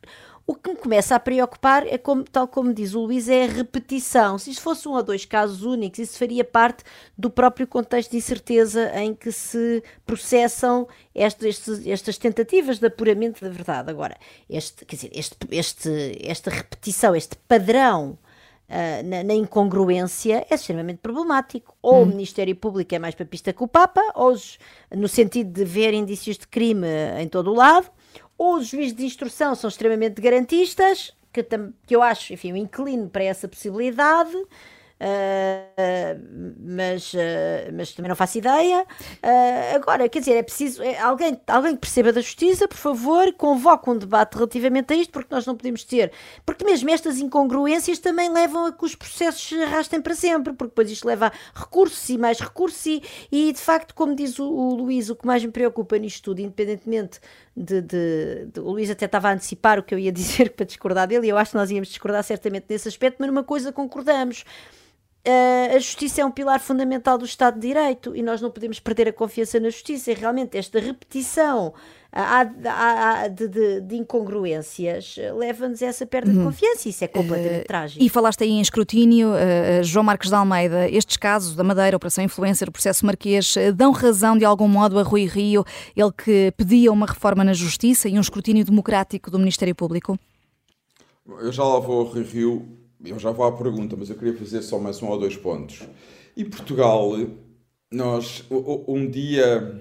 o 0.46 0.54
que 0.54 0.70
me 0.70 0.76
começa 0.76 1.14
a 1.14 1.20
preocupar 1.20 1.86
é, 1.86 1.96
como, 1.96 2.22
tal 2.24 2.46
como 2.46 2.74
diz 2.74 2.94
o 2.94 3.00
Luís, 3.00 3.28
é 3.28 3.44
a 3.44 3.48
repetição. 3.48 4.38
Se 4.38 4.50
isto 4.50 4.62
fosse 4.62 4.86
um 4.86 4.92
ou 4.92 5.02
dois 5.02 5.24
casos 5.24 5.62
únicos, 5.62 5.98
isso 5.98 6.18
faria 6.18 6.44
parte 6.44 6.84
do 7.16 7.30
próprio 7.30 7.66
contexto 7.66 8.10
de 8.10 8.18
incerteza 8.18 8.92
em 8.98 9.14
que 9.14 9.32
se 9.32 9.82
processam 10.04 10.86
estes, 11.14 11.86
estas 11.86 12.18
tentativas 12.18 12.78
de 12.78 12.86
apuramento 12.86 13.42
da 13.42 13.48
verdade. 13.48 13.90
Agora, 13.90 14.16
este, 14.50 14.84
quer 14.84 14.96
dizer, 14.96 15.10
este, 15.14 15.36
este, 15.50 16.18
esta 16.20 16.50
repetição, 16.50 17.16
este 17.16 17.36
padrão 17.48 18.18
Uh, 18.66 19.06
na, 19.06 19.22
na, 19.22 19.34
incongruência 19.34 20.46
é 20.48 20.54
extremamente 20.54 20.98
problemático. 20.98 21.76
Ou 21.82 21.98
hum. 21.98 22.02
o 22.02 22.06
Ministério 22.06 22.56
Público 22.56 22.94
é 22.94 22.98
mais 22.98 23.14
papista 23.14 23.52
que 23.52 23.62
o 23.62 23.68
Papa, 23.68 24.00
ou 24.14 24.34
no 24.94 25.06
sentido 25.06 25.52
de 25.52 25.64
ver 25.64 25.92
indícios 25.92 26.38
de 26.38 26.46
crime 26.46 26.86
em 27.20 27.28
todo 27.28 27.50
o 27.50 27.54
lado, 27.54 27.90
ou 28.38 28.56
os 28.56 28.68
juízes 28.68 28.94
de 28.94 29.04
instrução 29.04 29.54
são 29.54 29.68
extremamente 29.68 30.20
garantistas, 30.20 31.12
que, 31.32 31.44
que 31.86 31.94
eu 31.94 32.02
acho, 32.02 32.32
enfim, 32.32 32.50
eu 32.50 32.56
inclino 32.56 33.08
para 33.08 33.24
essa 33.24 33.46
possibilidade, 33.48 34.34
Uh, 35.04 36.56
mas, 36.60 37.12
uh, 37.12 37.18
mas 37.74 37.92
também 37.92 38.08
não 38.08 38.16
faço 38.16 38.38
ideia. 38.38 38.86
Uh, 39.22 39.76
agora, 39.76 40.08
quer 40.08 40.20
dizer, 40.20 40.32
é 40.32 40.42
preciso 40.42 40.82
é, 40.82 40.98
alguém, 40.98 41.38
alguém 41.46 41.74
que 41.74 41.80
perceba 41.80 42.10
da 42.10 42.22
justiça, 42.22 42.66
por 42.66 42.78
favor, 42.78 43.30
convoque 43.34 43.90
um 43.90 43.98
debate 43.98 44.34
relativamente 44.34 44.94
a 44.94 44.96
isto, 44.96 45.10
porque 45.10 45.34
nós 45.34 45.44
não 45.44 45.54
podemos 45.54 45.84
ter. 45.84 46.10
Porque 46.46 46.64
mesmo 46.64 46.88
estas 46.88 47.18
incongruências 47.18 47.98
também 47.98 48.32
levam 48.32 48.64
a 48.64 48.72
que 48.72 48.82
os 48.82 48.94
processos 48.94 49.46
se 49.46 49.62
arrastem 49.62 50.00
para 50.00 50.14
sempre, 50.14 50.54
porque 50.54 50.70
depois 50.70 50.90
isto 50.90 51.06
leva 51.06 51.26
a 51.54 51.60
recursos 51.60 52.08
e 52.08 52.16
mais 52.16 52.40
recursos, 52.40 52.86
e, 52.86 53.02
e 53.30 53.52
de 53.52 53.60
facto, 53.60 53.94
como 53.94 54.14
diz 54.16 54.38
o, 54.38 54.50
o 54.50 54.74
Luís, 54.74 55.10
o 55.10 55.16
que 55.16 55.26
mais 55.26 55.44
me 55.44 55.52
preocupa 55.52 55.98
nisto 55.98 56.22
tudo, 56.24 56.40
independentemente 56.40 57.20
de, 57.54 57.82
de, 57.82 58.46
de, 58.54 58.60
o 58.60 58.70
Luís 58.70 58.88
até 58.88 59.04
estava 59.04 59.28
a 59.28 59.32
antecipar 59.32 59.78
o 59.78 59.82
que 59.82 59.94
eu 59.94 59.98
ia 59.98 60.10
dizer 60.12 60.50
para 60.52 60.64
discordar 60.64 61.06
dele, 61.06 61.26
e 61.26 61.30
eu 61.30 61.36
acho 61.36 61.50
que 61.50 61.58
nós 61.58 61.70
íamos 61.70 61.88
discordar 61.88 62.24
certamente 62.24 62.64
nesse 62.70 62.88
aspecto, 62.88 63.16
mas 63.18 63.28
numa 63.28 63.44
coisa 63.44 63.70
concordamos 63.70 64.46
a 65.74 65.78
justiça 65.78 66.20
é 66.20 66.24
um 66.24 66.30
pilar 66.30 66.60
fundamental 66.60 67.16
do 67.16 67.24
Estado 67.24 67.54
de 67.54 67.68
Direito 67.68 68.14
e 68.14 68.22
nós 68.22 68.42
não 68.42 68.50
podemos 68.50 68.78
perder 68.78 69.08
a 69.08 69.12
confiança 69.12 69.58
na 69.58 69.70
justiça. 69.70 70.10
E 70.10 70.14
realmente, 70.14 70.58
esta 70.58 70.78
repetição 70.78 71.72
de, 73.30 73.48
de, 73.48 73.80
de, 73.80 73.96
incongruências 73.96 75.16
leva-nos 75.36 75.82
a 75.82 75.86
essa 75.86 76.06
perda 76.06 76.30
uhum. 76.30 76.38
de 76.38 76.44
confiança. 76.44 76.88
Isso 76.88 77.02
é 77.04 77.08
completamente 77.08 77.62
uh, 77.62 77.66
trágico. 77.66 78.04
E 78.04 78.08
falaste 78.08 78.44
aí 78.44 78.50
em 78.50 78.60
escrutínio, 78.60 79.30
uh, 79.30 79.82
João 79.82 80.04
Marcos 80.04 80.28
de 80.28 80.34
Almeida, 80.34 80.88
estes 80.88 81.16
casos 81.16 81.56
da 81.56 81.64
Madeira, 81.64 81.96
Operação 81.96 82.22
Influencer, 82.22 82.68
o 82.68 82.72
processo 82.72 83.04
Marquês, 83.04 83.54
dão 83.74 83.90
razão 83.90 84.38
de 84.38 84.44
algum 84.44 84.68
modo 84.68 84.98
a 84.98 85.02
Rui 85.02 85.26
Rio, 85.26 85.64
ele 85.96 86.12
que 86.12 86.52
pedia 86.56 86.92
uma 86.92 87.06
reforma 87.06 87.42
na 87.42 87.52
Justiça 87.52 88.08
e 88.08 88.16
um 88.16 88.20
escrutínio 88.20 88.64
democrático 88.64 89.30
do 89.30 89.38
Ministério 89.38 89.74
Público? 89.74 90.18
Eu 91.26 91.50
já 91.50 91.64
lá 91.64 91.80
vou 91.80 92.00
ao 92.00 92.04
Rui 92.04 92.22
Rio, 92.22 92.68
eu 93.04 93.18
já 93.18 93.30
vou 93.30 93.46
à 93.46 93.52
pergunta, 93.52 93.96
mas 93.98 94.10
eu 94.10 94.16
queria 94.16 94.36
fazer 94.36 94.62
só 94.62 94.78
mais 94.78 95.02
um 95.02 95.08
ou 95.08 95.18
dois 95.18 95.36
pontos. 95.36 95.82
E 96.36 96.44
Portugal, 96.44 97.12
nós, 97.90 98.44
um 98.88 99.08
dia 99.08 99.80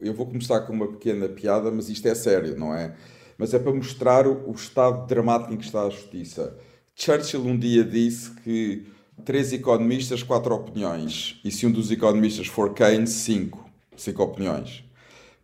eu 0.00 0.12
vou 0.12 0.26
começar 0.26 0.60
com 0.60 0.72
uma 0.72 0.88
pequena 0.88 1.28
piada, 1.28 1.70
mas 1.70 1.88
isto 1.88 2.06
é 2.06 2.14
sério, 2.14 2.58
não 2.58 2.74
é? 2.74 2.94
Mas 3.38 3.54
é 3.54 3.58
para 3.58 3.72
mostrar 3.72 4.26
o, 4.26 4.50
o 4.50 4.52
estado 4.52 5.06
dramático 5.06 5.52
em 5.52 5.56
que 5.56 5.64
está 5.64 5.82
a 5.82 5.90
justiça. 5.90 6.56
Churchill 6.94 7.44
um 7.44 7.58
dia 7.58 7.84
disse 7.84 8.30
que 8.42 8.86
três 9.24 9.52
economistas, 9.52 10.22
quatro 10.22 10.54
opiniões. 10.54 11.40
E 11.44 11.50
se 11.50 11.66
um 11.66 11.72
dos 11.72 11.90
economistas 11.90 12.46
for 12.46 12.74
Keynes, 12.74 13.10
cinco. 13.10 13.68
Cinco 13.96 14.22
opiniões. 14.22 14.84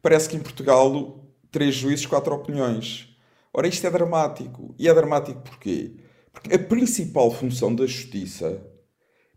Parece 0.03 0.29
que 0.29 0.37
em 0.37 0.41
Portugal, 0.41 1.25
três 1.51 1.75
juízes, 1.75 2.07
quatro 2.07 2.35
opiniões. 2.35 3.09
Ora, 3.53 3.67
isto 3.67 3.87
é 3.87 3.91
dramático. 3.91 4.75
E 4.79 4.89
é 4.89 4.95
dramático 4.95 5.41
porquê? 5.41 5.97
Porque 6.33 6.55
a 6.55 6.59
principal 6.59 7.31
função 7.31 7.75
da 7.75 7.87
justiça 7.87 8.61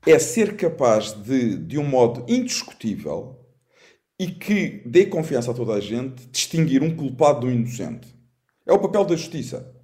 é 0.05 0.19
ser 0.19 0.55
capaz 0.55 1.13
de, 1.13 1.57
de 1.57 1.77
um 1.77 1.85
modo 1.85 2.25
indiscutível, 2.27 3.43
e 4.19 4.27
que 4.27 4.81
dê 4.85 5.05
confiança 5.05 5.51
a 5.51 5.53
toda 5.53 5.73
a 5.73 5.79
gente 5.79 6.25
distinguir 6.27 6.83
um 6.83 6.95
culpado 6.95 7.41
do 7.41 7.51
inocente. 7.51 8.07
É 8.65 8.71
o 8.71 8.79
papel 8.79 9.03
da 9.03 9.15
justiça. 9.15 9.75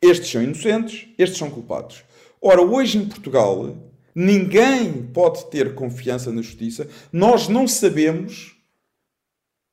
Estes 0.00 0.30
são 0.30 0.42
inocentes, 0.42 1.08
estes 1.18 1.38
são 1.38 1.50
culpados. 1.50 2.04
Ora, 2.40 2.62
hoje 2.62 2.98
em 2.98 3.06
Portugal, 3.06 3.76
ninguém 4.14 5.02
pode 5.02 5.50
ter 5.50 5.74
confiança 5.74 6.30
na 6.32 6.42
justiça. 6.42 6.88
Nós 7.12 7.48
não 7.48 7.66
sabemos 7.66 8.56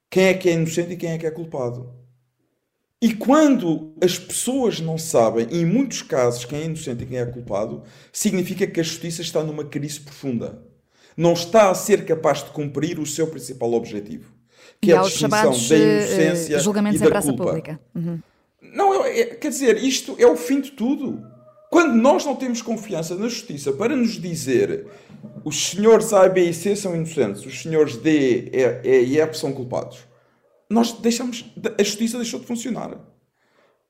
quem 0.09 0.25
é 0.25 0.34
que 0.34 0.49
é 0.49 0.53
inocente 0.53 0.93
e 0.93 0.97
quem 0.97 1.11
é 1.11 1.17
que 1.17 1.27
é 1.27 1.32
culpado. 1.32 1.93
E 3.02 3.16
quando 3.16 3.93
as 3.99 4.20
pessoas 4.20 4.80
não 4.80 4.97
sabem, 4.97 5.47
em 5.52 5.66
muitos 5.66 6.04
casos, 6.04 6.45
quem 6.45 6.60
é 6.60 6.66
inocente 6.66 7.04
e 7.04 7.08
quem 7.08 7.18
é 7.18 7.26
culpado, 7.26 7.84
significa 8.14 8.68
que 8.68 8.80
a 8.80 8.84
justiça 8.84 9.22
está 9.22 9.43
numa 9.43 9.66
crise 9.66 9.99
profunda 9.99 10.72
não 11.16 11.34
está 11.34 11.70
a 11.70 11.74
ser 11.74 12.06
capaz 12.06 12.43
de 12.43 12.52
cumprir 12.52 12.99
o 12.99 13.06
seu 13.06 13.28
principal 13.28 13.74
objetivo, 13.74 14.32
que 14.80 14.89
e 14.89 14.93
é 14.93 14.97
a 14.97 15.02
distinção 15.02 15.30
da 15.30 15.76
eh, 15.76 15.97
inocência 15.97 16.60
julgamentos 16.60 16.99
e 16.99 17.04
da 17.04 17.08
em 17.08 17.10
praça 17.10 17.28
culpa. 17.30 17.45
pública. 17.45 17.80
Uhum. 17.93 18.20
Não, 18.74 19.06
é, 19.06 19.26
quer 19.26 19.49
dizer, 19.49 19.78
isto 19.78 20.16
é 20.18 20.26
o 20.26 20.36
fim 20.36 20.62
de 20.62 20.72
tudo. 20.72 21.22
Quando 21.70 21.93
nós 21.95 22.26
não 22.26 22.36
temos 22.36 22.62
confiança 22.62 23.16
na 23.16 23.28
justiça 23.28 23.72
para 23.72 23.95
nos 23.95 24.20
dizer 24.20 24.88
os 25.43 25.70
senhores 25.70 26.12
A, 26.12 26.28
B 26.28 26.49
e 26.49 26.54
C 26.54 26.76
são 26.76 26.95
inocentes, 26.95 27.45
os 27.45 27.62
senhores 27.62 27.97
D, 27.97 28.49
E, 28.52 28.88
e, 28.88 29.04
e 29.14 29.20
F 29.20 29.38
são 29.38 29.54
culpados, 29.54 29.99
nós 30.72 30.93
deixamos, 30.93 31.45
a 31.78 31.84
justiça 31.84 32.17
deixou 32.17 32.39
de 32.39 32.45
funcionar. 32.45 32.97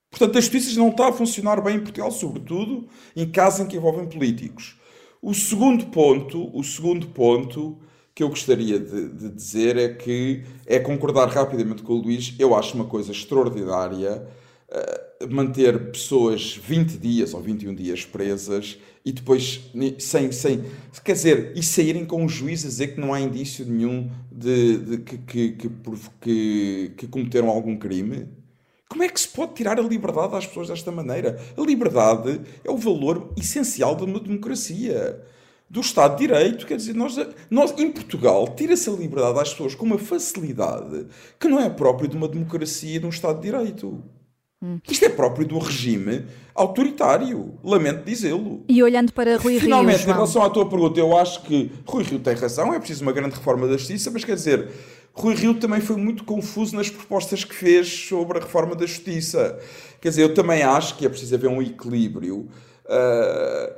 Portanto, 0.09 0.37
a 0.37 0.41
justiça 0.41 0.77
não 0.77 0.89
está 0.89 1.07
a 1.07 1.13
funcionar 1.13 1.61
bem 1.61 1.77
em 1.77 1.79
Portugal, 1.79 2.11
sobretudo 2.11 2.87
em 3.15 3.29
casos 3.29 3.61
em 3.61 3.67
que 3.67 3.77
envolvem 3.77 4.07
políticos. 4.07 4.77
O 5.21 5.33
segundo 5.33 5.85
ponto, 5.85 6.49
o 6.57 6.63
segundo 6.63 7.07
ponto 7.07 7.77
que 8.13 8.23
eu 8.23 8.29
gostaria 8.29 8.77
de, 8.77 9.09
de, 9.09 9.29
dizer 9.29 9.77
é 9.77 9.89
que 9.93 10.43
é 10.65 10.79
concordar 10.79 11.29
rapidamente 11.29 11.81
com 11.81 11.93
o 11.93 12.01
Luís. 12.01 12.33
Eu 12.37 12.55
acho 12.55 12.75
uma 12.75 12.85
coisa 12.85 13.11
extraordinária 13.11 14.27
uh, 14.69 15.33
manter 15.33 15.91
pessoas 15.91 16.55
20 16.55 16.97
dias 16.97 17.33
ou 17.33 17.41
21 17.41 17.73
dias 17.73 18.03
presas 18.03 18.77
e 19.05 19.11
depois 19.11 19.61
sem, 19.99 20.31
sem 20.31 20.63
quer 21.03 21.13
dizer, 21.13 21.53
e 21.55 21.63
saírem 21.63 22.05
com 22.05 22.25
o 22.25 22.29
juiz 22.29 22.65
a 22.65 22.67
dizer 22.67 22.95
que 22.95 22.99
não 22.99 23.13
há 23.13 23.21
indício 23.21 23.65
nenhum 23.65 24.09
de, 24.41 24.77
de 24.77 24.97
que, 24.97 25.17
que, 25.17 25.69
que, 26.19 26.93
que, 26.97 27.07
cometeram 27.07 27.49
algum 27.49 27.77
crime. 27.77 28.27
Como 28.89 29.03
é 29.03 29.09
que 29.09 29.19
se 29.19 29.27
pode 29.27 29.53
tirar 29.53 29.79
a 29.79 29.83
liberdade 29.83 30.35
às 30.35 30.45
pessoas 30.45 30.67
desta 30.67 30.91
maneira? 30.91 31.39
A 31.57 31.61
liberdade 31.61 32.41
é 32.63 32.69
o 32.69 32.75
valor 32.75 33.31
essencial 33.37 33.95
de 33.95 34.03
uma 34.03 34.19
democracia, 34.19 35.21
do 35.69 35.79
Estado 35.79 36.17
de 36.17 36.27
Direito. 36.27 36.67
Quer 36.67 36.75
dizer, 36.75 36.93
nós, 36.93 37.15
nós 37.49 37.73
em 37.79 37.89
Portugal, 37.89 38.45
tira-se 38.49 38.89
a 38.89 38.93
liberdade 38.93 39.39
às 39.39 39.51
pessoas 39.51 39.73
com 39.73 39.85
uma 39.85 39.97
facilidade 39.97 41.07
que 41.39 41.47
não 41.47 41.61
é 41.61 41.69
próprio 41.69 42.09
de 42.09 42.17
uma 42.17 42.27
democracia 42.27 42.97
e 42.97 42.99
de 42.99 43.05
um 43.05 43.09
Estado 43.09 43.39
de 43.39 43.49
Direito. 43.49 44.03
Hum. 44.63 44.79
Isto 44.89 45.05
é 45.05 45.09
próprio 45.09 45.47
do 45.47 45.57
regime 45.57 46.25
autoritário, 46.53 47.53
lamento 47.63 48.03
dizê-lo. 48.05 48.63
E 48.67 48.83
olhando 48.83 49.11
para 49.11 49.37
Rui 49.37 49.53
Rio. 49.53 49.61
Finalmente, 49.61 50.03
em 50.03 50.13
relação 50.13 50.43
à 50.43 50.49
tua 50.49 50.69
pergunta, 50.69 50.99
eu 50.99 51.17
acho 51.17 51.41
que 51.43 51.71
Rui 51.85 52.03
Rio 52.03 52.19
tem 52.19 52.35
razão, 52.35 52.73
é 52.73 52.77
preciso 52.77 53.01
uma 53.01 53.11
grande 53.11 53.35
reforma 53.35 53.67
da 53.67 53.77
justiça, 53.77 54.11
mas 54.11 54.23
quer 54.23 54.35
dizer, 54.35 54.69
Rui 55.13 55.33
Rio 55.33 55.55
também 55.55 55.81
foi 55.81 55.95
muito 55.95 56.23
confuso 56.23 56.75
nas 56.75 56.89
propostas 56.89 57.43
que 57.43 57.55
fez 57.55 57.87
sobre 57.87 58.37
a 58.37 58.41
reforma 58.41 58.75
da 58.75 58.85
justiça. 58.85 59.59
Quer 59.99 60.09
dizer, 60.09 60.23
eu 60.23 60.33
também 60.33 60.61
acho 60.61 60.95
que 60.97 61.05
é 61.05 61.09
preciso 61.09 61.33
haver 61.33 61.49
um 61.49 61.61
equilíbrio. 61.61 62.47
Uh, 62.85 63.73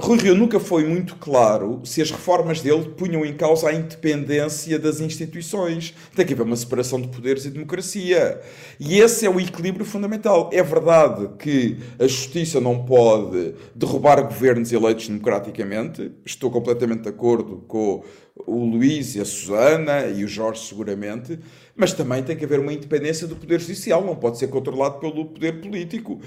Rui 0.00 0.18
Rio 0.18 0.34
nunca 0.34 0.58
foi 0.58 0.86
muito 0.86 1.16
claro 1.16 1.82
se 1.84 2.00
as 2.00 2.10
reformas 2.10 2.62
dele 2.62 2.94
punham 2.96 3.24
em 3.24 3.34
causa 3.34 3.68
a 3.68 3.74
independência 3.74 4.78
das 4.78 4.98
instituições. 4.98 5.94
Tem 6.16 6.24
que 6.24 6.32
haver 6.32 6.42
uma 6.42 6.56
separação 6.56 7.00
de 7.00 7.08
poderes 7.08 7.44
e 7.44 7.50
democracia. 7.50 8.40
E 8.78 8.98
esse 8.98 9.26
é 9.26 9.30
o 9.30 9.38
equilíbrio 9.38 9.84
fundamental. 9.84 10.48
É 10.52 10.62
verdade 10.62 11.28
que 11.38 11.76
a 11.98 12.06
justiça 12.06 12.60
não 12.60 12.84
pode 12.84 13.54
derrubar 13.74 14.22
governos 14.22 14.72
eleitos 14.72 15.06
democraticamente. 15.06 16.10
Estou 16.24 16.50
completamente 16.50 17.02
de 17.02 17.10
acordo 17.10 17.62
com 17.68 18.02
o 18.46 18.64
Luís 18.64 19.14
e 19.16 19.20
a 19.20 19.24
Susana 19.24 20.06
e 20.06 20.24
o 20.24 20.28
Jorge 20.28 20.66
seguramente, 20.66 21.38
mas 21.80 21.94
também 21.94 22.22
tem 22.22 22.36
que 22.36 22.44
haver 22.44 22.60
uma 22.60 22.74
independência 22.74 23.26
do 23.26 23.34
poder 23.34 23.58
judicial, 23.58 24.04
não 24.04 24.14
pode 24.14 24.38
ser 24.38 24.48
controlado 24.48 24.98
pelo 24.98 25.24
poder 25.24 25.62
político. 25.62 26.20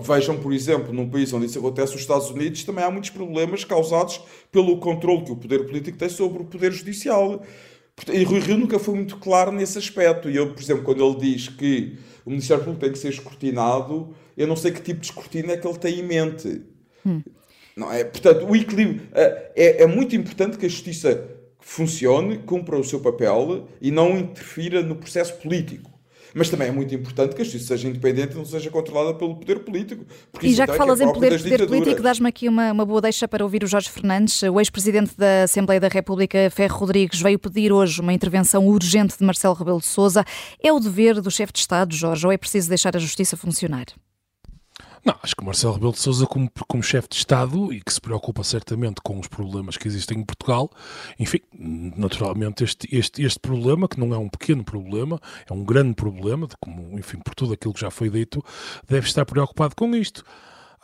Vejam, 0.00 0.38
por 0.38 0.52
exemplo, 0.52 0.92
num 0.92 1.10
país 1.10 1.32
onde 1.32 1.46
isso 1.46 1.58
acontece, 1.58 1.96
os 1.96 2.02
Estados 2.02 2.30
Unidos, 2.30 2.62
também 2.62 2.84
há 2.84 2.90
muitos 2.90 3.10
problemas 3.10 3.64
causados 3.64 4.20
pelo 4.52 4.78
controle 4.78 5.24
que 5.24 5.32
o 5.32 5.36
poder 5.36 5.66
político 5.66 5.98
tem 5.98 6.08
sobre 6.08 6.42
o 6.42 6.44
poder 6.44 6.70
judicial. 6.70 7.42
E 8.12 8.22
Rui 8.22 8.38
Rio 8.38 8.56
nunca 8.56 8.78
foi 8.78 8.94
muito 8.94 9.16
claro 9.16 9.50
nesse 9.50 9.76
aspecto. 9.76 10.30
E 10.30 10.36
eu, 10.36 10.54
por 10.54 10.62
exemplo, 10.62 10.84
quando 10.84 11.04
ele 11.04 11.16
diz 11.16 11.48
que 11.48 11.98
o 12.24 12.30
Ministério 12.30 12.62
Público 12.62 12.84
tem 12.84 12.92
que 12.92 12.98
ser 12.98 13.08
escrutinado, 13.08 14.14
eu 14.36 14.46
não 14.46 14.54
sei 14.54 14.70
que 14.70 14.80
tipo 14.80 15.00
de 15.00 15.06
escrutínio 15.06 15.50
é 15.50 15.56
que 15.56 15.66
ele 15.66 15.78
tem 15.78 15.98
em 15.98 16.04
mente. 16.04 16.62
Hum. 17.04 17.20
Não 17.76 17.92
é? 17.92 18.04
Portanto, 18.04 18.46
o 18.46 18.54
equilíbrio. 18.54 19.02
É, 19.12 19.50
é, 19.56 19.82
é 19.82 19.86
muito 19.88 20.14
importante 20.14 20.56
que 20.56 20.64
a 20.64 20.68
justiça 20.68 21.41
funcione, 21.62 22.38
cumpra 22.38 22.76
o 22.76 22.84
seu 22.84 23.00
papel 23.00 23.66
e 23.80 23.90
não 23.90 24.18
interfira 24.18 24.82
no 24.82 24.96
processo 24.96 25.34
político. 25.38 25.90
Mas 26.34 26.48
também 26.48 26.68
é 26.68 26.72
muito 26.72 26.94
importante 26.94 27.34
que 27.34 27.42
a 27.42 27.44
justiça 27.44 27.68
seja 27.68 27.88
independente 27.88 28.32
e 28.32 28.36
não 28.36 28.44
seja 28.44 28.70
controlada 28.70 29.14
pelo 29.14 29.36
poder 29.36 29.60
político. 29.60 30.04
E 30.40 30.54
já 30.54 30.66
que 30.66 30.74
falas 30.74 31.00
é 31.00 31.04
em 31.04 31.12
poder, 31.12 31.38
poder 31.38 31.66
político, 31.66 32.02
dás-me 32.02 32.28
aqui 32.28 32.48
uma, 32.48 32.72
uma 32.72 32.86
boa 32.86 33.00
deixa 33.00 33.28
para 33.28 33.44
ouvir 33.44 33.62
o 33.62 33.66
Jorge 33.66 33.90
Fernandes. 33.90 34.42
O 34.42 34.58
ex-presidente 34.58 35.12
da 35.16 35.44
Assembleia 35.44 35.80
da 35.80 35.88
República, 35.88 36.50
Ferro 36.50 36.78
Rodrigues, 36.78 37.20
veio 37.20 37.38
pedir 37.38 37.72
hoje 37.72 38.00
uma 38.00 38.12
intervenção 38.12 38.66
urgente 38.66 39.18
de 39.18 39.24
Marcelo 39.24 39.54
Rebelo 39.54 39.80
de 39.80 39.86
Sousa. 39.86 40.24
É 40.62 40.72
o 40.72 40.80
dever 40.80 41.20
do 41.20 41.30
chefe 41.30 41.52
de 41.52 41.58
Estado, 41.58 41.94
Jorge, 41.94 42.26
ou 42.26 42.32
é 42.32 42.38
preciso 42.38 42.68
deixar 42.68 42.96
a 42.96 43.00
justiça 43.00 43.36
funcionar? 43.36 43.86
Não, 45.04 45.16
acho 45.20 45.34
que 45.34 45.44
Marcelo 45.44 45.74
Rebelo 45.74 45.92
de 45.92 45.98
Sousa, 45.98 46.26
como, 46.26 46.50
como 46.68 46.82
chefe 46.82 47.08
de 47.08 47.16
Estado 47.16 47.72
e 47.72 47.80
que 47.80 47.92
se 47.92 48.00
preocupa 48.00 48.44
certamente 48.44 49.00
com 49.02 49.18
os 49.18 49.26
problemas 49.26 49.76
que 49.76 49.88
existem 49.88 50.18
em 50.18 50.24
Portugal, 50.24 50.70
enfim, 51.18 51.40
naturalmente 51.52 52.62
este, 52.62 52.88
este, 52.94 53.22
este 53.22 53.40
problema, 53.40 53.88
que 53.88 53.98
não 53.98 54.14
é 54.14 54.18
um 54.18 54.28
pequeno 54.28 54.62
problema, 54.62 55.20
é 55.48 55.52
um 55.52 55.64
grande 55.64 55.94
problema, 55.94 56.46
de 56.46 56.54
como, 56.60 56.96
enfim, 56.96 57.18
por 57.18 57.34
tudo 57.34 57.52
aquilo 57.52 57.74
que 57.74 57.80
já 57.80 57.90
foi 57.90 58.10
dito, 58.10 58.44
deve 58.88 59.06
estar 59.06 59.24
preocupado 59.24 59.74
com 59.74 59.94
isto. 59.96 60.24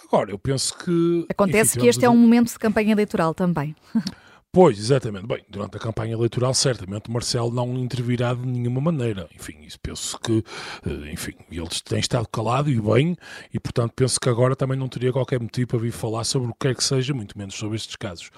Agora, 0.04 0.30
eu 0.30 0.38
penso 0.38 0.76
que. 0.78 1.26
Acontece 1.28 1.72
enfim, 1.72 1.80
que 1.80 1.86
este 1.86 2.04
é 2.04 2.10
um 2.10 2.16
momento 2.16 2.52
de 2.52 2.58
campanha 2.58 2.92
eleitoral 2.92 3.34
também. 3.34 3.74
Pois, 4.50 4.78
exatamente. 4.78 5.26
Bem, 5.26 5.44
durante 5.48 5.76
a 5.76 5.80
campanha 5.80 6.14
eleitoral, 6.14 6.54
certamente 6.54 7.10
Marcelo 7.10 7.52
não 7.52 7.74
intervirá 7.76 8.32
de 8.32 8.46
nenhuma 8.46 8.80
maneira. 8.80 9.28
Enfim, 9.34 9.58
isso 9.62 9.78
penso 9.80 10.18
que, 10.18 10.42
eh, 10.86 11.12
enfim, 11.12 11.34
ele 11.50 11.68
tem 11.84 11.98
estado 11.98 12.26
calado 12.28 12.70
e 12.70 12.80
bem, 12.80 13.14
e 13.52 13.60
portanto 13.60 13.92
penso 13.94 14.18
que 14.18 14.26
agora 14.28 14.56
também 14.56 14.76
não 14.76 14.88
teria 14.88 15.12
qualquer 15.12 15.38
motivo 15.38 15.68
para 15.68 15.78
vir 15.78 15.92
falar 15.92 16.24
sobre 16.24 16.48
o 16.48 16.52
que 16.52 16.60
quer 16.60 16.74
que 16.74 16.82
seja, 16.82 17.12
muito 17.12 17.36
menos 17.36 17.56
sobre 17.56 17.76
estes 17.76 17.94
casos. 17.96 18.30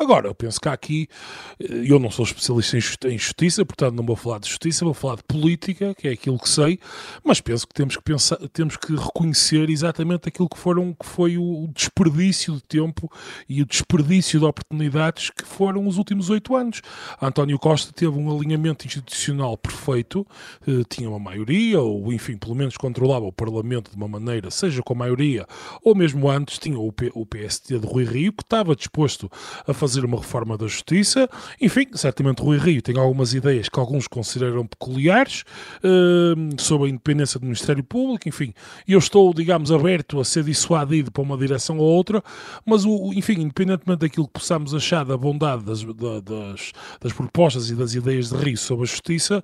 Agora, 0.00 0.28
eu 0.28 0.34
penso 0.34 0.58
que 0.58 0.68
há 0.70 0.72
aqui, 0.72 1.06
eh, 1.60 1.84
eu 1.84 1.98
não 1.98 2.10
sou 2.10 2.24
especialista 2.24 3.06
em 3.06 3.18
justiça, 3.18 3.64
portanto 3.64 3.94
não 3.94 4.06
vou 4.06 4.16
falar 4.16 4.38
de 4.38 4.48
justiça, 4.48 4.86
vou 4.86 4.94
falar 4.94 5.16
de 5.16 5.24
política, 5.24 5.94
que 5.94 6.08
é 6.08 6.12
aquilo 6.12 6.38
que 6.38 6.48
sei, 6.48 6.80
mas 7.22 7.42
penso 7.42 7.68
que 7.68 7.74
temos 7.74 7.94
que 7.94 8.02
pensar, 8.02 8.38
temos 8.54 8.78
que 8.78 8.96
reconhecer 8.96 9.68
exatamente 9.68 10.28
aquilo 10.30 10.48
que 10.48 10.58
foram, 10.58 10.94
que 10.94 11.04
foi 11.04 11.36
o 11.36 11.68
desperdício 11.74 12.54
de 12.54 12.62
tempo 12.62 13.12
e 13.46 13.60
o 13.60 13.66
desperdício 13.66 14.40
de 14.40 14.46
oportunidades 14.46 15.28
que 15.28 15.44
foram 15.58 15.88
os 15.88 15.98
últimos 15.98 16.30
oito 16.30 16.54
anos. 16.54 16.80
António 17.20 17.58
Costa 17.58 17.92
teve 17.92 18.16
um 18.16 18.30
alinhamento 18.30 18.86
institucional 18.86 19.58
perfeito, 19.58 20.24
eh, 20.64 20.84
tinha 20.88 21.10
uma 21.10 21.18
maioria, 21.18 21.80
ou 21.80 22.12
enfim, 22.12 22.36
pelo 22.36 22.54
menos 22.54 22.76
controlava 22.76 23.24
o 23.24 23.32
Parlamento 23.32 23.90
de 23.90 23.96
uma 23.96 24.06
maneira, 24.06 24.52
seja 24.52 24.84
com 24.84 24.92
a 24.92 24.96
maioria, 24.96 25.44
ou 25.82 25.96
mesmo 25.96 26.30
antes, 26.30 26.60
tinha 26.60 26.78
o, 26.78 26.92
PSD 26.92 27.80
de 27.80 27.86
Rui 27.88 28.04
Rio, 28.04 28.32
que 28.32 28.44
estava 28.44 28.76
disposto 28.76 29.28
a 29.66 29.74
fazer 29.74 30.04
uma 30.04 30.18
reforma 30.18 30.56
da 30.56 30.68
justiça. 30.68 31.28
Enfim, 31.60 31.86
certamente 31.92 32.40
Rui 32.40 32.56
Rio 32.56 32.80
tem 32.80 32.96
algumas 32.96 33.34
ideias 33.34 33.68
que 33.68 33.80
alguns 33.80 34.06
consideram 34.06 34.64
peculiares 34.64 35.42
uh, 35.82 36.62
sobre 36.62 36.86
a 36.86 36.90
independência 36.90 37.40
do 37.40 37.46
Ministério 37.46 37.82
Público, 37.82 38.28
enfim, 38.28 38.54
eu 38.86 39.00
estou, 39.00 39.34
digamos, 39.34 39.72
aberto 39.72 40.20
a 40.20 40.24
ser 40.24 40.44
dissuadido 40.44 41.10
para 41.10 41.22
uma 41.22 41.36
direção 41.36 41.78
ou 41.78 41.84
outra, 41.84 42.22
mas, 42.64 42.84
o, 42.84 43.12
enfim, 43.12 43.40
independentemente 43.40 44.00
daquilo 44.00 44.28
que 44.28 44.34
possamos 44.34 44.72
achar 44.72 45.04
da 45.04 45.16
bondade 45.16 45.47
das, 45.56 45.82
da, 45.84 46.20
das, 46.20 46.72
das 47.00 47.12
propostas 47.12 47.70
e 47.70 47.74
das 47.74 47.94
ideias 47.94 48.30
de 48.30 48.36
Rio 48.36 48.56
sobre 48.56 48.84
a 48.84 48.86
justiça, 48.86 49.42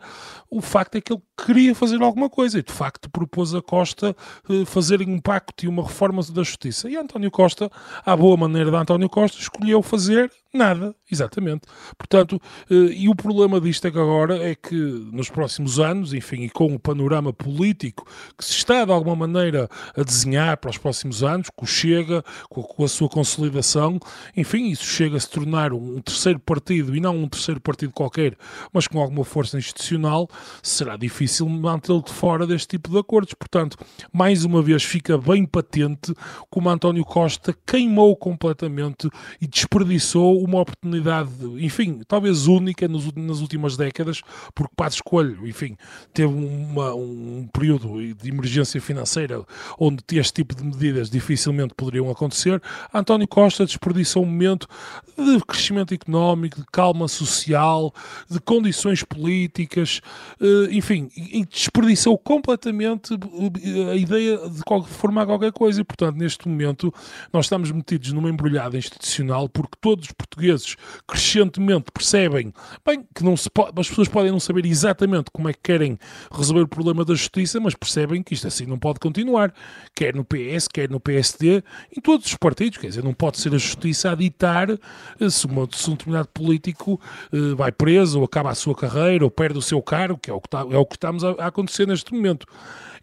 o 0.51 0.61
facto 0.61 0.97
é 0.97 1.01
que 1.01 1.13
ele 1.13 1.23
queria 1.37 1.75
fazer 1.75 2.03
alguma 2.03 2.29
coisa 2.29 2.59
e, 2.59 2.63
de 2.63 2.73
facto, 2.73 3.11
propôs 3.11 3.55
a 3.55 3.63
Costa 3.63 4.17
uh, 4.49 4.67
fazerem 4.67 5.09
um 5.09 5.19
pacto 5.19 5.65
e 5.65 5.69
uma 5.69 5.83
reforma 5.83 6.23
da 6.23 6.43
justiça. 6.43 6.89
E 6.89 6.97
António 6.97 7.31
Costa, 7.31 7.71
à 8.05 8.17
boa 8.17 8.37
maneira 8.37 8.71
de 8.71 8.77
António 8.77 9.09
Costa, 9.09 9.39
escolheu 9.39 9.83
fazer 9.83 10.31
Nada, 10.55 10.95
exatamente. 11.11 11.63
Portanto, 11.99 12.41
eh, 12.71 12.75
e 12.95 13.09
o 13.09 13.15
problema 13.17 13.61
disto 13.61 13.91
que 13.91 13.99
agora 13.99 14.39
é 14.39 14.55
que 14.55 14.77
nos 15.13 15.29
próximos 15.29 15.81
anos, 15.81 16.15
enfim, 16.15 16.43
e 16.43 16.49
com 16.49 16.73
o 16.73 16.79
panorama 16.79 17.33
político 17.33 18.07
que 18.39 18.45
se 18.45 18.53
está 18.53 18.85
de 18.85 18.93
alguma 18.93 19.17
maneira 19.17 19.69
a 19.97 20.03
desenhar 20.05 20.57
para 20.59 20.71
os 20.71 20.79
próximos 20.79 21.25
anos, 21.25 21.51
com 21.51 21.65
o 21.65 21.69
Chega, 21.69 22.23
com 22.49 22.85
a 22.85 22.87
sua 22.87 23.09
consolidação, 23.09 23.99
enfim, 24.37 24.69
isso 24.69 24.85
chega 24.85 25.17
a 25.17 25.21
se 25.21 25.29
tornar 25.29 25.73
um 25.73 26.01
terceiro 26.01 26.39
partido 26.39 26.95
e 26.95 27.01
não 27.01 27.17
um 27.17 27.29
terceiro 27.29 27.61
partido 27.61 27.93
qualquer, 27.93 28.37
mas 28.73 28.87
com 28.87 29.01
alguma 29.01 29.25
força 29.25 29.59
institucional, 29.59 30.31
será 30.63 30.97
difícil 30.97 31.49
mantê-lo 31.49 32.01
de 32.01 32.13
fora 32.13 32.47
deste 32.47 32.69
tipo 32.69 32.91
de 32.91 32.99
acordos. 32.99 33.35
Portanto, 33.35 33.77
mais 34.13 34.45
uma 34.45 34.63
vez 34.63 34.85
fica 34.85 35.19
bem 35.19 35.45
patente 35.45 36.15
como 36.49 36.71
António 36.71 37.05
Costa 37.05 37.53
queimou 37.67 38.15
completamente 38.15 39.11
e 39.41 39.49
desperdiçou 39.49 40.44
uma 40.45 40.61
oportunidade, 40.61 41.31
enfim, 41.59 42.01
talvez 42.07 42.47
única 42.47 42.87
nos, 42.89 43.13
nas 43.13 43.41
últimas 43.41 43.77
décadas, 43.77 44.23
porque 44.55 44.73
Passos 44.77 45.01
Coelho, 45.01 45.47
enfim, 45.47 45.77
teve 46.13 46.33
uma, 46.33 46.95
um 46.95 47.49
período 47.53 48.15
de 48.15 48.29
emergência 48.29 48.81
financeira 48.81 49.45
onde 49.79 50.03
este 50.13 50.35
tipo 50.35 50.55
de 50.55 50.65
medidas 50.65 51.11
dificilmente 51.11 51.75
poderiam 51.75 52.11
acontecer. 52.11 52.61
António 52.93 53.27
Costa 53.29 53.65
desperdiçou 53.65 54.23
um 54.23 54.27
momento 54.27 54.69
de 55.17 55.41
crescimento 55.45 55.95
económico, 55.95 56.61
de 56.61 56.67
calma 56.73 57.09
social, 57.09 57.93
de 58.29 58.41
condições 58.41 59.03
políticas, 59.03 60.01
eh, 60.41 60.69
enfim, 60.71 61.11
desperdiçou 61.51 62.19
completamente 62.19 63.15
eh, 63.15 63.93
a 63.93 63.97
ideia 63.97 64.39
de 64.49 64.63
formar 64.89 65.27
qualquer 65.27 65.53
coisa. 65.53 65.81
E, 65.81 65.85
portanto, 65.85 66.17
neste 66.17 66.49
momento, 66.49 66.93
nós 67.33 67.47
estamos 67.47 67.71
metidos 67.71 68.13
numa 68.13 68.29
embrulhada 68.29 68.77
institucional 68.77 69.49
porque 69.49 69.77
todos 69.81 70.07
os 70.07 70.13
portugueses 70.35 70.77
crescentemente 71.07 71.91
percebem 71.93 72.53
bem 72.85 73.05
que 73.15 73.23
não 73.23 73.37
se 73.37 73.49
pode, 73.49 73.81
as 73.81 73.89
pessoas 73.89 74.09
podem 74.09 74.31
não 74.31 74.41
saber 74.41 74.67
exatamente 74.67 75.31
como 75.33 75.49
é 75.49 75.53
que 75.53 75.61
querem 75.63 75.99
resolver 76.31 76.63
o 76.63 76.69
problema 76.69 77.05
da 77.05 77.15
justiça, 77.15 77.61
mas 77.61 77.75
percebem 77.75 78.23
que 78.23 78.35
isto 78.35 78.47
assim 78.47 78.67
não 78.67 78.79
pode 78.79 78.99
continuar, 78.99 79.53
quer 79.95 80.15
no 80.15 80.25
PS, 80.25 80.69
quer 80.69 80.91
no 80.91 81.01
PSD, 81.01 81.63
em 81.97 82.01
todos 82.01 82.27
os 82.27 82.35
partidos, 82.35 82.79
quer 82.79 82.89
dizer, 82.89 83.05
não 83.05 83.15
pode 83.15 83.39
ser 83.39 83.55
a 83.55 83.59
justiça 83.59 84.11
a 84.11 84.15
ditar 84.15 84.71
eh, 84.71 85.31
se, 85.31 85.47
uma, 85.47 85.69
se 85.73 85.89
um 85.89 85.93
determinado 85.93 86.29
político 86.29 87.01
uh, 87.33 87.57
vai 87.57 87.71
preso 87.73 88.19
ou 88.19 88.25
acaba 88.25 88.51
a 88.51 88.55
sua 88.55 88.75
carreira 88.75 89.25
ou 89.25 89.31
perde 89.31 89.59
o 89.59 89.63
seu 89.63 89.81
cargo, 89.81 90.19
que 90.19 90.31
é 90.31 90.35
o 90.35 90.41
que, 90.41 90.49
está, 90.49 90.61
é 90.61 90.79
o 90.79 90.87
que 90.87 90.97
estamos 90.97 91.25
a, 91.25 91.31
a 91.33 91.47
acontecer 91.47 91.87
neste 91.87 92.13
momento. 92.13 92.47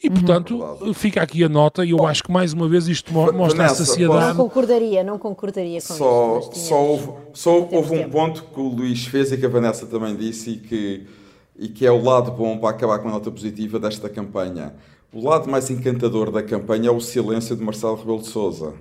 E, 0.04 0.08
uhum. 0.08 0.14
portanto, 0.16 0.56
uhum. 0.82 0.94
fica 0.96 1.22
aqui 1.22 1.44
a 1.44 1.50
nota 1.50 1.86
e 1.86 1.92
eu 1.92 2.08
acho 2.08 2.24
que, 2.24 2.32
mais 2.32 2.54
uma 2.54 2.68
vez, 2.68 2.88
isto 2.88 3.14
mostra 3.14 3.38
Vanessa, 3.38 3.84
a 3.84 3.86
sociedade... 3.86 4.36
Não 4.36 4.48
concordaria, 4.48 5.04
não 5.04 5.20
concordaria 5.20 5.80
com 5.80 5.94
só, 5.94 6.40
isso. 6.40 6.56
Só 6.56 6.84
houve, 6.84 7.12
só 7.34 7.70
houve 7.72 8.00
um 8.00 8.10
ponto 8.10 8.44
que 8.46 8.60
o 8.60 8.68
Luís 8.68 9.06
fez 9.06 9.32
e 9.32 9.38
que 9.38 9.46
a 9.46 9.50
Vanessa 9.50 9.86
também 9.86 10.16
disse 10.16 10.52
e 10.52 10.58
que, 10.58 11.08
e 11.56 11.68
que 11.68 11.86
é 11.86 11.92
o 11.92 12.02
lado 12.02 12.32
bom 12.32 12.58
para 12.58 12.72
acabar 12.72 12.98
com 12.98 13.10
a 13.10 13.12
nota 13.12 13.30
positiva 13.30 13.80
desta 13.80 14.10
campanha. 14.10 14.74
O 15.14 15.24
lado 15.28 15.48
mais 15.48 15.70
encantador 15.70 16.32
da 16.32 16.42
campanha 16.42 16.88
é 16.88 16.92
o 16.92 17.00
silêncio 17.00 17.56
de 17.56 17.64
Marcelo 17.64 17.96
Rebelo 17.96 18.22
de 18.22 18.28
Sousa. 18.28 18.74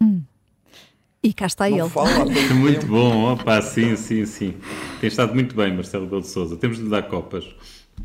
Hum. 0.00 0.22
E 1.22 1.34
cá 1.34 1.44
está 1.44 1.68
não 1.68 1.80
ele. 1.80 1.88
Fala, 1.90 2.24
muito 2.54 2.86
bom, 2.86 3.34
opa, 3.34 3.60
sim, 3.60 3.94
sim, 3.94 4.24
sim. 4.24 4.54
Tem 5.02 5.08
estado 5.08 5.34
muito 5.34 5.54
bem, 5.54 5.74
Marcelo 5.74 6.04
Rebelo 6.04 6.22
de 6.22 6.28
Sousa. 6.28 6.56
Temos 6.56 6.78
de 6.78 6.84
lhe 6.84 6.88
dar 6.88 7.02
copas. 7.02 7.44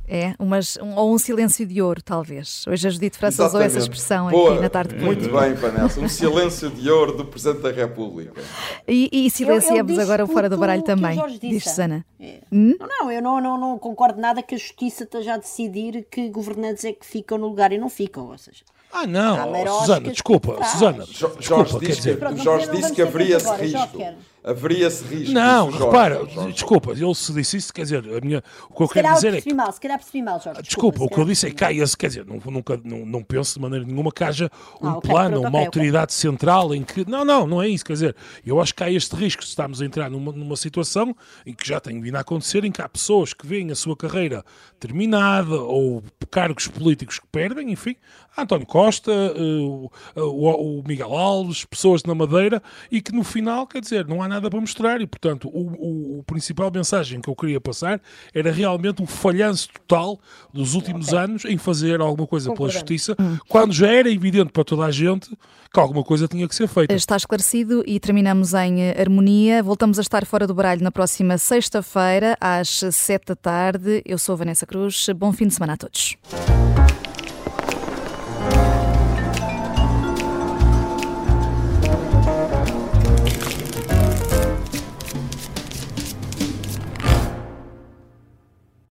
É, 0.08 0.36
umas, 0.38 0.78
um, 0.78 0.95
ou 0.95 1.14
um 1.14 1.18
silêncio 1.18 1.66
de 1.66 1.82
ouro, 1.82 2.01
talvez. 2.01 2.64
Hoje 2.68 2.88
a 2.88 2.91
Judite 2.91 3.18
França 3.18 3.45
usou 3.45 3.60
essa 3.62 3.80
expressão 3.80 4.30
Boa, 4.30 4.53
aqui 4.53 4.62
na 4.62 4.70
tarde 4.70 4.95
Muito 4.95 5.30
bem, 5.30 5.53
Vanessa. 5.53 5.99
Um 5.99 6.08
silêncio 6.08 6.70
de 6.70 6.89
ouro 6.89 7.18
do 7.18 7.26
Presidente 7.26 7.62
da 7.62 7.72
República. 7.72 8.39
E, 8.88 9.10
e 9.12 9.30
silenciamos 9.30 9.97
agora 9.97 10.24
o 10.24 10.28
fora 10.28 10.47
do 10.47 10.58
baralho 10.58 10.84
também, 10.84 11.20
diz 11.39 11.64
Susana. 11.64 12.06
É. 12.20 12.39
Hum? 12.51 12.76
Não, 12.80 12.88
não, 12.88 13.12
eu 13.12 13.22
não, 13.22 13.41
não, 13.41 13.60
não 13.60 13.80
concordo 13.80 14.20
nada 14.20 14.43
que 14.43 14.53
a 14.53 14.58
Justiça 14.58 15.03
esteja 15.03 15.34
a 15.34 15.38
decidir 15.38 16.06
que 16.10 16.30
governantes 16.30 16.86
é 16.86 16.93
que 16.93 17.06
ficam 17.06 17.38
no 17.38 17.47
lugar 17.47 17.72
e 17.72 17.78
não 17.78 17.89
ficam, 17.89 18.30
ou 18.30 18.38
seja... 18.38 18.64
Ah, 18.91 19.06
não, 19.06 19.36
Susana, 19.80 20.10
desculpa, 20.10 20.64
Susana. 20.64 21.03
Desculpa, 21.03 21.41
Jorge, 21.41 21.80
disse, 21.80 22.01
que, 22.01 22.16
Pronto, 22.16 22.41
Jorge 22.41 22.72
disse 22.72 22.93
que 22.93 23.01
haveria 23.01 23.38
esse 23.38 23.53
risco. 23.56 23.97
Haveria 24.46 24.86
esse 24.86 25.04
risco. 25.04 25.34
Não, 25.34 25.72
Jorge, 25.72 25.86
repara, 25.86 26.16
Jorge. 26.30 26.54
desculpa, 26.54 26.91
ele 26.91 27.16
se 27.16 27.34
disse 27.34 27.58
isso, 27.58 27.74
quer 27.74 27.82
dizer, 27.82 27.98
a 27.98 28.22
minha, 28.24 28.43
o 28.70 28.76
que 28.76 28.84
eu 28.84 28.88
quero 28.88 29.14
dizer 29.16 29.34
é 29.34 29.41
que. 29.41 29.52
Mal, 29.52 29.72
se 29.72 29.82
calhar 29.82 29.98
percebi 29.98 30.22
mal, 30.22 30.39
Jorge. 30.39 30.62
Desculpa, 30.62 31.00
desculpa 31.00 31.04
o 31.04 31.16
que 31.16 31.22
eu 31.22 31.26
disse 31.26 31.48
é 31.48 31.50
que 31.50 31.56
cai 31.56 31.80
esse, 31.80 31.98
quer 31.98 32.10
dizer, 32.10 32.26
não, 32.28 32.39
nunca, 32.52 32.80
não, 32.84 33.06
não 33.06 33.24
penso 33.24 33.56
de 33.56 33.60
maneira 33.60 33.84
nenhuma 33.84 34.12
que 34.12 34.24
haja 34.24 34.52
um 34.80 34.88
ah, 34.88 34.98
okay, 34.98 35.10
plano, 35.10 35.32
pronto, 35.32 35.48
uma 35.48 35.58
okay, 35.58 35.66
autoridade 35.66 36.14
okay. 36.14 36.18
central 36.18 36.76
em 36.76 36.84
que. 36.84 37.10
Não, 37.10 37.26
não, 37.26 37.48
não 37.48 37.60
é 37.60 37.68
isso, 37.68 37.84
quer 37.84 37.93
dizer, 37.93 38.16
eu 38.46 38.62
acho 38.62 38.76
que 38.76 38.84
há 38.84 38.91
este 38.91 39.16
risco 39.16 39.41
se 39.43 39.50
estamos 39.50 39.82
a 39.82 39.86
entrar 39.86 40.12
numa, 40.12 40.32
numa 40.32 40.56
situação 40.56 41.16
em 41.43 41.54
que 41.54 41.68
já 41.68 41.80
tem 41.80 42.00
vindo 42.00 42.16
a 42.16 42.20
acontecer, 42.20 42.64
em 42.64 42.72
que 42.72 42.84
há 42.84 42.88
pessoas 42.88 43.34
que 43.34 43.48
veem 43.48 43.72
a 43.72 43.76
sua 43.76 43.98
carreira 43.98 44.46
terminada 44.80 45.56
ou 45.56 46.04
cargos 46.30 46.68
políticos 46.68 47.18
que 47.18 47.28
perdem, 47.32 47.72
enfim, 47.72 47.96
António 48.38 48.68
Costa, 48.68 49.12
uh, 49.12 49.89
o, 50.18 50.80
o 50.80 50.84
Miguel 50.86 51.14
Alves, 51.14 51.64
pessoas 51.66 52.04
na 52.04 52.14
Madeira, 52.14 52.62
e 52.91 53.02
que 53.02 53.14
no 53.14 53.24
final, 53.24 53.66
quer 53.66 53.80
dizer, 53.80 54.06
não 54.06 54.22
há 54.22 54.28
nada 54.28 54.35
para 54.42 54.60
mostrar 54.60 55.02
e, 55.02 55.08
portanto, 55.08 55.50
o, 55.50 55.60
o, 55.60 56.20
o, 56.20 56.24
principal 56.24 56.72
mensagem 56.72 57.22
que 57.22 57.30
eu 57.30 57.36
queria 57.36 57.60
passar 57.60 58.02
era 58.34 58.52
realmente 58.52 59.02
um 59.02 59.08
falhanço 59.08 59.70
total 59.70 60.20
dos 60.54 60.74
últimos 60.74 61.10
okay. 61.10 61.20
anos 61.20 61.46
em 61.46 61.58
fazer 61.58 62.02
alguma 62.02 62.28
coisa 62.28 62.54
pela 62.54 62.70
justiça, 62.70 63.16
hum. 63.20 63.38
quando 63.48 63.74
já 63.74 63.88
era 63.88 64.10
evidente 64.10 64.52
para 64.52 64.64
toda 64.64 64.86
a 64.86 64.92
gente 64.92 65.36
que 65.74 65.80
alguma 65.80 66.04
coisa 66.04 66.28
tinha 66.28 66.48
que 66.48 66.56
ser 66.56 66.68
feita. 66.68 66.94
Está 66.94 67.18
esclarecido 67.18 67.84
e 67.86 68.00
terminamos 68.00 68.54
em 68.54 68.92
harmonia. 68.92 69.62
Voltamos 69.62 70.00
a 70.00 70.02
estar 70.02 70.26
fora 70.26 70.48
do 70.48 70.54
baralho 70.54 70.82
na 70.82 70.92
próxima 70.92 71.38
sexta-feira, 71.38 72.38
às 72.40 72.82
sete 72.92 73.28
da 73.28 73.36
tarde. 73.36 74.02
Eu 74.06 74.18
sou 74.18 74.38
Vanessa 74.38 74.66
Cruz. 74.66 75.08
Bom 75.16 75.34
fim 75.34 75.48
de 75.48 75.54
semana 75.54 75.74
a 75.74 75.78
todos. 75.78 76.16